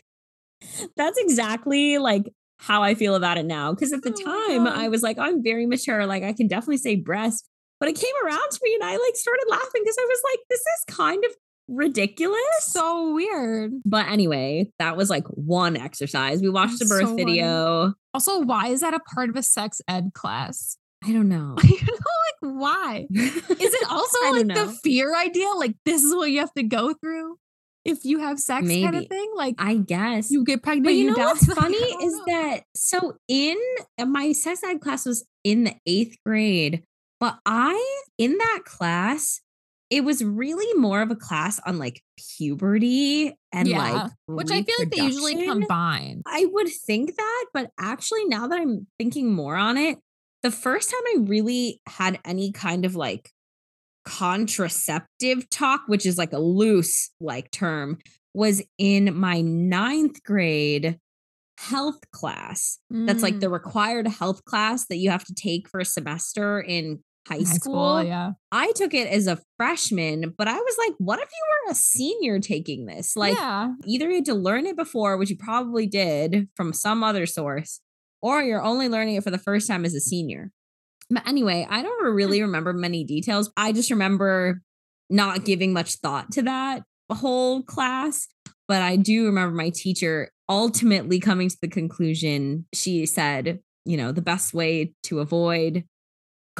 That's 0.95 1.17
exactly 1.17 1.97
like 1.97 2.31
how 2.59 2.83
I 2.83 2.93
feel 2.93 3.15
about 3.15 3.37
it 3.37 3.45
now. 3.45 3.73
Cause 3.73 3.91
at 3.91 4.03
the 4.03 4.13
oh 4.15 4.55
time 4.55 4.67
I 4.67 4.87
was 4.87 5.01
like, 5.01 5.17
I'm 5.17 5.43
very 5.43 5.65
mature. 5.65 6.05
Like 6.05 6.23
I 6.23 6.33
can 6.33 6.47
definitely 6.47 6.77
say 6.77 6.95
breast. 6.95 7.47
But 7.81 7.89
it 7.89 7.99
came 7.99 8.13
around 8.23 8.51
to 8.51 8.59
me 8.63 8.75
and 8.75 8.83
I 8.83 8.91
like 8.91 9.15
started 9.15 9.45
laughing 9.49 9.81
because 9.83 9.97
I 9.99 10.05
was 10.07 10.21
like, 10.31 10.39
this 10.49 10.59
is 10.59 10.95
kind 10.95 11.25
of 11.25 11.31
ridiculous. 11.67 12.39
So 12.59 13.11
weird. 13.13 13.73
But 13.83 14.07
anyway, 14.07 14.71
that 14.77 14.95
was 14.95 15.09
like 15.09 15.25
one 15.27 15.75
exercise. 15.75 16.41
We 16.41 16.49
watched 16.49 16.79
That's 16.79 16.91
a 16.91 16.95
birth 16.95 17.09
so 17.09 17.15
video. 17.15 17.81
Funny. 17.81 17.93
Also, 18.13 18.39
why 18.41 18.67
is 18.67 18.81
that 18.81 18.93
a 18.93 18.99
part 18.99 19.29
of 19.31 19.35
a 19.35 19.41
sex 19.41 19.81
ed 19.87 20.11
class? 20.13 20.77
I 21.03 21.11
don't 21.11 21.27
know. 21.27 21.57
you 21.63 21.79
know, 21.81 21.93
like 21.93 22.53
why? 22.53 23.07
is 23.09 23.35
it 23.49 23.87
also 23.91 24.17
like 24.31 24.47
the 24.47 24.77
fear 24.83 25.15
idea? 25.15 25.47
Like 25.55 25.75
this 25.83 26.03
is 26.03 26.13
what 26.13 26.29
you 26.29 26.39
have 26.39 26.53
to 26.53 26.63
go 26.63 26.93
through 26.93 27.37
if 27.85 28.05
you 28.05 28.19
have 28.19 28.39
sex 28.39 28.65
Maybe. 28.65 28.83
kind 28.83 28.95
of 28.95 29.07
thing? 29.07 29.31
Like 29.35 29.55
I 29.57 29.75
guess 29.75 30.29
you 30.31 30.43
get 30.43 30.63
pregnant. 30.63 30.85
But 30.85 30.93
you, 30.93 31.15
know 31.15 31.25
what's 31.25 31.51
funny 31.53 31.77
is 31.77 32.13
know. 32.13 32.23
that 32.27 32.63
so 32.75 33.17
in 33.27 33.57
my 33.99 34.31
sex 34.33 34.63
ed 34.63 34.81
class 34.81 35.05
was 35.05 35.25
in 35.43 35.63
the 35.63 35.75
eighth 35.85 36.17
grade. 36.25 36.83
But 37.21 37.37
I, 37.45 38.01
in 38.17 38.37
that 38.39 38.61
class, 38.65 39.41
it 39.91 40.03
was 40.03 40.23
really 40.23 40.73
more 40.73 41.03
of 41.03 41.11
a 41.11 41.15
class 41.15 41.59
on 41.67 41.77
like 41.77 42.01
puberty 42.37 43.37
and 43.53 43.67
yeah, 43.67 43.77
like 43.77 44.11
which 44.25 44.49
I 44.49 44.63
feel 44.63 44.75
like 44.79 44.89
they 44.89 45.03
usually 45.03 45.45
combine. 45.45 46.23
I 46.25 46.47
would 46.51 46.69
think 46.69 47.15
that, 47.15 47.45
but 47.53 47.69
actually 47.79 48.25
now 48.25 48.47
that 48.47 48.59
I'm 48.59 48.87
thinking 48.97 49.31
more 49.31 49.55
on 49.55 49.77
it, 49.77 49.99
the 50.41 50.49
first 50.49 50.89
time 50.89 51.01
I 51.15 51.29
really 51.29 51.79
had 51.87 52.19
any 52.25 52.51
kind 52.51 52.85
of 52.85 52.95
like 52.95 53.29
contraceptive 54.03 55.47
talk, 55.51 55.83
which 55.85 56.07
is 56.07 56.17
like 56.17 56.33
a 56.33 56.39
loose 56.39 57.11
like 57.19 57.51
term, 57.51 57.99
was 58.33 58.63
in 58.79 59.15
my 59.15 59.41
ninth 59.41 60.23
grade 60.23 60.97
health 61.59 61.99
class. 62.11 62.79
Mm. 62.91 63.05
That's 63.05 63.21
like 63.21 63.39
the 63.39 63.47
mm. 63.47 63.53
required 63.53 64.07
health 64.07 64.43
class 64.45 64.87
that 64.87 64.97
you 64.97 65.11
have 65.11 65.25
to 65.25 65.35
take 65.35 65.69
for 65.69 65.79
a 65.79 65.85
semester 65.85 66.59
in 66.59 67.03
high, 67.27 67.37
high 67.37 67.43
school. 67.43 67.99
school. 67.99 68.03
Yeah. 68.03 68.31
I 68.51 68.71
took 68.73 68.93
it 68.93 69.07
as 69.07 69.27
a 69.27 69.39
freshman, 69.57 70.33
but 70.37 70.47
I 70.47 70.55
was 70.55 70.75
like, 70.77 70.93
what 70.97 71.19
if 71.19 71.29
you 71.29 71.67
were 71.67 71.71
a 71.71 71.75
senior 71.75 72.39
taking 72.39 72.85
this? 72.85 73.15
Like, 73.15 73.35
yeah. 73.35 73.73
either 73.85 74.09
you 74.09 74.15
had 74.15 74.25
to 74.25 74.33
learn 74.33 74.65
it 74.65 74.75
before, 74.75 75.17
which 75.17 75.29
you 75.29 75.37
probably 75.37 75.87
did 75.87 76.49
from 76.55 76.73
some 76.73 77.03
other 77.03 77.25
source, 77.25 77.81
or 78.21 78.41
you're 78.41 78.63
only 78.63 78.89
learning 78.89 79.15
it 79.15 79.23
for 79.23 79.31
the 79.31 79.37
first 79.37 79.67
time 79.67 79.85
as 79.85 79.93
a 79.93 79.99
senior. 79.99 80.51
But 81.09 81.27
anyway, 81.27 81.67
I 81.69 81.81
don't 81.81 82.13
really 82.13 82.41
remember 82.41 82.73
many 82.73 83.03
details. 83.03 83.51
I 83.57 83.73
just 83.73 83.91
remember 83.91 84.61
not 85.09 85.43
giving 85.43 85.73
much 85.73 85.95
thought 85.95 86.31
to 86.31 86.41
that 86.43 86.83
whole 87.11 87.61
class. 87.63 88.27
But 88.67 88.81
I 88.81 88.95
do 88.95 89.25
remember 89.25 89.53
my 89.53 89.69
teacher 89.69 90.31
ultimately 90.47 91.19
coming 91.19 91.49
to 91.49 91.57
the 91.61 91.67
conclusion 91.67 92.65
she 92.73 93.05
said, 93.05 93.59
you 93.85 93.97
know, 93.97 94.11
the 94.11 94.21
best 94.21 94.53
way 94.53 94.93
to 95.03 95.19
avoid 95.19 95.83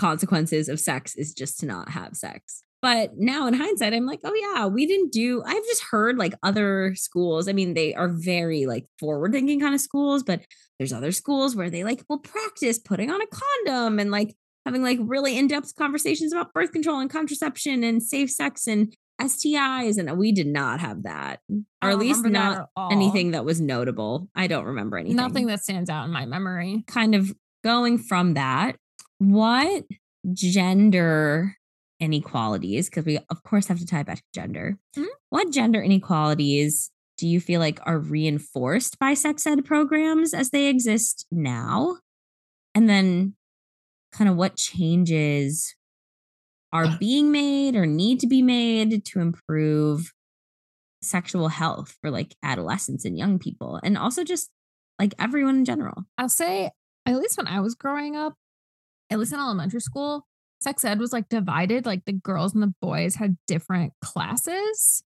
consequences 0.02 0.68
of 0.68 0.80
sex 0.80 1.16
is 1.16 1.32
just 1.34 1.60
to 1.60 1.68
not 1.68 1.90
have 1.90 2.16
sex. 2.16 2.64
But 2.82 3.12
now 3.18 3.46
in 3.46 3.54
hindsight, 3.54 3.94
I'm 3.94 4.08
like, 4.08 4.22
oh 4.24 4.34
yeah, 4.34 4.66
we 4.66 4.88
didn't 4.88 5.12
do. 5.12 5.44
I've 5.46 5.64
just 5.66 5.84
heard 5.92 6.18
like 6.18 6.34
other 6.42 6.96
schools. 6.96 7.48
I 7.48 7.54
mean, 7.54 7.76
they 7.76 7.94
are 7.94 8.10
very 8.10 8.66
like 8.66 8.88
forward 9.00 9.32
thinking 9.34 9.60
kind 9.60 9.76
of 9.76 9.82
schools, 9.82 10.24
but 10.24 10.42
there's 10.80 10.92
other 10.92 11.12
schools 11.12 11.56
where 11.56 11.70
they 11.70 11.84
like 11.84 12.04
will 12.10 12.18
practice 12.18 12.80
putting 12.80 13.12
on 13.12 13.22
a 13.22 13.28
condom 13.28 14.00
and 14.00 14.10
like 14.10 14.36
having 14.66 14.82
like 14.82 14.98
really 15.02 15.38
in 15.38 15.48
depth 15.48 15.76
conversations 15.76 16.34
about 16.34 16.52
birth 16.52 16.72
control 16.72 17.00
and 17.00 17.12
contraception 17.12 17.84
and 17.84 18.02
safe 18.02 18.32
sex 18.32 18.66
and 18.66 18.96
STIs. 19.22 20.00
And 20.00 20.18
we 20.18 20.32
did 20.32 20.48
not 20.48 20.80
have 20.80 21.04
that, 21.04 21.42
or 21.84 21.92
at 21.92 22.00
least 22.00 22.26
not 22.26 22.70
anything 22.92 23.32
that 23.32 23.46
was 23.46 23.62
notable. 23.62 24.28
I 24.34 24.48
don't 24.48 24.66
remember 24.66 24.98
anything. 24.98 25.18
Nothing 25.18 25.46
that 25.48 25.62
stands 25.62 25.92
out 25.92 26.06
in 26.06 26.12
my 26.12 26.26
memory. 26.26 26.84
Kind 26.88 27.14
of 27.14 27.32
going 27.64 28.00
from 28.00 28.34
that, 28.34 28.78
what 29.22 29.84
gender 30.34 31.56
inequalities, 32.00 32.90
because 32.90 33.06
we 33.06 33.20
of 33.30 33.44
course 33.44 33.68
have 33.68 33.78
to 33.78 33.86
tie 33.86 34.02
back 34.02 34.18
to 34.18 34.24
gender, 34.34 34.80
mm-hmm. 34.98 35.08
what 35.30 35.52
gender 35.52 35.80
inequalities 35.80 36.90
do 37.18 37.28
you 37.28 37.40
feel 37.40 37.60
like 37.60 37.80
are 37.84 38.00
reinforced 38.00 38.98
by 38.98 39.14
sex 39.14 39.46
ed 39.46 39.64
programs 39.64 40.34
as 40.34 40.50
they 40.50 40.68
exist 40.68 41.28
now? 41.32 41.98
And 42.74 42.90
then 42.90 43.36
kind 44.12 44.28
of 44.28 44.38
what 44.38 44.56
changes 44.56 45.76
are 46.74 46.98
being 47.00 47.32
made 47.32 47.76
or 47.76 47.86
need 47.86 48.20
to 48.22 48.28
be 48.28 48.42
made 48.42 49.06
to 49.06 49.20
improve 49.20 50.14
sexual 51.04 51.50
health 51.50 51.96
for 52.02 52.10
like 52.10 52.36
adolescents 52.42 53.06
and 53.06 53.18
young 53.18 53.38
people 53.38 53.80
and 53.84 53.98
also 53.98 54.24
just 54.24 54.50
like 54.98 55.14
everyone 55.20 55.58
in 55.58 55.66
general. 55.66 56.06
I'll 56.18 56.30
say 56.30 56.72
at 57.06 57.16
least 57.18 57.38
when 57.38 57.48
I 57.48 57.60
was 57.60 57.76
growing 57.76 58.16
up, 58.16 58.34
at 59.12 59.20
least 59.20 59.34
in 59.34 59.40
elementary 59.40 59.82
school, 59.82 60.26
sex 60.62 60.86
ed 60.86 61.00
was 61.00 61.12
like 61.12 61.30
divided, 61.30 61.86
like 61.86 62.06
the 62.06 62.14
girls 62.14 62.54
and 62.54 62.64
the 62.64 62.74
boys 62.82 63.16
had 63.16 63.38
different 63.46 63.94
classes. 64.02 65.04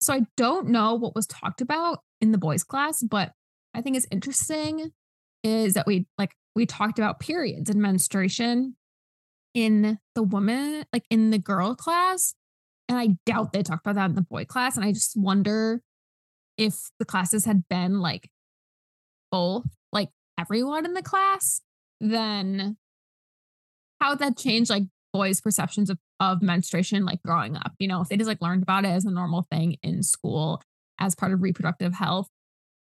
So 0.00 0.14
I 0.14 0.22
don't 0.36 0.68
know 0.68 0.94
what 0.94 1.14
was 1.14 1.26
talked 1.26 1.60
about 1.60 2.00
in 2.20 2.32
the 2.32 2.38
boys 2.38 2.64
class, 2.64 3.02
but 3.02 3.32
I 3.74 3.82
think 3.82 3.96
is 3.96 4.06
interesting 4.10 4.92
is 5.42 5.74
that 5.74 5.86
we 5.86 6.06
like 6.16 6.34
we 6.54 6.66
talked 6.66 6.98
about 6.98 7.20
periods 7.20 7.70
and 7.70 7.80
menstruation 7.80 8.76
in 9.54 9.98
the 10.14 10.22
woman, 10.22 10.84
like 10.92 11.04
in 11.10 11.30
the 11.30 11.38
girl 11.38 11.74
class. 11.74 12.34
And 12.88 12.98
I 12.98 13.16
doubt 13.26 13.52
they 13.52 13.62
talked 13.62 13.86
about 13.86 13.96
that 13.96 14.10
in 14.10 14.16
the 14.16 14.22
boy 14.22 14.44
class. 14.44 14.76
And 14.76 14.84
I 14.84 14.92
just 14.92 15.16
wonder 15.16 15.80
if 16.56 16.90
the 16.98 17.04
classes 17.04 17.44
had 17.44 17.68
been 17.68 18.00
like 18.00 18.28
both, 19.30 19.64
like 19.92 20.10
everyone 20.38 20.84
in 20.84 20.94
the 20.94 21.02
class, 21.02 21.60
then 22.00 22.76
how 24.00 24.14
that 24.14 24.36
changed 24.36 24.70
like 24.70 24.84
boys' 25.12 25.40
perceptions 25.40 25.90
of, 25.90 25.98
of 26.20 26.42
menstruation 26.42 27.04
like 27.04 27.22
growing 27.22 27.56
up. 27.56 27.72
You 27.78 27.88
know, 27.88 28.00
if 28.00 28.08
they 28.08 28.16
just 28.16 28.28
like 28.28 28.42
learned 28.42 28.62
about 28.62 28.84
it 28.84 28.88
as 28.88 29.04
a 29.04 29.10
normal 29.10 29.46
thing 29.50 29.76
in 29.82 30.02
school 30.02 30.62
as 30.98 31.14
part 31.14 31.32
of 31.32 31.42
reproductive 31.42 31.94
health, 31.94 32.28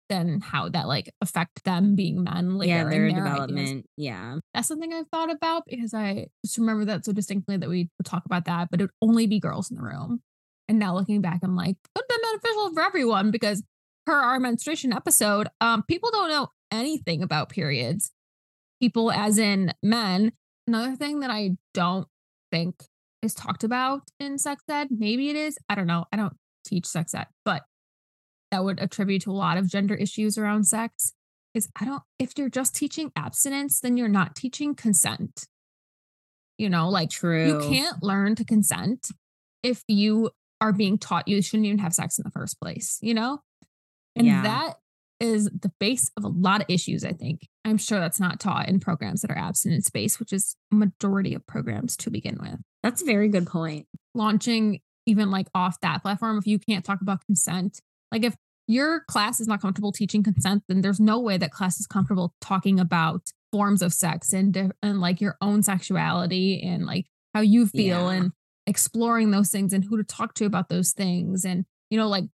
then 0.09 0.39
how 0.41 0.69
that 0.69 0.87
like 0.87 1.13
affect 1.21 1.63
them 1.63 1.95
being 1.95 2.23
men 2.23 2.57
later 2.57 2.69
yeah 2.69 2.83
their, 2.83 3.11
their 3.11 3.23
development 3.23 3.67
ideas. 3.67 3.83
yeah 3.97 4.37
that's 4.53 4.67
something 4.67 4.93
i've 4.93 5.07
thought 5.09 5.29
about 5.29 5.63
because 5.67 5.93
i 5.93 6.27
just 6.45 6.57
remember 6.57 6.85
that 6.85 7.05
so 7.05 7.11
distinctly 7.11 7.57
that 7.57 7.69
we 7.69 7.89
would 7.97 8.05
talk 8.05 8.25
about 8.25 8.45
that 8.45 8.69
but 8.71 8.79
it 8.79 8.83
would 8.85 9.09
only 9.09 9.27
be 9.27 9.39
girls 9.39 9.69
in 9.69 9.77
the 9.77 9.83
room 9.83 10.21
and 10.67 10.79
now 10.79 10.95
looking 10.95 11.21
back 11.21 11.39
i'm 11.43 11.55
like 11.55 11.71
it 11.71 11.89
would 11.95 12.03
have 12.09 12.21
been 12.21 12.31
beneficial 12.31 12.73
for 12.73 12.81
everyone 12.81 13.31
because 13.31 13.63
per 14.05 14.13
our 14.13 14.39
menstruation 14.39 14.93
episode 14.93 15.49
um 15.61 15.83
people 15.83 16.09
don't 16.11 16.29
know 16.29 16.47
anything 16.71 17.21
about 17.21 17.49
periods 17.49 18.11
people 18.79 19.11
as 19.11 19.37
in 19.37 19.73
men 19.83 20.31
another 20.67 20.95
thing 20.95 21.21
that 21.21 21.31
i 21.31 21.51
don't 21.73 22.07
think 22.51 22.83
is 23.21 23.33
talked 23.33 23.63
about 23.63 24.01
in 24.19 24.37
sex 24.37 24.63
ed 24.69 24.87
maybe 24.91 25.29
it 25.29 25.35
is 25.35 25.57
i 25.69 25.75
don't 25.75 25.87
know 25.87 26.05
i 26.11 26.15
don't 26.15 26.33
teach 26.65 26.85
sex 26.85 27.15
ed 27.15 27.27
but 27.45 27.63
that 28.51 28.63
would 28.63 28.79
attribute 28.79 29.23
to 29.23 29.31
a 29.31 29.33
lot 29.33 29.57
of 29.57 29.67
gender 29.67 29.95
issues 29.95 30.37
around 30.37 30.65
sex 30.65 31.13
is 31.57 31.67
I 31.75 31.85
don't, 31.85 32.03
if 32.19 32.37
you're 32.37 32.49
just 32.49 32.75
teaching 32.75 33.11
abstinence, 33.15 33.81
then 33.81 33.97
you're 33.97 34.07
not 34.07 34.35
teaching 34.35 34.75
consent. 34.75 35.47
You 36.57 36.69
know, 36.69 36.89
like 36.89 37.09
true. 37.09 37.47
You 37.47 37.69
can't 37.69 38.01
learn 38.01 38.35
to 38.35 38.45
consent 38.45 39.09
if 39.63 39.83
you 39.87 40.31
are 40.59 40.73
being 40.73 40.97
taught 40.97 41.27
you 41.27 41.41
shouldn't 41.41 41.67
even 41.67 41.79
have 41.79 41.93
sex 41.93 42.17
in 42.17 42.23
the 42.23 42.31
first 42.31 42.59
place, 42.59 42.97
you 43.01 43.13
know? 43.13 43.41
And 44.15 44.25
yeah. 44.25 44.41
that 44.43 44.73
is 45.19 45.45
the 45.45 45.71
base 45.79 46.11
of 46.17 46.23
a 46.23 46.27
lot 46.27 46.61
of 46.61 46.67
issues, 46.69 47.03
I 47.03 47.11
think. 47.11 47.47
I'm 47.65 47.77
sure 47.77 47.99
that's 47.99 48.19
not 48.19 48.39
taught 48.39 48.69
in 48.69 48.79
programs 48.79 49.21
that 49.21 49.31
are 49.31 49.37
abstinence 49.37 49.89
based, 49.89 50.19
which 50.19 50.31
is 50.31 50.55
majority 50.71 51.33
of 51.33 51.45
programs 51.47 51.97
to 51.97 52.09
begin 52.09 52.37
with. 52.39 52.59
That's 52.83 53.01
a 53.01 53.05
very 53.05 53.29
good 53.29 53.47
point. 53.47 53.87
Launching 54.13 54.79
even 55.05 55.31
like 55.31 55.47
off 55.55 55.79
that 55.81 56.01
platform, 56.01 56.37
if 56.37 56.45
you 56.45 56.59
can't 56.59 56.85
talk 56.85 57.01
about 57.01 57.25
consent, 57.25 57.81
like 58.11 58.23
if 58.23 58.35
your 58.67 59.01
class 59.07 59.39
is 59.39 59.47
not 59.47 59.61
comfortable 59.61 59.91
teaching 59.91 60.23
consent, 60.23 60.63
then 60.67 60.81
there's 60.81 60.99
no 60.99 61.19
way 61.19 61.37
that 61.37 61.51
class 61.51 61.79
is 61.79 61.87
comfortable 61.87 62.33
talking 62.41 62.79
about 62.79 63.31
forms 63.51 63.81
of 63.81 63.93
sex 63.93 64.33
and 64.33 64.73
and 64.83 64.99
like 64.99 65.21
your 65.21 65.37
own 65.41 65.63
sexuality 65.63 66.61
and 66.61 66.85
like 66.85 67.05
how 67.33 67.39
you 67.41 67.65
feel 67.65 68.11
yeah. 68.11 68.17
and 68.17 68.31
exploring 68.65 69.31
those 69.31 69.49
things 69.49 69.71
and 69.71 69.85
who 69.85 69.97
to 69.97 70.03
talk 70.03 70.33
to 70.33 70.45
about 70.45 70.67
those 70.67 70.91
things 70.91 71.45
and 71.45 71.63
you 71.89 71.97
know 71.97 72.09
like 72.09 72.25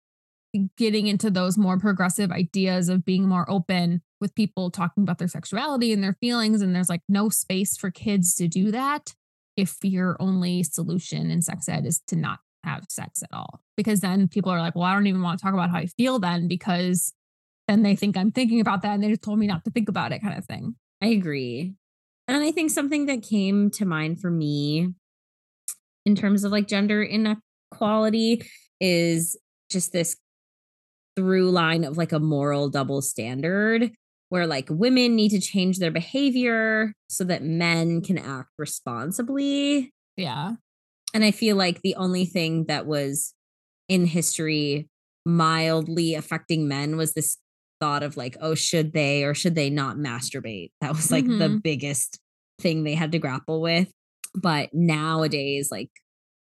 getting 0.78 1.08
into 1.08 1.30
those 1.30 1.58
more 1.58 1.80
progressive 1.80 2.32
ideas 2.32 2.90
of 2.90 3.06
being 3.06 3.28
more 3.28 3.50
open 3.50 4.02
with 4.22 4.36
people 4.36 4.70
talking 4.70 5.04
about 5.04 5.18
their 5.18 5.28
sexuality 5.28 5.92
and 5.92 6.04
their 6.04 6.18
feelings 6.20 6.62
and 6.62 6.76
there's 6.76 6.90
like 6.90 7.02
no 7.10 7.30
space 7.30 7.76
for 7.76 7.92
kids 7.92 8.36
to 8.36 8.48
do 8.48 8.72
that 8.72 9.14
if 9.58 9.78
your 9.84 10.16
only 10.20 10.64
solution 10.64 11.30
in 11.30 11.42
sex 11.42 11.68
ed 11.68 11.86
is 11.86 12.02
to 12.08 12.16
not 12.16 12.40
have 12.64 12.86
sex 12.90 13.22
at 13.24 13.30
all 13.34 13.62
because 13.76 14.00
then 14.00 14.28
people 14.28 14.52
are 14.52 14.60
like, 14.60 14.76
well, 14.76 14.86
I 14.86 14.94
don't 14.94 15.08
even 15.08 15.22
want 15.22 15.40
to 15.40 15.44
talk 15.44 15.54
about 15.54 15.70
how 15.70 15.78
I 15.78 15.88
feel 15.88 16.20
then 16.20 16.48
because 16.48 17.14
then 17.68 17.84
they 17.84 17.96
think 17.96 18.18
I'm 18.18 18.32
thinking 18.32 18.62
about 18.62 18.82
that 18.82 18.94
and 18.94 19.04
they 19.04 19.10
just 19.10 19.22
told 19.22 19.40
me 19.40 19.48
not 19.48 19.66
to 19.66 19.72
think 19.72 19.90
about 19.90 20.12
it 20.12 20.22
kind 20.22 20.38
of 20.38 20.46
thing. 20.46 20.76
I 21.02 21.08
agree. 21.08 21.74
And 22.28 22.42
I 22.42 22.52
think 22.52 22.72
something 22.72 23.08
that 23.08 23.22
came 23.22 23.70
to 23.72 23.86
mind 23.86 24.22
for 24.22 24.32
me 24.32 24.90
in 26.06 26.16
terms 26.16 26.44
of 26.44 26.52
like 26.52 26.68
gender 26.68 27.04
inequality 27.04 28.46
is 28.80 29.38
just 29.70 29.92
this 29.92 30.16
through 31.16 31.52
line 31.52 31.84
of 31.84 31.98
like 31.98 32.12
a 32.12 32.20
moral 32.20 32.70
double 32.70 33.02
standard 33.02 33.92
where 34.30 34.48
like 34.48 34.68
women 34.70 35.16
need 35.16 35.30
to 35.30 35.40
change 35.40 35.78
their 35.78 35.92
behavior 35.92 36.94
so 37.08 37.24
that 37.24 37.44
men 37.44 38.02
can 38.02 38.18
act 38.18 38.50
responsibly. 38.58 39.92
Yeah. 40.18 40.54
And 41.14 41.24
I 41.24 41.32
feel 41.32 41.56
like 41.56 41.82
the 41.82 41.96
only 41.96 42.26
thing 42.26 42.66
that 42.66 42.88
was 42.88 43.34
in 43.88 44.08
history 44.08 44.90
mildly 45.26 46.16
affecting 46.16 46.68
men 46.68 46.98
was 46.98 47.14
this 47.14 47.38
thought 47.80 48.02
of 48.02 48.18
like, 48.18 48.36
oh, 48.42 48.56
should 48.56 48.94
they 48.94 49.24
or 49.24 49.34
should 49.34 49.56
they 49.56 49.70
not 49.70 49.98
masturbate? 49.98 50.72
That 50.82 50.96
was 50.96 51.12
like 51.12 51.26
mm-hmm. 51.26 51.40
the 51.40 51.50
biggest 51.50 52.20
thing 52.60 52.84
they 52.84 52.96
had 52.96 53.12
to 53.12 53.20
grapple 53.20 53.62
with. 53.62 53.92
But 54.34 54.70
nowadays, 54.74 55.70
like 55.72 55.92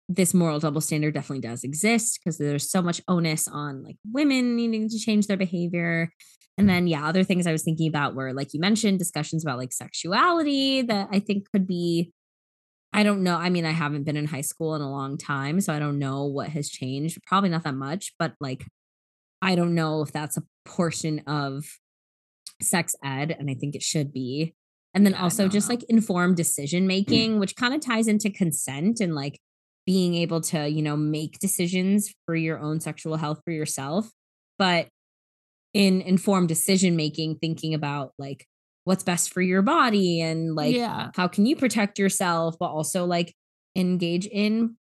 this 0.10 0.34
moral 0.34 0.60
double 0.60 0.82
standard 0.82 1.14
definitely 1.14 1.47
does 1.47 1.64
exist 1.64 2.20
because 2.20 2.39
there's 2.39 2.70
so 2.70 2.82
much 2.82 2.99
onus 3.07 3.47
on 3.47 3.84
like 3.84 3.97
women 4.12 4.55
needing 4.55 4.89
to 4.89 4.97
change 4.97 5.28
their 5.28 5.38
behavior. 5.38 6.10
And 6.57 6.68
then, 6.68 6.88
yeah, 6.88 7.07
other 7.07 7.24
things 7.24 7.45
I 7.45 7.51
was 7.51 7.64
thinking 7.64 7.88
about 7.88 8.16
were 8.16 8.34
like 8.34 8.53
you 8.53 8.60
mentioned 8.60 8.97
discussions 8.97 9.45
about 9.45 9.60
like 9.60 9.72
sexuality 9.72 10.82
that 10.82 11.10
I 11.12 11.20
think 11.20 11.49
could 11.51 11.68
be 11.68 12.12
I 12.91 13.03
don't 13.03 13.22
know. 13.22 13.36
I 13.36 13.51
mean, 13.51 13.66
I 13.66 13.72
haven't 13.72 14.03
been 14.03 14.18
in 14.18 14.26
high 14.26 14.41
school 14.41 14.74
in 14.74 14.82
a 14.82 14.89
long 14.89 15.16
time, 15.16 15.62
so 15.62 15.72
I 15.72 15.78
don't 15.78 15.99
know 15.99 16.26
what 16.26 16.49
has 16.49 16.70
changed. 16.70 17.20
Probably 17.28 17.49
not 17.49 17.64
that 17.64 17.76
much, 17.76 18.14
but 18.18 18.34
like, 18.39 18.66
I 19.43 19.53
don't 19.53 19.76
know 19.76 20.01
if 20.01 20.12
that's 20.12 20.38
a 20.38 20.43
portion 20.66 21.20
of 21.28 21.66
sex 22.64 22.95
ed, 23.05 23.36
and 23.38 23.47
I 23.47 23.53
think 23.53 23.76
it 23.76 23.84
should 23.84 24.12
be. 24.12 24.55
And 24.95 25.05
then 25.05 25.14
yeah, 25.14 25.22
also 25.22 25.47
just 25.47 25.70
know. 25.70 25.76
like 25.76 25.84
informed 25.84 26.36
decision 26.36 26.88
making, 26.88 27.39
which 27.39 27.55
kind 27.55 27.76
of 27.76 27.82
ties 27.82 28.07
into 28.07 28.32
consent 28.32 28.99
and 29.01 29.14
like 29.14 29.39
being 29.90 30.14
able 30.14 30.40
to, 30.40 30.70
you 30.70 30.84
know, 30.84 30.96
make 30.96 31.40
decisions 31.40 32.14
for 32.28 32.36
your 32.36 32.60
own 32.60 32.80
sexual 32.80 33.16
health 33.18 33.42
for 33.44 33.50
yourself. 33.50 34.08
But 34.60 34.88
in 35.74 36.02
informed 36.02 36.48
decision 36.48 36.96
making, 36.96 37.38
thinking 37.38 37.74
about 37.74 38.14
like 38.20 38.46
what's 38.84 39.02
best 39.02 39.34
for 39.34 39.42
your 39.42 39.64
body 39.64 40.22
and 40.22 40.54
like 40.54 40.76
yeah. 40.76 41.10
how 41.16 41.28
can 41.28 41.48
you 41.48 41.56
protect 41.56 41.98
yourself 41.98 42.56
but 42.60 42.68
also 42.68 43.06
like 43.06 43.34
engage 43.76 44.28
in 44.28 44.76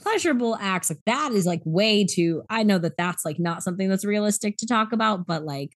pleasurable 0.00 0.56
acts 0.60 0.90
like 0.90 1.00
that 1.06 1.32
is 1.32 1.46
like 1.46 1.60
way 1.64 2.04
too 2.04 2.42
i 2.50 2.64
know 2.64 2.76
that 2.76 2.96
that's 2.98 3.24
like 3.24 3.38
not 3.38 3.62
something 3.62 3.88
that's 3.88 4.04
realistic 4.04 4.56
to 4.56 4.66
talk 4.66 4.92
about 4.92 5.26
but 5.26 5.44
like 5.44 5.70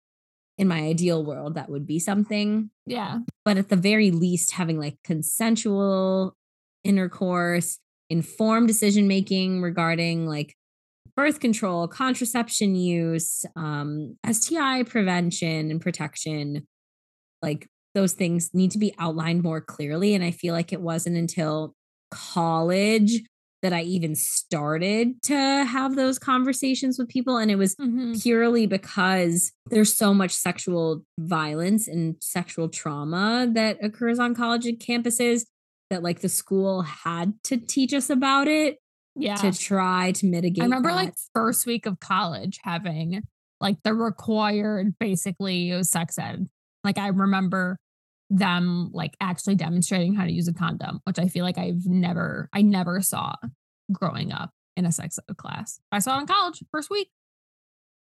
in 0.59 0.67
my 0.67 0.81
ideal 0.81 1.23
world, 1.23 1.55
that 1.55 1.69
would 1.69 1.87
be 1.87 1.99
something. 1.99 2.69
Yeah. 2.85 3.19
But 3.45 3.57
at 3.57 3.69
the 3.69 3.77
very 3.77 4.11
least, 4.11 4.51
having 4.51 4.77
like 4.77 4.97
consensual 5.05 6.35
intercourse, 6.83 7.79
informed 8.09 8.67
decision 8.67 9.07
making 9.07 9.61
regarding 9.61 10.25
like 10.27 10.55
birth 11.15 11.39
control, 11.39 11.87
contraception 11.87 12.75
use, 12.75 13.45
um, 13.55 14.17
STI 14.29 14.83
prevention 14.83 15.69
and 15.69 15.81
protection, 15.81 16.67
like 17.41 17.67
those 17.93 18.13
things 18.13 18.51
need 18.53 18.71
to 18.71 18.77
be 18.77 18.93
outlined 18.99 19.43
more 19.43 19.61
clearly. 19.61 20.13
And 20.15 20.23
I 20.23 20.31
feel 20.31 20.53
like 20.53 20.71
it 20.71 20.81
wasn't 20.81 21.17
until 21.17 21.73
college 22.11 23.21
that 23.61 23.73
I 23.73 23.81
even 23.81 24.15
started 24.15 25.21
to 25.23 25.35
have 25.35 25.95
those 25.95 26.17
conversations 26.17 26.97
with 26.97 27.09
people. 27.09 27.37
And 27.37 27.51
it 27.51 27.57
was 27.57 27.75
mm-hmm. 27.75 28.13
purely 28.13 28.67
because 28.67 29.51
there's 29.69 29.95
so 29.95 30.13
much 30.13 30.31
sexual 30.31 31.03
violence 31.19 31.87
and 31.87 32.15
sexual 32.21 32.69
trauma 32.69 33.49
that 33.53 33.77
occurs 33.83 34.19
on 34.19 34.33
college 34.33 34.65
campuses 34.77 35.45
that 35.89 36.03
like 36.03 36.21
the 36.21 36.29
school 36.29 36.81
had 36.81 37.33
to 37.45 37.57
teach 37.57 37.93
us 37.93 38.09
about 38.09 38.47
it. 38.47 38.77
Yeah. 39.15 39.35
To 39.35 39.51
try 39.51 40.13
to 40.13 40.25
mitigate. 40.25 40.61
I 40.61 40.65
remember 40.65 40.89
that. 40.89 40.95
like 40.95 41.13
first 41.33 41.65
week 41.65 41.85
of 41.85 41.99
college 41.99 42.59
having 42.63 43.23
like 43.59 43.77
the 43.83 43.93
required 43.93 44.97
basically 44.97 45.83
sex 45.83 46.17
ed. 46.17 46.47
Like 46.83 46.97
I 46.97 47.07
remember 47.07 47.77
them 48.29 48.91
like 48.93 49.17
actually 49.19 49.55
demonstrating 49.55 50.15
how 50.15 50.23
to 50.23 50.31
use 50.31 50.47
a 50.47 50.53
condom, 50.53 51.01
which 51.03 51.19
I 51.19 51.27
feel 51.27 51.43
like 51.43 51.57
I've 51.57 51.85
never, 51.85 52.49
I 52.53 52.61
never 52.61 53.01
saw 53.01 53.33
growing 53.91 54.31
up 54.31 54.51
in 54.77 54.85
a 54.85 54.91
sex 54.91 55.19
ed 55.29 55.37
class. 55.37 55.79
I 55.91 55.99
saw 55.99 56.17
it 56.17 56.21
in 56.21 56.27
college 56.27 56.63
first 56.71 56.89
week. 56.89 57.09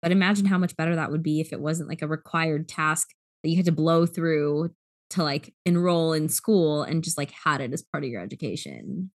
But 0.03 0.13
imagine 0.13 0.47
how 0.47 0.59
much 0.59 0.77
better 0.77 0.95
that 0.95 1.11
would 1.11 1.25
be 1.25 1.41
if 1.41 1.53
it 1.53 1.61
wasn't 1.61 1.89
like 1.89 2.03
a 2.03 2.07
required 2.07 2.69
task 2.69 3.09
that 3.43 3.51
you 3.51 3.57
had 3.57 3.67
to 3.67 3.73
blow 3.73 4.07
through 4.07 4.71
to 5.11 5.23
like 5.23 5.55
enroll 5.65 6.13
in 6.13 6.29
school 6.29 6.83
and 6.83 7.03
just 7.03 7.19
like 7.19 7.33
had 7.45 7.61
it 7.61 7.73
as 7.73 7.83
part 7.83 8.05
of 8.05 8.11
your 8.11 8.23
education. 8.23 9.11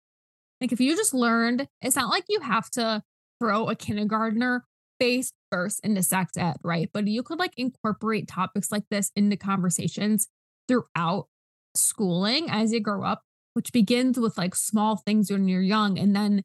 Like 0.59 0.71
if 0.71 0.79
you 0.79 0.95
just 0.95 1.13
learned, 1.13 1.67
it's 1.81 1.95
not 1.95 2.09
like 2.09 2.25
you 2.29 2.39
have 2.39 2.69
to 2.71 3.03
throw 3.39 3.67
a 3.67 3.75
kindergartner 3.75 4.65
face 4.99 5.33
first 5.51 5.81
into 5.83 6.01
sex 6.01 6.37
ed, 6.37 6.55
right? 6.63 6.89
But 6.93 7.07
you 7.07 7.23
could 7.23 7.39
like 7.39 7.53
incorporate 7.57 8.27
topics 8.27 8.71
like 8.71 8.83
this 8.89 9.11
into 9.15 9.35
conversations 9.35 10.29
throughout 10.67 11.27
schooling 11.75 12.49
as 12.49 12.71
you 12.71 12.79
grow 12.79 13.03
up, 13.03 13.21
which 13.53 13.73
begins 13.73 14.19
with 14.19 14.37
like 14.37 14.55
small 14.55 14.97
things 14.97 15.29
when 15.29 15.47
you're 15.47 15.61
young 15.61 15.99
and 15.99 16.15
then 16.15 16.43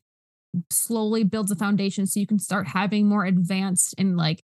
slowly 0.70 1.24
builds 1.24 1.51
a 1.51 1.57
foundation 1.57 2.07
so 2.07 2.18
you 2.18 2.26
can 2.26 2.38
start 2.38 2.68
having 2.68 3.07
more 3.07 3.24
advanced 3.24 3.94
and 3.99 4.16
like 4.16 4.42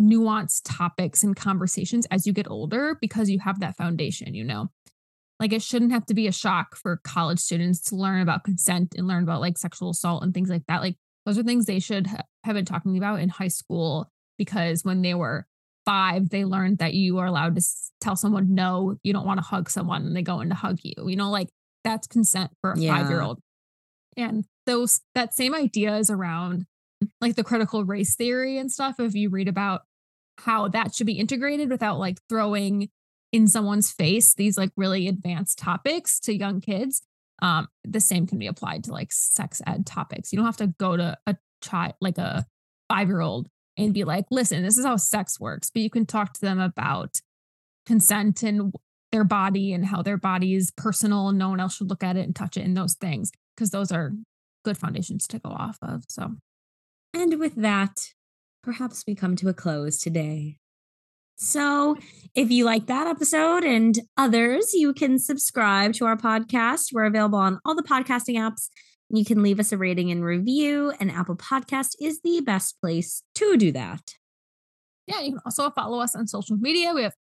nuanced 0.00 0.62
topics 0.64 1.22
and 1.22 1.34
conversations 1.34 2.06
as 2.10 2.26
you 2.26 2.32
get 2.32 2.50
older 2.50 2.96
because 3.00 3.30
you 3.30 3.38
have 3.38 3.60
that 3.60 3.76
foundation, 3.76 4.34
you 4.34 4.44
know? 4.44 4.70
Like 5.38 5.52
it 5.52 5.62
shouldn't 5.62 5.92
have 5.92 6.06
to 6.06 6.14
be 6.14 6.26
a 6.26 6.32
shock 6.32 6.76
for 6.76 7.00
college 7.04 7.38
students 7.38 7.80
to 7.82 7.96
learn 7.96 8.22
about 8.22 8.44
consent 8.44 8.94
and 8.96 9.06
learn 9.06 9.22
about 9.22 9.40
like 9.40 9.58
sexual 9.58 9.90
assault 9.90 10.22
and 10.22 10.32
things 10.32 10.48
like 10.48 10.64
that. 10.68 10.80
Like 10.80 10.96
those 11.26 11.38
are 11.38 11.42
things 11.42 11.66
they 11.66 11.78
should 11.78 12.06
ha- 12.06 12.22
have 12.44 12.54
been 12.54 12.64
talking 12.64 12.96
about 12.96 13.20
in 13.20 13.28
high 13.28 13.48
school 13.48 14.10
because 14.38 14.84
when 14.84 15.02
they 15.02 15.14
were 15.14 15.46
five, 15.84 16.30
they 16.30 16.44
learned 16.44 16.78
that 16.78 16.94
you 16.94 17.18
are 17.18 17.26
allowed 17.26 17.56
to 17.56 17.62
tell 18.00 18.16
someone, 18.16 18.54
no, 18.54 18.96
you 19.02 19.12
don't 19.12 19.26
want 19.26 19.38
to 19.38 19.46
hug 19.46 19.68
someone 19.68 20.06
and 20.06 20.16
they 20.16 20.22
go 20.22 20.40
in 20.40 20.48
to 20.48 20.54
hug 20.54 20.78
you. 20.82 20.94
You 21.06 21.16
know, 21.16 21.30
like 21.30 21.48
that's 21.84 22.06
consent 22.06 22.50
for 22.60 22.72
a 22.72 22.78
yeah. 22.78 22.96
five 22.96 23.10
year 23.10 23.20
old. 23.20 23.40
And 24.16 24.44
those, 24.64 25.00
that 25.14 25.34
same 25.34 25.54
idea 25.54 25.96
is 25.96 26.08
around 26.08 26.64
like 27.20 27.36
the 27.36 27.44
critical 27.44 27.84
race 27.84 28.14
theory 28.16 28.58
and 28.58 28.70
stuff. 28.70 28.98
If 28.98 29.14
you 29.14 29.30
read 29.30 29.48
about 29.48 29.82
how 30.38 30.68
that 30.68 30.94
should 30.94 31.06
be 31.06 31.18
integrated 31.18 31.70
without 31.70 31.98
like 31.98 32.18
throwing 32.28 32.88
in 33.32 33.48
someone's 33.48 33.90
face 33.90 34.34
these 34.34 34.56
like 34.56 34.70
really 34.76 35.08
advanced 35.08 35.58
topics 35.58 36.20
to 36.20 36.34
young 36.34 36.60
kids, 36.60 37.02
um, 37.42 37.68
the 37.84 38.00
same 38.00 38.26
can 38.26 38.38
be 38.38 38.46
applied 38.46 38.84
to 38.84 38.92
like 38.92 39.12
sex 39.12 39.60
ed 39.66 39.86
topics. 39.86 40.32
You 40.32 40.38
don't 40.38 40.46
have 40.46 40.56
to 40.58 40.68
go 40.78 40.96
to 40.96 41.16
a 41.26 41.36
child, 41.62 41.94
like 42.00 42.18
a 42.18 42.46
five 42.88 43.08
year 43.08 43.20
old 43.20 43.48
and 43.76 43.92
be 43.92 44.04
like, 44.04 44.26
listen, 44.30 44.62
this 44.62 44.78
is 44.78 44.84
how 44.84 44.96
sex 44.96 45.38
works. 45.38 45.70
But 45.70 45.82
you 45.82 45.90
can 45.90 46.06
talk 46.06 46.32
to 46.34 46.40
them 46.40 46.60
about 46.60 47.20
consent 47.84 48.42
and 48.42 48.72
their 49.12 49.24
body 49.24 49.72
and 49.72 49.84
how 49.86 50.02
their 50.02 50.16
body 50.16 50.54
is 50.54 50.70
personal 50.76 51.28
and 51.28 51.38
no 51.38 51.50
one 51.50 51.60
else 51.60 51.76
should 51.76 51.90
look 51.90 52.02
at 52.02 52.16
it 52.16 52.24
and 52.24 52.34
touch 52.34 52.56
it 52.56 52.64
and 52.64 52.76
those 52.76 52.94
things, 52.94 53.30
because 53.54 53.70
those 53.70 53.92
are 53.92 54.12
good 54.64 54.78
foundations 54.78 55.26
to 55.28 55.38
go 55.38 55.50
off 55.50 55.78
of. 55.82 56.04
So, 56.08 56.34
and 57.16 57.40
with 57.40 57.54
that, 57.56 58.12
perhaps 58.62 59.04
we 59.06 59.14
come 59.14 59.36
to 59.36 59.48
a 59.48 59.54
close 59.54 59.98
today. 59.98 60.58
So, 61.38 61.96
if 62.34 62.50
you 62.50 62.64
like 62.64 62.86
that 62.86 63.06
episode 63.06 63.64
and 63.64 63.98
others, 64.16 64.72
you 64.72 64.94
can 64.94 65.18
subscribe 65.18 65.92
to 65.94 66.06
our 66.06 66.16
podcast. 66.16 66.92
We're 66.92 67.04
available 67.04 67.38
on 67.38 67.58
all 67.64 67.74
the 67.74 67.82
podcasting 67.82 68.36
apps 68.36 68.68
you 69.08 69.24
can 69.24 69.42
leave 69.42 69.60
us 69.60 69.72
a 69.72 69.76
rating 69.76 70.10
and 70.10 70.24
review, 70.24 70.92
and 70.98 71.10
Apple 71.10 71.36
Podcast 71.36 71.90
is 72.00 72.20
the 72.22 72.40
best 72.40 72.80
place 72.80 73.22
to 73.36 73.56
do 73.56 73.70
that. 73.72 74.14
Yeah, 75.06 75.20
you 75.20 75.32
can 75.32 75.40
also 75.44 75.70
follow 75.70 76.00
us 76.00 76.16
on 76.16 76.26
social 76.26 76.56
media. 76.56 76.92
We 76.92 77.04
have 77.04 77.14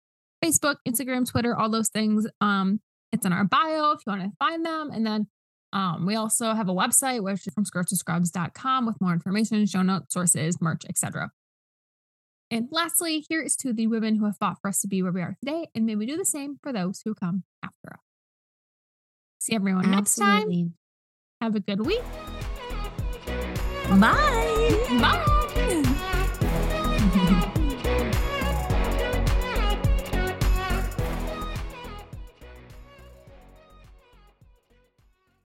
Facebook, 0.43 0.77
Instagram, 0.87 1.29
Twitter, 1.29 1.55
all 1.55 1.69
those 1.69 1.89
things. 1.89 2.25
Um, 2.41 2.79
it's 3.11 3.25
in 3.25 3.33
our 3.33 3.43
bio 3.43 3.91
if 3.91 3.99
you 4.05 4.11
want 4.11 4.23
to 4.23 4.31
find 4.39 4.65
them. 4.65 4.89
And 4.91 5.05
then 5.05 5.27
um, 5.75 6.05
we 6.05 6.15
also 6.15 6.53
have 6.53 6.69
a 6.69 6.73
website, 6.73 7.21
which 7.21 7.45
is 7.45 7.53
from 7.53 7.65
scrubs 7.65 7.91
with 7.91 9.01
more 9.01 9.11
information, 9.11 9.65
show 9.65 9.81
notes, 9.81 10.13
sources, 10.13 10.61
merch, 10.61 10.83
etc. 10.87 11.31
And 12.49 12.69
lastly, 12.71 13.25
here 13.27 13.41
is 13.41 13.57
to 13.57 13.73
the 13.73 13.87
women 13.87 14.15
who 14.15 14.23
have 14.23 14.37
fought 14.37 14.57
for 14.61 14.69
us 14.69 14.79
to 14.81 14.87
be 14.87 15.03
where 15.03 15.11
we 15.11 15.21
are 15.21 15.35
today, 15.37 15.67
and 15.75 15.85
may 15.85 15.95
we 15.95 16.05
do 16.05 16.15
the 16.15 16.23
same 16.23 16.57
for 16.63 16.71
those 16.71 17.01
who 17.03 17.13
come 17.13 17.43
after 17.61 17.91
us. 17.91 17.99
See 19.39 19.53
everyone 19.53 19.93
Absolutely. 19.93 20.35
next 20.35 20.45
time. 20.45 20.73
Have 21.41 21.55
a 21.55 21.59
good 21.59 21.85
week. 21.85 22.03
Bye. 23.99 24.85
Bye. 25.01 25.34